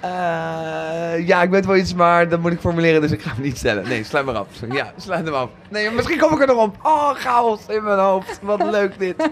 Eh, 0.00 1.26
ja, 1.26 1.42
ik 1.42 1.50
weet 1.50 1.66
wel 1.66 1.76
iets, 1.76 1.94
maar 1.94 2.28
dat 2.28 2.40
moet 2.40 2.52
ik 2.52 2.60
formuleren, 2.60 3.00
dus 3.00 3.10
ik 3.10 3.22
ga 3.22 3.30
hem 3.34 3.42
niet 3.42 3.56
stellen. 3.58 3.88
Nee, 3.88 4.04
sluit 4.04 4.26
maar 4.26 4.34
af. 4.34 4.46
Ja, 4.72 4.92
sluit 4.96 5.24
hem 5.24 5.34
af. 5.34 5.48
Nee, 5.70 5.90
misschien 5.90 6.18
kom 6.18 6.32
ik 6.32 6.40
er 6.40 6.46
nog 6.46 6.62
op. 6.64 6.76
Oh, 6.82 7.10
chaos 7.10 7.60
in 7.68 7.82
mijn 7.84 7.98
hoofd. 7.98 8.38
Wat 8.42 8.62
leuk 8.70 8.98
dit. 8.98 9.28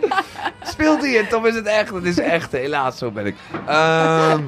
Speelt 0.63 1.01
hij 1.01 1.11
het 1.11 1.35
of 1.35 1.45
is 1.45 1.55
het 1.55 1.67
echt? 1.67 1.95
Het 1.95 2.05
is 2.05 2.19
echt, 2.19 2.53
helaas, 2.53 2.99
zo 2.99 3.11
ben 3.11 3.27
ik. 3.27 3.35
Ehm, 3.67 4.41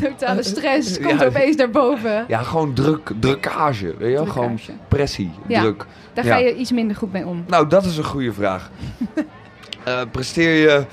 Totale 0.00 0.42
stress 0.42 1.00
komt 1.00 1.20
Ja. 1.20 1.26
opeens 1.26 1.56
naar 1.56 1.70
boven. 1.70 2.24
ja, 2.28 2.42
gewoon 2.42 2.72
druk, 2.74 3.10
drukkage. 3.20 3.94
Weet 3.98 4.10
je 4.10 4.14
wel? 4.14 4.26
Gewoon 4.26 4.58
pressie, 4.88 5.30
Ja. 5.46 5.60
druk. 5.60 5.84
Daar 6.12 6.24
Ja. 6.24 6.32
ga 6.32 6.38
je 6.40 6.54
iets 6.54 6.72
minder 6.72 6.96
goed 6.96 7.12
mee 7.12 7.26
om. 7.26 7.44
Nou, 7.46 7.68
dat 7.68 7.84
is 7.84 7.96
een 7.96 8.04
goede 8.04 8.32
vraag. 8.32 8.70
Eh, 9.84 10.00
presteer 10.10 10.54
je. 10.54 10.84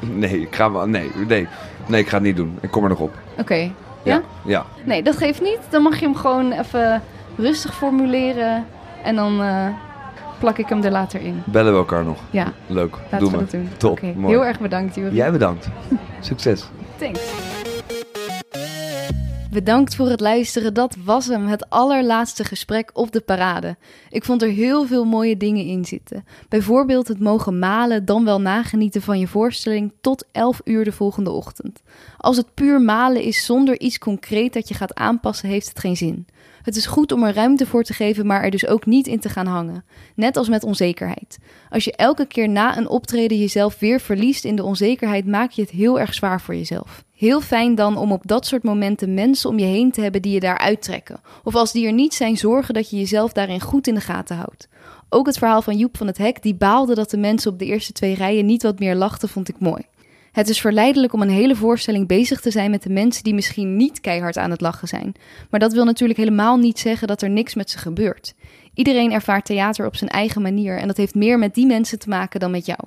Nee, 0.00 0.40
ik 0.40 0.54
ga 0.54 0.72
wel. 0.72 0.86
Nee, 0.86 1.10
nee. 1.28 1.48
Nee, 1.86 2.00
ik 2.00 2.08
ga 2.08 2.14
het 2.16 2.24
niet 2.26 2.36
doen. 2.36 2.58
Ik 2.60 2.70
kom 2.70 2.82
er 2.82 2.88
nog 2.88 2.98
op. 3.00 3.14
Oké. 3.38 3.54
Ja? 3.54 3.70
Ja. 4.02 4.22
Ja. 4.44 4.64
Nee, 4.84 5.02
dat 5.02 5.16
geeft 5.16 5.40
niet. 5.42 5.58
Dan 5.70 5.82
mag 5.82 5.98
je 5.98 6.04
hem 6.04 6.14
gewoon 6.16 6.52
even 6.52 7.02
rustig 7.36 7.74
formuleren. 7.74 8.66
En 9.02 9.14
dan 9.14 9.42
eh, 9.42 9.66
plak 10.38 10.58
ik 10.58 10.68
hem 10.68 10.82
er 10.84 10.90
later 10.90 11.20
in. 11.20 11.42
Bellen 11.44 11.72
we 11.72 11.78
elkaar 11.78 12.04
nog. 12.04 12.18
Ja, 12.30 12.52
Leuk. 12.66 12.96
laten 12.96 13.18
Doe 13.18 13.30
we 13.30 13.36
maar. 13.36 13.44
dat 13.44 13.50
doen. 13.50 13.68
Top. 13.76 14.00
Heel 14.00 14.44
erg 14.44 14.60
bedankt, 14.60 14.94
Juri. 14.94 15.14
Jij 15.14 15.32
bedankt. 15.32 15.68
Succes. 16.20 16.64
Thanks. 16.98 17.20
Bedankt 19.54 19.94
voor 19.94 20.08
het 20.08 20.20
luisteren. 20.20 20.74
Dat 20.74 20.96
was 21.04 21.26
hem, 21.26 21.46
het 21.46 21.70
allerlaatste 21.70 22.44
gesprek 22.44 22.90
op 22.92 23.12
de 23.12 23.20
parade. 23.20 23.76
Ik 24.10 24.24
vond 24.24 24.42
er 24.42 24.48
heel 24.48 24.86
veel 24.86 25.04
mooie 25.04 25.36
dingen 25.36 25.64
in 25.64 25.84
zitten. 25.84 26.24
Bijvoorbeeld 26.48 27.08
het 27.08 27.20
mogen 27.20 27.58
malen, 27.58 28.04
dan 28.04 28.24
wel 28.24 28.40
nagenieten 28.40 29.02
van 29.02 29.18
je 29.18 29.26
voorstelling 29.26 29.92
tot 30.00 30.24
11 30.32 30.60
uur 30.64 30.84
de 30.84 30.92
volgende 30.92 31.30
ochtend. 31.30 31.82
Als 32.18 32.36
het 32.36 32.54
puur 32.54 32.80
malen 32.80 33.22
is 33.22 33.44
zonder 33.44 33.80
iets 33.80 33.98
concreet 33.98 34.52
dat 34.52 34.68
je 34.68 34.74
gaat 34.74 34.94
aanpassen, 34.94 35.48
heeft 35.48 35.68
het 35.68 35.78
geen 35.78 35.96
zin. 35.96 36.26
Het 36.62 36.76
is 36.76 36.86
goed 36.86 37.12
om 37.12 37.22
er 37.22 37.34
ruimte 37.34 37.66
voor 37.66 37.82
te 37.82 37.92
geven, 37.92 38.26
maar 38.26 38.42
er 38.42 38.50
dus 38.50 38.66
ook 38.66 38.86
niet 38.86 39.06
in 39.06 39.20
te 39.20 39.28
gaan 39.28 39.46
hangen. 39.46 39.84
Net 40.14 40.36
als 40.36 40.48
met 40.48 40.64
onzekerheid. 40.64 41.38
Als 41.68 41.84
je 41.84 41.96
elke 41.96 42.26
keer 42.26 42.48
na 42.48 42.76
een 42.76 42.88
optreden 42.88 43.38
jezelf 43.38 43.78
weer 43.78 44.00
verliest 44.00 44.44
in 44.44 44.56
de 44.56 44.64
onzekerheid, 44.64 45.26
maak 45.26 45.50
je 45.50 45.62
het 45.62 45.70
heel 45.70 46.00
erg 46.00 46.14
zwaar 46.14 46.40
voor 46.40 46.54
jezelf. 46.54 47.04
Heel 47.24 47.40
fijn 47.40 47.74
dan 47.74 47.96
om 47.96 48.12
op 48.12 48.22
dat 48.26 48.46
soort 48.46 48.62
momenten 48.62 49.14
mensen 49.14 49.50
om 49.50 49.58
je 49.58 49.64
heen 49.64 49.90
te 49.90 50.00
hebben 50.00 50.22
die 50.22 50.32
je 50.32 50.40
daar 50.40 50.58
uittrekken. 50.58 51.20
Of 51.44 51.54
als 51.54 51.72
die 51.72 51.86
er 51.86 51.92
niet 51.92 52.14
zijn, 52.14 52.36
zorgen 52.36 52.74
dat 52.74 52.90
je 52.90 52.96
jezelf 52.96 53.32
daarin 53.32 53.60
goed 53.60 53.86
in 53.86 53.94
de 53.94 54.00
gaten 54.00 54.36
houdt. 54.36 54.68
Ook 55.08 55.26
het 55.26 55.38
verhaal 55.38 55.62
van 55.62 55.76
Joep 55.76 55.96
van 55.96 56.06
het 56.06 56.18
Hek, 56.18 56.42
die 56.42 56.54
baalde 56.54 56.94
dat 56.94 57.10
de 57.10 57.16
mensen 57.16 57.52
op 57.52 57.58
de 57.58 57.64
eerste 57.64 57.92
twee 57.92 58.14
rijen 58.14 58.46
niet 58.46 58.62
wat 58.62 58.78
meer 58.78 58.94
lachten, 58.94 59.28
vond 59.28 59.48
ik 59.48 59.58
mooi. 59.58 59.82
Het 60.32 60.48
is 60.48 60.60
verleidelijk 60.60 61.12
om 61.12 61.22
een 61.22 61.30
hele 61.30 61.56
voorstelling 61.56 62.06
bezig 62.06 62.40
te 62.40 62.50
zijn 62.50 62.70
met 62.70 62.82
de 62.82 62.90
mensen 62.90 63.24
die 63.24 63.34
misschien 63.34 63.76
niet 63.76 64.00
keihard 64.00 64.36
aan 64.36 64.50
het 64.50 64.60
lachen 64.60 64.88
zijn. 64.88 65.14
Maar 65.50 65.60
dat 65.60 65.72
wil 65.72 65.84
natuurlijk 65.84 66.18
helemaal 66.18 66.56
niet 66.56 66.78
zeggen 66.78 67.08
dat 67.08 67.22
er 67.22 67.30
niks 67.30 67.54
met 67.54 67.70
ze 67.70 67.78
gebeurt. 67.78 68.34
Iedereen 68.74 69.12
ervaart 69.12 69.44
theater 69.44 69.86
op 69.86 69.96
zijn 69.96 70.10
eigen 70.10 70.42
manier 70.42 70.78
en 70.78 70.86
dat 70.86 70.96
heeft 70.96 71.14
meer 71.14 71.38
met 71.38 71.54
die 71.54 71.66
mensen 71.66 71.98
te 71.98 72.08
maken 72.08 72.40
dan 72.40 72.50
met 72.50 72.66
jou. 72.66 72.80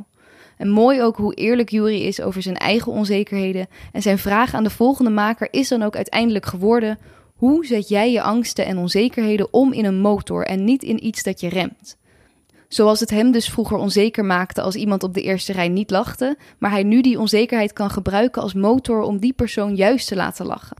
En 0.57 0.69
mooi 0.69 1.01
ook 1.01 1.17
hoe 1.17 1.33
eerlijk 1.33 1.69
Jury 1.69 2.01
is 2.01 2.21
over 2.21 2.41
zijn 2.41 2.55
eigen 2.55 2.91
onzekerheden. 2.91 3.67
En 3.91 4.01
zijn 4.01 4.17
vraag 4.17 4.53
aan 4.53 4.63
de 4.63 4.69
volgende 4.69 5.11
maker 5.11 5.47
is 5.51 5.67
dan 5.67 5.83
ook 5.83 5.95
uiteindelijk 5.95 6.45
geworden: 6.45 6.99
hoe 7.35 7.65
zet 7.65 7.87
jij 7.89 8.11
je 8.11 8.21
angsten 8.21 8.65
en 8.65 8.77
onzekerheden 8.77 9.53
om 9.53 9.73
in 9.73 9.85
een 9.85 9.99
motor 9.99 10.45
en 10.45 10.63
niet 10.63 10.83
in 10.83 11.05
iets 11.05 11.23
dat 11.23 11.39
je 11.39 11.49
remt? 11.49 11.97
Zoals 12.67 12.99
het 12.99 13.09
hem 13.09 13.31
dus 13.31 13.49
vroeger 13.49 13.77
onzeker 13.77 14.25
maakte 14.25 14.61
als 14.61 14.75
iemand 14.75 15.03
op 15.03 15.13
de 15.13 15.21
eerste 15.21 15.53
rij 15.53 15.67
niet 15.67 15.89
lachte, 15.89 16.37
maar 16.57 16.71
hij 16.71 16.83
nu 16.83 17.01
die 17.01 17.19
onzekerheid 17.19 17.73
kan 17.73 17.89
gebruiken 17.89 18.41
als 18.41 18.53
motor 18.53 19.01
om 19.01 19.19
die 19.19 19.33
persoon 19.33 19.75
juist 19.75 20.07
te 20.07 20.15
laten 20.15 20.45
lachen. 20.45 20.77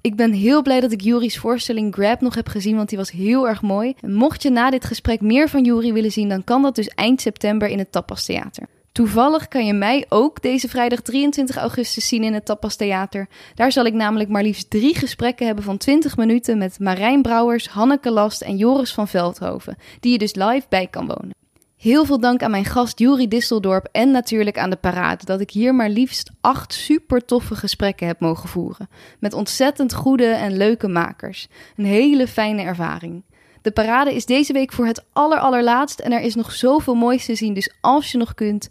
Ik 0.00 0.16
ben 0.16 0.32
heel 0.32 0.62
blij 0.62 0.80
dat 0.80 0.92
ik 0.92 1.00
Jury's 1.00 1.38
voorstelling 1.38 1.94
Grab 1.94 2.20
nog 2.20 2.34
heb 2.34 2.48
gezien, 2.48 2.76
want 2.76 2.88
die 2.88 2.98
was 2.98 3.10
heel 3.10 3.48
erg 3.48 3.62
mooi. 3.62 3.94
Mocht 4.06 4.42
je 4.42 4.50
na 4.50 4.70
dit 4.70 4.84
gesprek 4.84 5.20
meer 5.20 5.48
van 5.48 5.64
Jury 5.64 5.92
willen 5.92 6.12
zien, 6.12 6.28
dan 6.28 6.44
kan 6.44 6.62
dat 6.62 6.74
dus 6.74 6.88
eind 6.88 7.20
september 7.20 7.68
in 7.68 7.78
het 7.78 7.92
Tapas 7.92 8.24
Theater. 8.24 8.66
Toevallig 8.98 9.48
kan 9.48 9.66
je 9.66 9.72
mij 9.72 10.06
ook 10.08 10.42
deze 10.42 10.68
vrijdag 10.68 11.00
23 11.00 11.56
augustus 11.56 12.08
zien 12.08 12.24
in 12.24 12.34
het 12.34 12.44
Tapas 12.44 12.76
Theater. 12.76 13.28
Daar 13.54 13.72
zal 13.72 13.84
ik 13.84 13.92
namelijk 13.92 14.28
maar 14.28 14.42
liefst 14.42 14.70
drie 14.70 14.94
gesprekken 14.96 15.46
hebben 15.46 15.64
van 15.64 15.76
20 15.76 16.16
minuten 16.16 16.58
met 16.58 16.78
Marijn 16.78 17.22
Brouwers, 17.22 17.68
Hanneke 17.68 18.10
Last 18.10 18.42
en 18.42 18.56
Joris 18.56 18.94
van 18.94 19.08
Veldhoven, 19.08 19.76
die 20.00 20.12
je 20.12 20.18
dus 20.18 20.34
live 20.34 20.66
bij 20.68 20.86
kan 20.86 21.06
wonen. 21.06 21.34
Heel 21.76 22.04
veel 22.04 22.20
dank 22.20 22.42
aan 22.42 22.50
mijn 22.50 22.64
gast 22.64 22.98
Juri 22.98 23.28
Disseldorp 23.28 23.88
en 23.92 24.10
natuurlijk 24.10 24.58
aan 24.58 24.70
de 24.70 24.76
parade 24.76 25.24
dat 25.24 25.40
ik 25.40 25.50
hier 25.50 25.74
maar 25.74 25.90
liefst 25.90 26.30
acht 26.40 26.72
super 26.72 27.24
toffe 27.24 27.54
gesprekken 27.54 28.06
heb 28.06 28.20
mogen 28.20 28.48
voeren. 28.48 28.88
Met 29.20 29.32
ontzettend 29.32 29.94
goede 29.94 30.26
en 30.26 30.56
leuke 30.56 30.88
makers. 30.88 31.48
Een 31.76 31.84
hele 31.84 32.26
fijne 32.26 32.62
ervaring. 32.62 33.22
De 33.62 33.70
parade 33.70 34.14
is 34.14 34.26
deze 34.26 34.52
week 34.52 34.72
voor 34.72 34.86
het 34.86 35.04
aller 35.12 35.38
allerlaatst 35.38 36.00
en 36.00 36.12
er 36.12 36.20
is 36.20 36.34
nog 36.34 36.52
zoveel 36.52 36.94
moois 36.94 37.24
te 37.24 37.34
zien, 37.34 37.54
dus 37.54 37.74
als 37.80 38.12
je 38.12 38.18
nog 38.18 38.34
kunt, 38.34 38.70